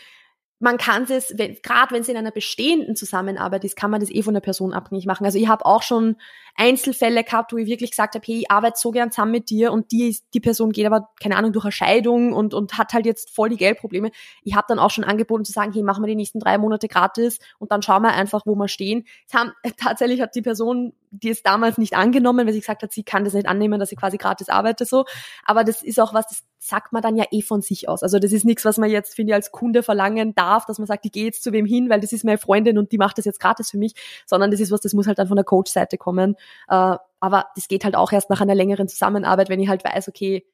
[0.60, 4.22] man kann es, gerade wenn es in einer bestehenden Zusammenarbeit ist, kann man das eh
[4.22, 5.24] von der Person abhängig machen.
[5.24, 6.16] Also ich habe auch schon
[6.56, 9.72] Einzelfälle gehabt, wo ich wirklich gesagt habe, hey, ich arbeite so gern zusammen mit dir
[9.72, 13.06] und die, die Person geht aber, keine Ahnung, durch eine Scheidung und, und hat halt
[13.06, 14.10] jetzt voll die Geldprobleme.
[14.42, 16.88] Ich habe dann auch schon angeboten zu sagen, hey, machen wir die nächsten drei Monate
[16.88, 19.06] gratis und dann schauen wir einfach, wo wir stehen.
[19.32, 23.04] Haben, tatsächlich hat die Person, die es damals nicht angenommen, weil sie gesagt hat, sie
[23.04, 25.04] kann das nicht annehmen, dass sie quasi gratis arbeite so.
[25.44, 28.02] Aber das ist auch was, das sagt man dann ja eh von sich aus.
[28.02, 30.86] Also das ist nichts, was man jetzt, finde ich, als Kunde verlangen darf, dass man
[30.86, 33.18] sagt, ich gehe jetzt zu wem hin, weil das ist meine Freundin und die macht
[33.18, 33.94] das jetzt gratis für mich,
[34.26, 36.34] sondern das ist was, das muss halt dann von der Coach-Seite kommen.
[36.68, 40.08] Äh, aber das geht halt auch erst nach einer längeren Zusammenarbeit, wenn ich halt weiß,
[40.08, 40.46] okay,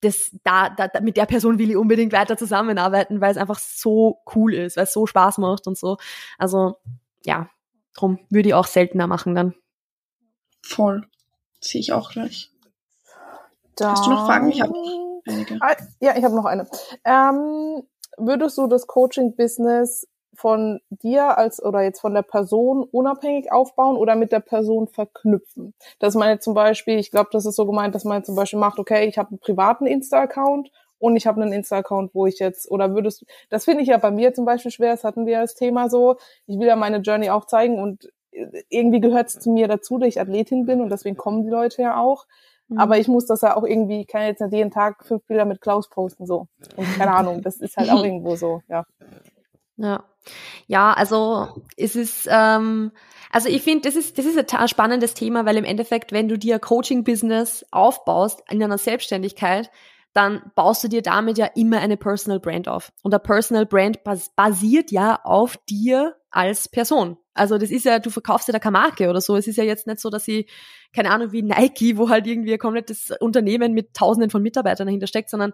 [0.00, 4.20] das, da, da, mit der Person will ich unbedingt weiter zusammenarbeiten, weil es einfach so
[4.34, 5.96] cool ist, weil es so Spaß macht und so.
[6.38, 6.76] Also
[7.24, 7.48] ja,
[7.94, 9.54] drum würde ich auch seltener machen dann.
[10.62, 11.06] Voll.
[11.60, 12.50] Sehe ich auch gleich.
[13.76, 14.50] Da Hast du noch Fragen?
[14.50, 14.72] Ich habe
[15.60, 16.66] Ah, ja, ich habe noch eine.
[17.04, 17.82] Ähm,
[18.16, 20.06] würdest du das Coaching-Business
[20.36, 25.74] von dir als oder jetzt von der Person unabhängig aufbauen oder mit der Person verknüpfen?
[26.00, 28.34] Dass man jetzt zum Beispiel, ich glaube, das ist so gemeint, dass man jetzt zum
[28.34, 32.38] Beispiel macht, okay, ich habe einen privaten Insta-Account und ich habe einen Insta-Account, wo ich
[32.40, 35.38] jetzt, oder würdest das finde ich ja bei mir zum Beispiel schwer, das hatten wir
[35.38, 36.16] als Thema so,
[36.46, 38.10] ich will ja meine Journey auch zeigen und
[38.68, 41.82] irgendwie gehört es zu mir dazu, dass ich Athletin bin und deswegen kommen die Leute
[41.82, 42.26] ja auch.
[42.74, 42.80] Mhm.
[42.80, 45.44] Aber ich muss das ja auch irgendwie, ich kann jetzt nicht jeden Tag fünf Bilder
[45.44, 46.48] mit Klaus posten, so.
[46.76, 48.84] Und keine Ahnung, das ist halt auch irgendwo so, ja.
[49.76, 50.04] Ja.
[50.66, 52.92] Ja, also es ist, ähm,
[53.30, 56.38] also ich finde, das ist, das ist ein spannendes Thema, weil im Endeffekt, wenn du
[56.38, 59.70] dir Coaching-Business aufbaust in einer Selbstständigkeit,
[60.14, 62.92] dann baust du dir damit ja immer eine Personal Brand auf.
[63.02, 67.18] Und der Personal Brand bas basiert ja auf dir als Person.
[67.34, 69.36] Also das ist ja, du verkaufst ja da keine Marke oder so.
[69.36, 70.46] Es ist ja jetzt nicht so, dass sie,
[70.94, 75.08] keine Ahnung, wie Nike, wo halt irgendwie ein komplettes Unternehmen mit Tausenden von Mitarbeitern dahinter
[75.08, 75.52] steckt, sondern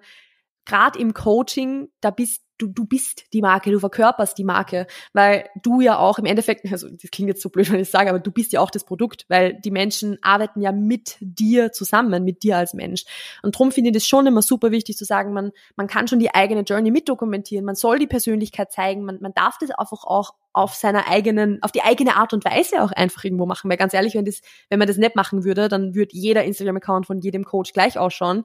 [0.67, 5.49] gerade im Coaching, da bist du, du bist die Marke, du verkörperst die Marke, weil
[5.63, 8.19] du ja auch im Endeffekt, also das klingt jetzt so blöd, wenn ich sage, aber
[8.19, 12.43] du bist ja auch das Produkt, weil die Menschen arbeiten ja mit dir zusammen, mit
[12.43, 13.05] dir als Mensch.
[13.43, 16.19] Und darum finde ich das schon immer super wichtig zu sagen, man, man kann schon
[16.19, 20.35] die eigene Journey mitdokumentieren, man soll die Persönlichkeit zeigen, man, man darf das einfach auch
[20.53, 23.71] auf seiner eigenen, auf die eigene Art und Weise auch einfach irgendwo machen.
[23.71, 27.07] Weil ganz ehrlich, wenn das, wenn man das nicht machen würde, dann würde jeder Instagram-Account
[27.07, 28.45] von jedem Coach gleich ausschauen.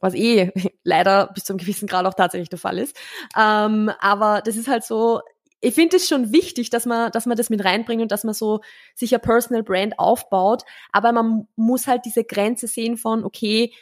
[0.00, 0.52] Was eh
[0.84, 2.96] leider bis zu einem gewissen Grad auch tatsächlich der Fall ist.
[3.36, 5.20] Ähm, aber das ist halt so,
[5.60, 8.34] ich finde es schon wichtig, dass man, dass man das mit reinbringt und dass man
[8.34, 8.60] so
[8.94, 10.64] sich ein Personal Brand aufbaut.
[10.92, 13.72] Aber man muss halt diese Grenze sehen von, okay,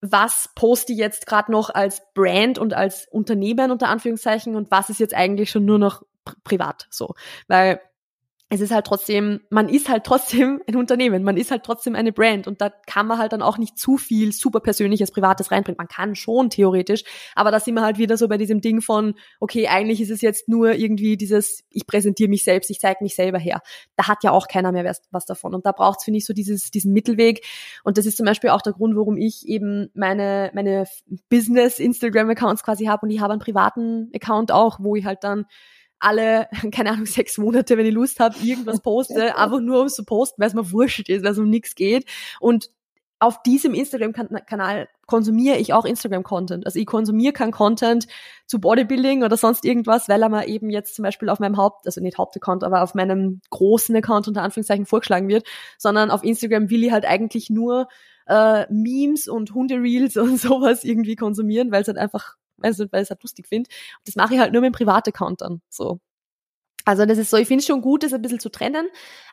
[0.00, 4.90] was poste ich jetzt gerade noch als Brand und als Unternehmen unter Anführungszeichen und was
[4.90, 6.02] ist jetzt eigentlich schon nur noch
[6.44, 7.14] privat so.
[7.46, 7.80] Weil
[8.52, 12.12] es ist halt trotzdem, man ist halt trotzdem ein Unternehmen, man ist halt trotzdem eine
[12.12, 15.78] Brand und da kann man halt dann auch nicht zu viel super persönliches, privates reinbringen.
[15.78, 17.02] Man kann schon theoretisch,
[17.34, 20.20] aber da sind wir halt wieder so bei diesem Ding von, okay, eigentlich ist es
[20.20, 23.62] jetzt nur irgendwie dieses, ich präsentiere mich selbst, ich zeige mich selber her.
[23.96, 26.34] Da hat ja auch keiner mehr was davon und da braucht es, finde ich, so
[26.34, 27.46] dieses, diesen Mittelweg
[27.84, 30.84] und das ist zum Beispiel auch der Grund, warum ich eben meine, meine
[31.30, 35.46] Business-Instagram-Accounts quasi habe und ich habe einen privaten Account auch, wo ich halt dann
[36.02, 40.04] alle, keine Ahnung, sechs Monate, wenn ich Lust habe, irgendwas poste, einfach nur um zu
[40.04, 42.04] posten, weil es mir wurscht ist, weil es um nichts geht.
[42.40, 42.70] Und
[43.22, 46.66] auf diesem Instagram-Kanal konsumiere ich auch Instagram-Content.
[46.66, 48.08] Also ich konsumiere keinen Content
[48.46, 51.86] zu Bodybuilding oder sonst irgendwas, weil er mir eben jetzt zum Beispiel auf meinem Haupt,
[51.86, 55.46] also nicht Hauptaccount, aber auf meinem großen Account unter Anführungszeichen vorgeschlagen wird,
[55.78, 57.86] sondern auf Instagram will ich halt eigentlich nur
[58.26, 63.06] äh, Memes und Hundereels und sowas irgendwie konsumieren, weil es halt einfach also, weil ich
[63.06, 63.68] es halt lustig finde.
[64.04, 65.62] Das mache ich halt nur mit dem Privataccount dann.
[65.68, 66.00] So.
[66.84, 68.88] Also das ist so, ich finde es schon gut, das ein bisschen zu trennen,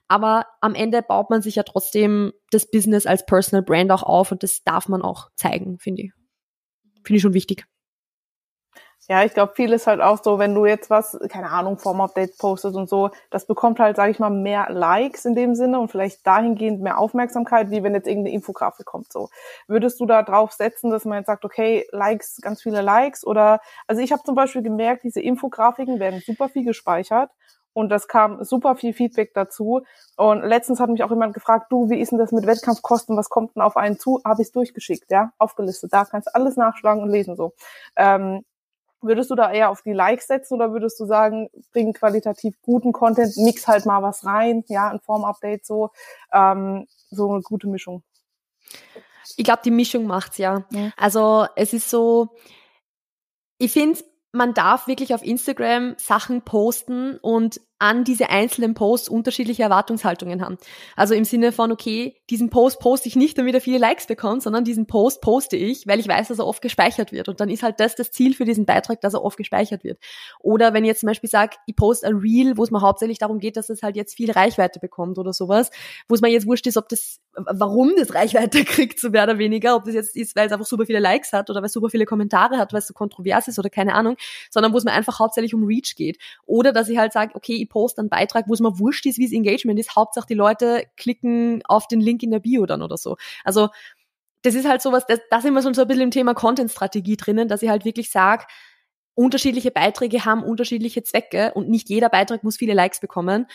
[0.08, 4.32] aber am Ende baut man sich ja trotzdem das Business als Personal Brand auch auf
[4.32, 6.12] und das darf man auch zeigen, finde ich.
[7.04, 7.66] Finde ich schon wichtig.
[9.12, 12.38] Ja, ich glaube, viel ist halt auch so, wenn du jetzt was, keine Ahnung, Form-Updates
[12.38, 15.90] postest und so, das bekommt halt, sage ich mal, mehr Likes in dem Sinne und
[15.90, 19.12] vielleicht dahingehend mehr Aufmerksamkeit, wie wenn jetzt irgendeine Infografik kommt.
[19.12, 19.30] So,
[19.68, 23.62] würdest du da drauf setzen, dass man jetzt sagt, okay, Likes, ganz viele Likes oder,
[23.88, 27.32] also ich habe zum Beispiel gemerkt, diese Infografiken werden super viel gespeichert
[27.74, 29.82] und das kam super viel Feedback dazu.
[30.18, 33.18] Und letztens hat mich auch jemand gefragt, du, wie ist denn das mit Wettkampfkosten?
[33.18, 34.22] Was kommt denn auf einen zu?
[34.26, 35.94] Habe ich durchgeschickt, ja, aufgelistet.
[35.94, 37.54] Da kannst du alles nachschlagen und lesen so.
[37.96, 38.44] Ähm,
[39.02, 42.92] Würdest du da eher auf die Likes setzen oder würdest du sagen, bring qualitativ guten
[42.92, 45.92] Content, mix halt mal was rein, ja, ein Form-Update so,
[46.34, 48.04] ähm, so eine gute Mischung?
[49.38, 50.66] Ich glaube, die Mischung macht's ja.
[50.72, 50.92] ja.
[50.98, 52.30] Also es ist so,
[53.58, 54.00] ich finde,
[54.32, 60.58] man darf wirklich auf Instagram Sachen posten und an diese einzelnen Posts unterschiedliche Erwartungshaltungen haben.
[60.98, 64.44] Also im Sinne von, okay, diesen Post poste ich nicht, damit er viele Likes bekommt,
[64.44, 67.30] sondern diesen Post poste ich, weil ich weiß, dass er oft gespeichert wird.
[67.30, 69.98] Und dann ist halt das das Ziel für diesen Beitrag, dass er oft gespeichert wird.
[70.40, 73.18] Oder wenn ich jetzt zum Beispiel sage, ich poste ein Reel, wo es mir hauptsächlich
[73.18, 75.72] darum geht, dass es halt jetzt viel Reichweite bekommt oder sowas,
[76.10, 79.38] wo es mir jetzt wurscht ist, ob das, warum das Reichweite kriegt, so mehr oder
[79.38, 81.74] weniger, ob das jetzt ist, weil es einfach super viele Likes hat oder weil es
[81.74, 84.18] super viele Kommentare hat, weil es so kontrovers ist oder keine Ahnung,
[84.50, 86.18] sondern wo es mir einfach hauptsächlich um Reach geht.
[86.46, 89.18] Oder dass ich halt sage, okay, ich poste einen Beitrag, wo es mir wurscht ist,
[89.18, 89.96] wie es Engagement ist.
[89.96, 93.16] Hauptsache die Leute klicken auf den Link in der Bio dann oder so.
[93.44, 93.70] Also
[94.42, 97.48] das ist halt sowas, das, da sind wir so ein bisschen im Thema Content-Strategie drinnen,
[97.48, 98.46] dass ich halt wirklich sage,
[99.16, 103.48] unterschiedliche Beiträge haben unterschiedliche Zwecke und nicht jeder Beitrag muss viele Likes bekommen.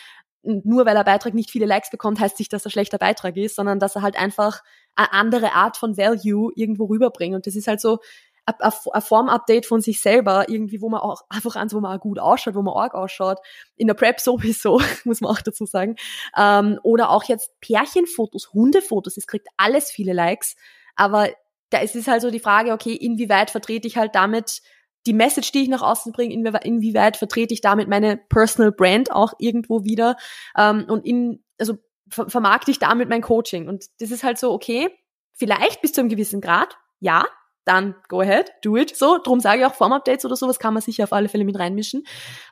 [0.43, 3.55] Nur weil ein Beitrag nicht viele Likes bekommt, heißt nicht, dass er schlechter Beitrag ist,
[3.55, 4.61] sondern dass er halt einfach
[4.95, 7.33] eine andere Art von Value irgendwo rüberbringt.
[7.35, 7.97] Und das ist halt so,
[8.45, 12.19] ein Form-Update von sich selber, irgendwie, wo man auch einfach eins, wo man auch gut
[12.19, 13.39] ausschaut, wo man arg ausschaut.
[13.75, 15.95] In der Prep sowieso, muss man auch dazu sagen.
[16.37, 20.55] Ähm, oder auch jetzt Pärchenfotos, Hundefotos, es kriegt alles viele Likes.
[20.95, 21.29] Aber
[21.69, 24.61] da ist es halt so die Frage, okay, inwieweit vertrete ich halt damit
[25.07, 29.33] die Message, die ich nach außen bringe, inwieweit vertrete ich damit meine Personal Brand auch
[29.37, 30.17] irgendwo wieder
[30.57, 31.77] ähm, und in, also
[32.09, 33.67] ver vermarkte ich damit mein Coaching.
[33.67, 34.89] Und das ist halt so, okay,
[35.33, 37.25] vielleicht bis zu einem gewissen Grad, ja,
[37.65, 38.95] dann go ahead, do it.
[38.95, 41.59] So, drum sage ich auch Form-Updates oder sowas kann man sicher auf alle Fälle mit
[41.59, 42.03] reinmischen.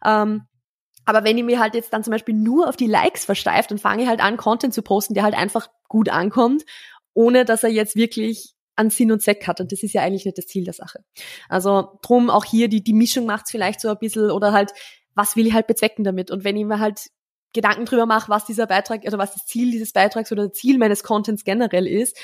[0.04, 0.48] Ähm,
[1.06, 3.78] aber wenn ich mir halt jetzt dann zum Beispiel nur auf die Likes versteift, dann
[3.78, 6.64] fange ich halt an, Content zu posten, der halt einfach gut ankommt,
[7.14, 9.60] ohne dass er jetzt wirklich an Sinn und Zweck hat.
[9.60, 11.04] Und das ist ja eigentlich nicht das Ziel der Sache.
[11.50, 14.72] Also drum auch hier, die, die Mischung macht's vielleicht so ein bisschen oder halt,
[15.14, 16.32] was will ich halt bezwecken damit?
[16.32, 17.08] Und wenn ich mir halt
[17.54, 20.78] Gedanken drüber mache, was dieser Beitrag oder was das Ziel dieses Beitrags oder das Ziel
[20.78, 22.18] meines Contents generell ist,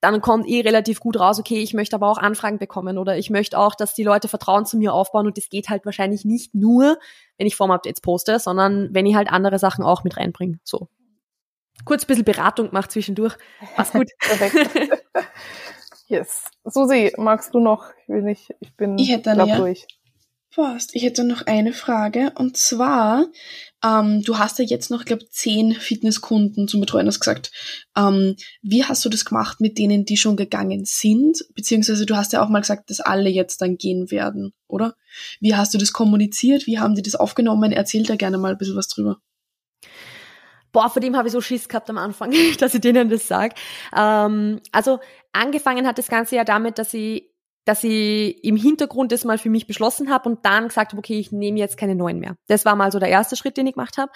[0.00, 3.30] dann kommt eh relativ gut raus, okay, ich möchte aber auch Anfragen bekommen oder ich
[3.30, 6.54] möchte auch, dass die Leute Vertrauen zu mir aufbauen und das geht halt wahrscheinlich nicht
[6.54, 6.98] nur,
[7.38, 10.58] wenn ich Form-Updates poste, sondern wenn ich halt andere Sachen auch mit reinbringe.
[10.62, 10.88] So.
[11.84, 13.36] Kurz ein bisschen Beratung gemacht zwischendurch.
[13.76, 14.10] Mach's gut.
[14.20, 15.02] Perfekt.
[16.06, 16.44] Yes.
[16.64, 17.86] Susi, magst du noch?
[18.02, 19.56] Ich will nicht, ich bin ich hätte eine, ja.
[19.56, 19.86] durch.
[20.54, 20.94] Fast.
[20.94, 23.26] Ich hätte noch eine Frage und zwar,
[23.84, 27.50] ähm, du hast ja jetzt noch, glaube zehn Fitnesskunden zum Betreuen, hast gesagt.
[27.96, 31.44] Ähm, wie hast du das gemacht mit denen, die schon gegangen sind?
[31.56, 34.94] Beziehungsweise du hast ja auch mal gesagt, dass alle jetzt dann gehen werden, oder?
[35.40, 36.68] Wie hast du das kommuniziert?
[36.68, 37.72] Wie haben die das aufgenommen?
[37.72, 39.18] Erzähl da gerne mal ein bisschen was drüber.
[40.70, 43.56] Boah, vor dem habe ich so Schiss gehabt am Anfang, dass ich denen das sage.
[43.96, 45.00] Ähm, also
[45.32, 47.33] angefangen hat das Ganze ja damit, dass ich
[47.64, 51.18] dass ich im Hintergrund das mal für mich beschlossen habe und dann gesagt habe, okay,
[51.18, 52.36] ich nehme jetzt keine neuen mehr.
[52.46, 54.12] Das war mal so der erste Schritt, den ich gemacht habe.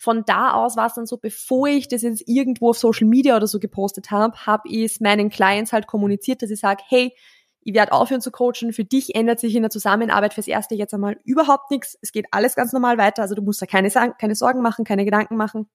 [0.00, 3.36] Von da aus war es dann so, bevor ich das jetzt irgendwo auf Social Media
[3.36, 7.12] oder so gepostet habe, habe ich es meinen Clients halt kommuniziert, dass ich sage, hey,
[7.60, 10.94] ich werde aufhören zu coachen, für dich ändert sich in der Zusammenarbeit fürs Erste jetzt
[10.94, 11.98] einmal überhaupt nichts.
[12.00, 15.04] Es geht alles ganz normal weiter, also du musst da keine, keine Sorgen machen, keine
[15.04, 15.68] Gedanken machen.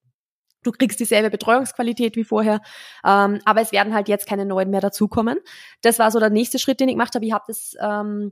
[0.63, 2.61] Du kriegst dieselbe Betreuungsqualität wie vorher,
[3.05, 5.37] ähm, aber es werden halt jetzt keine neuen mehr dazukommen.
[5.81, 7.25] Das war so der nächste Schritt, den ich gemacht habe.
[7.25, 8.31] Ich habe das ähm,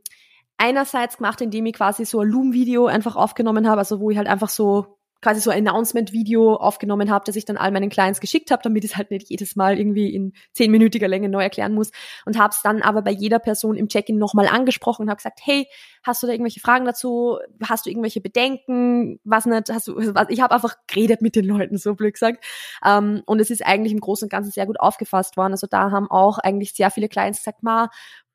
[0.57, 4.27] einerseits gemacht, indem ich quasi so ein Loom-Video einfach aufgenommen habe, also wo ich halt
[4.27, 8.51] einfach so quasi so ein Announcement-Video aufgenommen habe, das ich dann all meinen Clients geschickt
[8.51, 11.91] habe, damit ich es halt nicht jedes Mal irgendwie in zehnminütiger Länge neu erklären muss.
[12.25, 15.39] Und habe es dann aber bei jeder Person im Check-in nochmal angesprochen und habe gesagt,
[15.43, 15.67] hey,
[16.03, 17.37] hast du da irgendwelche Fragen dazu?
[17.63, 19.19] Hast du irgendwelche Bedenken?
[19.23, 19.69] Was nicht?
[19.71, 20.27] Hast du, was?
[20.29, 22.43] Ich habe einfach geredet mit den Leuten, so blöd gesagt.
[22.85, 25.53] Ähm, und es ist eigentlich im Großen und Ganzen sehr gut aufgefasst worden.
[25.53, 27.89] Also da haben auch eigentlich sehr viele Clients gesagt, ma,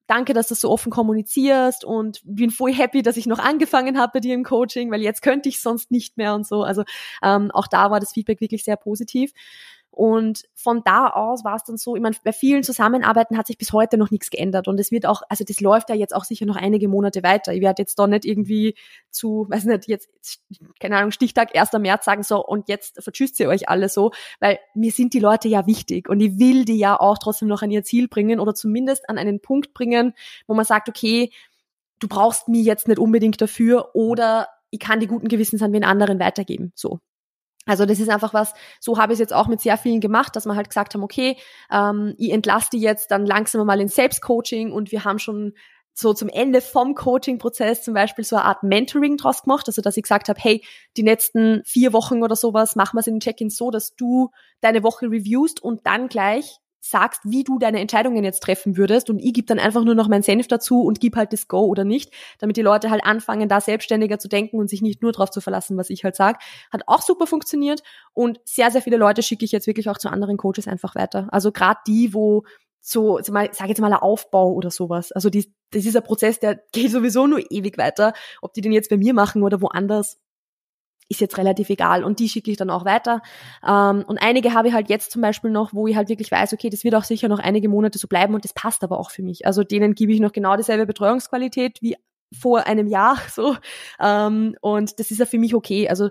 [0.06, 4.12] danke, dass du so offen kommunizierst und bin voll happy, dass ich noch angefangen habe
[4.14, 6.62] bei dir im Coaching, weil jetzt könnte ich sonst nicht mehr und so.
[6.62, 6.84] Also
[7.22, 9.32] ähm, auch da war das Feedback wirklich sehr positiv.
[9.96, 13.56] Und von da aus war es dann so, ich meine, bei vielen Zusammenarbeiten hat sich
[13.56, 14.68] bis heute noch nichts geändert.
[14.68, 17.54] Und es wird auch, also das läuft ja jetzt auch sicher noch einige Monate weiter.
[17.54, 18.74] Ich werde jetzt da nicht irgendwie
[19.10, 20.10] zu, weiß nicht, jetzt,
[20.80, 21.72] keine Ahnung, Stichtag 1.
[21.78, 25.48] März sagen, so, und jetzt vertschüsst ihr euch alle so, weil mir sind die Leute
[25.48, 28.54] ja wichtig und ich will die ja auch trotzdem noch an ihr Ziel bringen oder
[28.54, 30.12] zumindest an einen Punkt bringen,
[30.46, 31.32] wo man sagt, okay,
[32.00, 35.84] du brauchst mich jetzt nicht unbedingt dafür oder ich kann die guten Gewissens an wen
[35.84, 36.72] anderen weitergeben.
[36.74, 37.00] So.
[37.66, 40.36] Also das ist einfach was, so habe ich es jetzt auch mit sehr vielen gemacht,
[40.36, 41.36] dass wir halt gesagt haben, okay,
[41.70, 45.52] ähm, ich entlasse die jetzt dann langsam mal in Selbstcoaching und wir haben schon
[45.98, 49.96] so zum Ende vom Coaching-Prozess zum Beispiel so eine Art Mentoring draus gemacht, also dass
[49.96, 50.62] ich gesagt habe, hey,
[50.96, 54.30] die letzten vier Wochen oder sowas machen wir es in den Check-in so, dass du
[54.60, 56.58] deine Woche reviewst und dann gleich
[56.88, 60.08] sagst, wie du deine Entscheidungen jetzt treffen würdest und ich gebe dann einfach nur noch
[60.08, 63.48] meinen Senf dazu und gib halt das Go oder nicht, damit die Leute halt anfangen,
[63.48, 66.38] da selbstständiger zu denken und sich nicht nur darauf zu verlassen, was ich halt sage.
[66.72, 67.82] Hat auch super funktioniert
[68.12, 71.28] und sehr, sehr viele Leute schicke ich jetzt wirklich auch zu anderen Coaches einfach weiter.
[71.30, 72.44] Also gerade die, wo
[72.80, 75.10] so, sag jetzt mal, ein Aufbau oder sowas.
[75.10, 78.12] Also die, das ist ein Prozess, der geht sowieso nur ewig weiter.
[78.42, 80.20] Ob die den jetzt bei mir machen oder woanders,
[81.08, 83.22] ist jetzt relativ egal und die schicke ich dann auch weiter.
[83.66, 86.52] Ähm, und einige habe ich halt jetzt zum Beispiel noch, wo ich halt wirklich weiß,
[86.52, 89.10] okay, das wird auch sicher noch einige Monate so bleiben und das passt aber auch
[89.10, 89.46] für mich.
[89.46, 91.96] Also denen gebe ich noch genau dieselbe Betreuungsqualität wie
[92.36, 93.56] vor einem Jahr so.
[94.00, 95.88] Ähm, und das ist ja für mich okay.
[95.88, 96.10] Also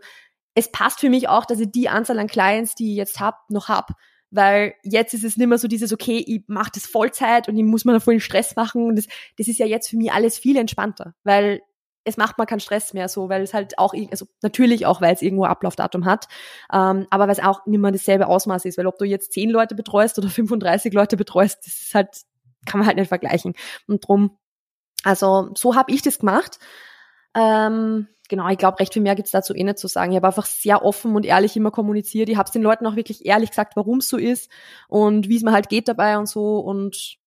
[0.54, 3.50] es passt für mich auch, dass ich die Anzahl an Clients, die ich jetzt hab,
[3.50, 3.92] noch hab.
[4.32, 7.64] Weil jetzt ist es nicht mehr so dieses, okay, ich mache das Vollzeit und ich
[7.64, 8.86] muss mir da voll Stress machen.
[8.86, 9.08] Und das,
[9.38, 11.14] das ist ja jetzt für mich alles viel entspannter.
[11.24, 11.62] Weil
[12.06, 15.14] es macht man keinen Stress mehr so, weil es halt auch, also natürlich auch, weil
[15.14, 16.28] es irgendwo Ablaufdatum hat,
[16.72, 19.50] ähm, aber weil es auch nicht mehr dasselbe Ausmaß ist, weil ob du jetzt zehn
[19.50, 22.10] Leute betreust oder 35 Leute betreust, das ist halt,
[22.66, 23.54] kann man halt nicht vergleichen.
[23.88, 24.38] Und drum,
[25.04, 26.60] also so habe ich das gemacht.
[27.36, 30.12] Ähm, genau, ich glaube, recht viel mehr gibt's dazu eh nicht zu sagen.
[30.12, 32.30] Ich habe einfach sehr offen und ehrlich immer kommuniziert.
[32.30, 34.50] Ich habe den Leuten auch wirklich ehrlich gesagt, warum es so ist
[34.88, 36.60] und wie es mir halt geht dabei und so.
[36.60, 37.18] Und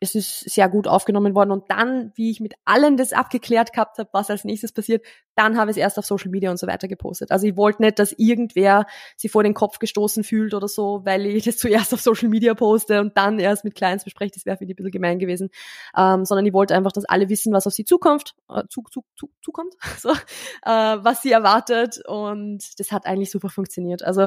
[0.00, 1.50] es ist sehr gut aufgenommen worden.
[1.50, 5.04] Und dann, wie ich mit allen das abgeklärt gehabt habe, was als nächstes passiert,
[5.34, 7.30] dann habe ich es erst auf Social Media und so weiter gepostet.
[7.30, 11.26] Also ich wollte nicht, dass irgendwer sie vor den Kopf gestoßen fühlt oder so, weil
[11.26, 14.32] ich das zuerst auf Social Media poste und dann erst mit Clients bespreche.
[14.34, 15.50] Das wäre für die ein bisschen gemein gewesen.
[15.96, 19.04] Ähm, sondern ich wollte einfach, dass alle wissen, was auf sie zukommt, äh, zu, zu,
[19.16, 20.14] zu, zukommt, so, äh,
[20.64, 22.00] was sie erwartet.
[22.06, 24.02] Und das hat eigentlich super funktioniert.
[24.02, 24.26] Also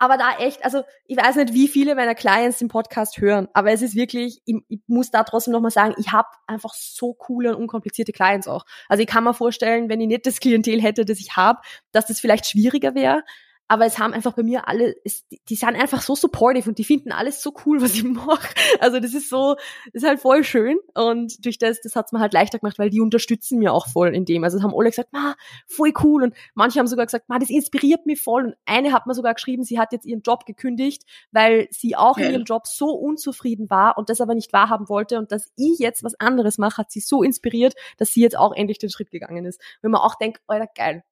[0.00, 3.70] aber da echt, also ich weiß nicht, wie viele meiner Clients den Podcast hören, aber
[3.70, 7.50] es ist wirklich, ich, ich muss da trotzdem nochmal sagen, ich habe einfach so coole
[7.50, 8.64] und unkomplizierte Clients auch.
[8.88, 11.60] Also ich kann mir vorstellen, wenn ich nicht das Klientel hätte, das ich habe,
[11.92, 13.22] dass das vielleicht schwieriger wäre
[13.70, 16.82] aber es haben einfach bei mir alle, es, die sind einfach so supportive und die
[16.82, 18.48] finden alles so cool, was ich mache.
[18.80, 19.54] Also das ist so,
[19.92, 22.90] das ist halt voll schön und durch das, das hat's mir halt leichter gemacht, weil
[22.90, 24.42] die unterstützen mir auch voll in dem.
[24.42, 25.36] Also es haben alle gesagt, ma,
[25.68, 29.06] voll cool und manche haben sogar gesagt, ma, das inspiriert mich voll und eine hat
[29.06, 32.26] mir sogar geschrieben, sie hat jetzt ihren Job gekündigt, weil sie auch ja.
[32.26, 35.78] in ihrem Job so unzufrieden war und das aber nicht wahrhaben wollte und dass ich
[35.78, 39.12] jetzt was anderes mache, hat sie so inspiriert, dass sie jetzt auch endlich den Schritt
[39.12, 39.60] gegangen ist.
[39.80, 41.04] Wenn man auch denkt, Alter, geil.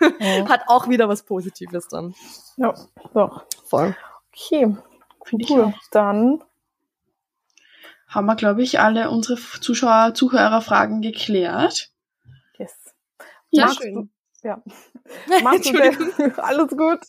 [0.20, 0.48] Ja.
[0.48, 2.05] hat auch wieder was Positives dann.
[2.56, 2.74] Ja,
[3.14, 3.44] doch.
[3.64, 3.96] Voll.
[4.32, 4.76] Okay,
[5.24, 5.74] Find cool.
[5.90, 6.42] Dann
[8.08, 11.90] haben wir, glaube ich, alle unsere Zuschauer, Zuhörerfragen geklärt.
[12.58, 12.74] Yes.
[13.50, 13.94] Ja, Magst schön.
[13.94, 14.08] du,
[14.42, 14.62] ja.
[15.42, 17.00] Magst du denn, alles gut.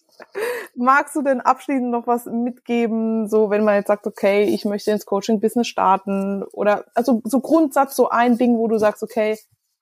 [0.75, 4.91] Magst du denn abschließend noch was mitgeben, so wenn man jetzt sagt, okay, ich möchte
[4.91, 9.37] ins Coaching-Business starten oder also so Grundsatz, so ein Ding, wo du sagst, okay,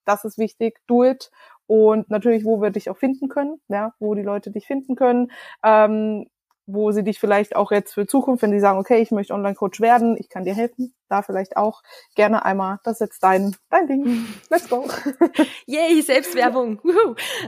[0.06, 1.32] das ist wichtig, do it.
[1.68, 5.32] Und natürlich, wo wir dich auch finden können, ja, wo die Leute dich finden können,
[5.64, 6.28] ähm,
[6.68, 9.82] wo sie dich vielleicht auch jetzt für Zukunft, wenn sie sagen, okay, ich möchte Online-Coach
[9.82, 11.82] werden, ich kann dir helfen, da vielleicht auch
[12.16, 14.26] gerne einmal, das ist jetzt dein, dein Ding.
[14.50, 14.88] Let's go.
[15.66, 16.82] Yay, Selbstwerbung.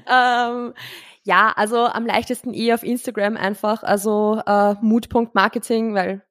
[0.09, 0.73] Ähm,
[1.23, 6.21] ja, also am leichtesten eh auf Instagram einfach, also äh, mood.marketing, weil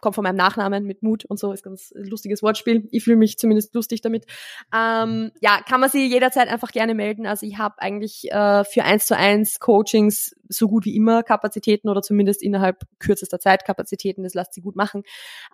[0.00, 2.88] kommt von meinem Nachnamen mit Mut und so, ist ganz lustiges Wortspiel.
[2.90, 4.26] Ich fühle mich zumindest lustig damit.
[4.74, 7.26] Ähm, ja, kann man sie jederzeit einfach gerne melden.
[7.26, 11.88] Also ich habe eigentlich äh, für eins zu eins Coachings so gut wie immer Kapazitäten
[11.88, 14.24] oder zumindest innerhalb kürzester Zeit Kapazitäten.
[14.24, 15.04] Das lasst sie gut machen.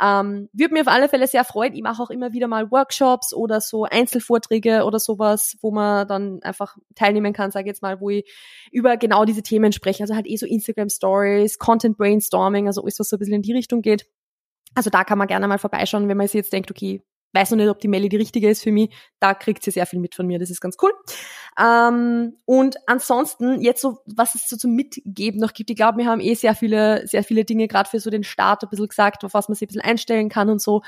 [0.02, 1.74] Ähm, Würde mir auf alle Fälle sehr freuen.
[1.74, 6.42] Ich mache auch immer wieder mal Workshops oder so Einzelvorträge oder sowas, wo man dann
[6.42, 8.24] einfach teilnehmen kann, sage ich jetzt mal, wo ich
[8.72, 10.02] über genau diese Themen spreche.
[10.02, 13.42] Also halt eh so Instagram Stories, Content Brainstorming, also alles, was so ein bisschen in
[13.42, 14.06] die Richtung geht.
[14.76, 17.56] Also da kann man gerne mal vorbeischauen, wenn man sich jetzt denkt, okay, weiß noch
[17.56, 18.94] nicht, ob die Melli die richtige ist für mich.
[19.20, 20.38] Da kriegt sie sehr viel mit von mir.
[20.38, 20.92] Das ist ganz cool.
[21.58, 25.70] Ähm, und ansonsten jetzt so, was es so zum Mitgeben noch gibt.
[25.70, 28.62] Ich glaube, wir haben eh sehr viele, sehr viele Dinge gerade für so den Start
[28.62, 30.82] ein bisschen gesagt, auf was man sich ein bisschen einstellen kann und so.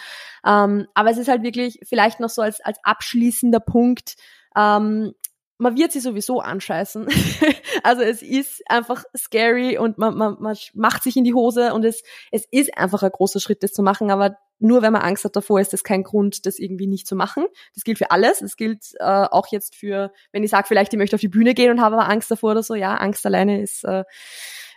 [0.45, 4.17] Ähm, aber es ist halt wirklich vielleicht noch so als, als abschließender Punkt,
[4.57, 5.13] ähm,
[5.59, 7.09] man wird sie sowieso anscheißen.
[7.83, 11.85] also es ist einfach scary und man, man, man macht sich in die Hose und
[11.85, 15.25] es, es ist einfach ein großer Schritt, das zu machen, aber nur wenn man Angst
[15.25, 17.45] hat davor, ist das kein Grund, das irgendwie nicht zu machen.
[17.75, 18.41] Das gilt für alles.
[18.41, 21.55] Das gilt äh, auch jetzt für, wenn ich sage, vielleicht ich möchte auf die Bühne
[21.55, 22.75] gehen und habe aber Angst davor oder so.
[22.75, 24.05] Ja, Angst alleine ist äh,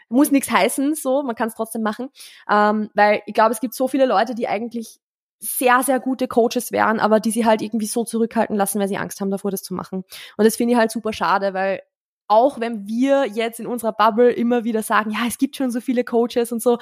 [0.10, 2.10] muss nichts heißen, so man kann es trotzdem machen,
[2.50, 5.00] ähm, weil ich glaube, es gibt so viele Leute, die eigentlich
[5.42, 8.98] sehr, sehr gute Coaches wären, aber die sie halt irgendwie so zurückhalten lassen, weil sie
[8.98, 10.04] Angst haben davor, das zu machen.
[10.38, 11.82] Und das finde ich halt super schade, weil
[12.28, 15.82] auch wenn wir jetzt in unserer Bubble immer wieder sagen, ja, es gibt schon so
[15.82, 16.78] viele Coaches und so,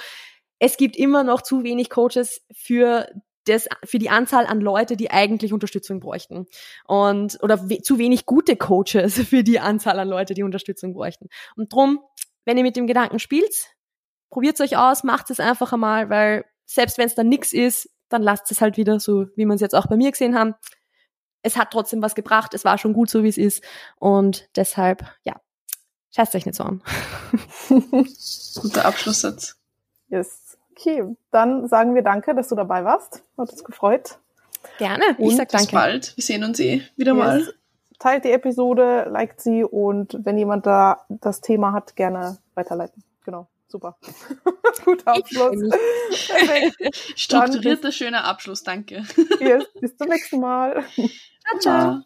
[0.60, 3.08] es gibt immer noch zu wenig Coaches für
[3.46, 6.46] das, für die Anzahl an Leute, die eigentlich Unterstützung bräuchten.
[6.86, 11.30] Und, oder we zu wenig gute Coaches für die Anzahl an Leute, die Unterstützung bräuchten.
[11.56, 12.00] Und drum,
[12.46, 13.74] wenn ihr mit dem Gedanken spielt,
[14.30, 18.22] probiert euch aus, macht es einfach einmal, weil selbst wenn es dann nix ist, dann
[18.22, 20.56] lasst es halt wieder, so wie man es jetzt auch bei mir gesehen haben.
[21.42, 23.64] Es hat trotzdem was gebracht, es war schon gut so, wie es ist.
[23.98, 25.36] Und deshalb, ja,
[26.16, 26.82] scheißt euch nicht so an.
[27.70, 29.56] Guter Abschlusssatz.
[30.10, 30.58] Yes.
[30.72, 33.24] Okay, dann sagen wir danke, dass du dabei warst.
[33.38, 34.18] Hat uns gefreut.
[34.78, 35.76] Gerne, Und ich sag bis danke.
[35.76, 36.18] bald.
[36.18, 37.40] Wir sehen uns eh wieder mal.
[37.40, 37.54] Yes.
[38.00, 43.04] Teilt die Episode, liked sie und wenn jemand da das Thema hat, gerne weiterleiten.
[43.70, 43.98] Super.
[44.86, 45.58] Guter Abschluss.
[47.16, 49.06] Strukturierter, schöner Abschluss, danke.
[49.40, 49.66] Yes.
[49.80, 50.84] Bis zum nächsten Mal.
[51.60, 51.60] Ciao.
[51.60, 52.02] Ciao.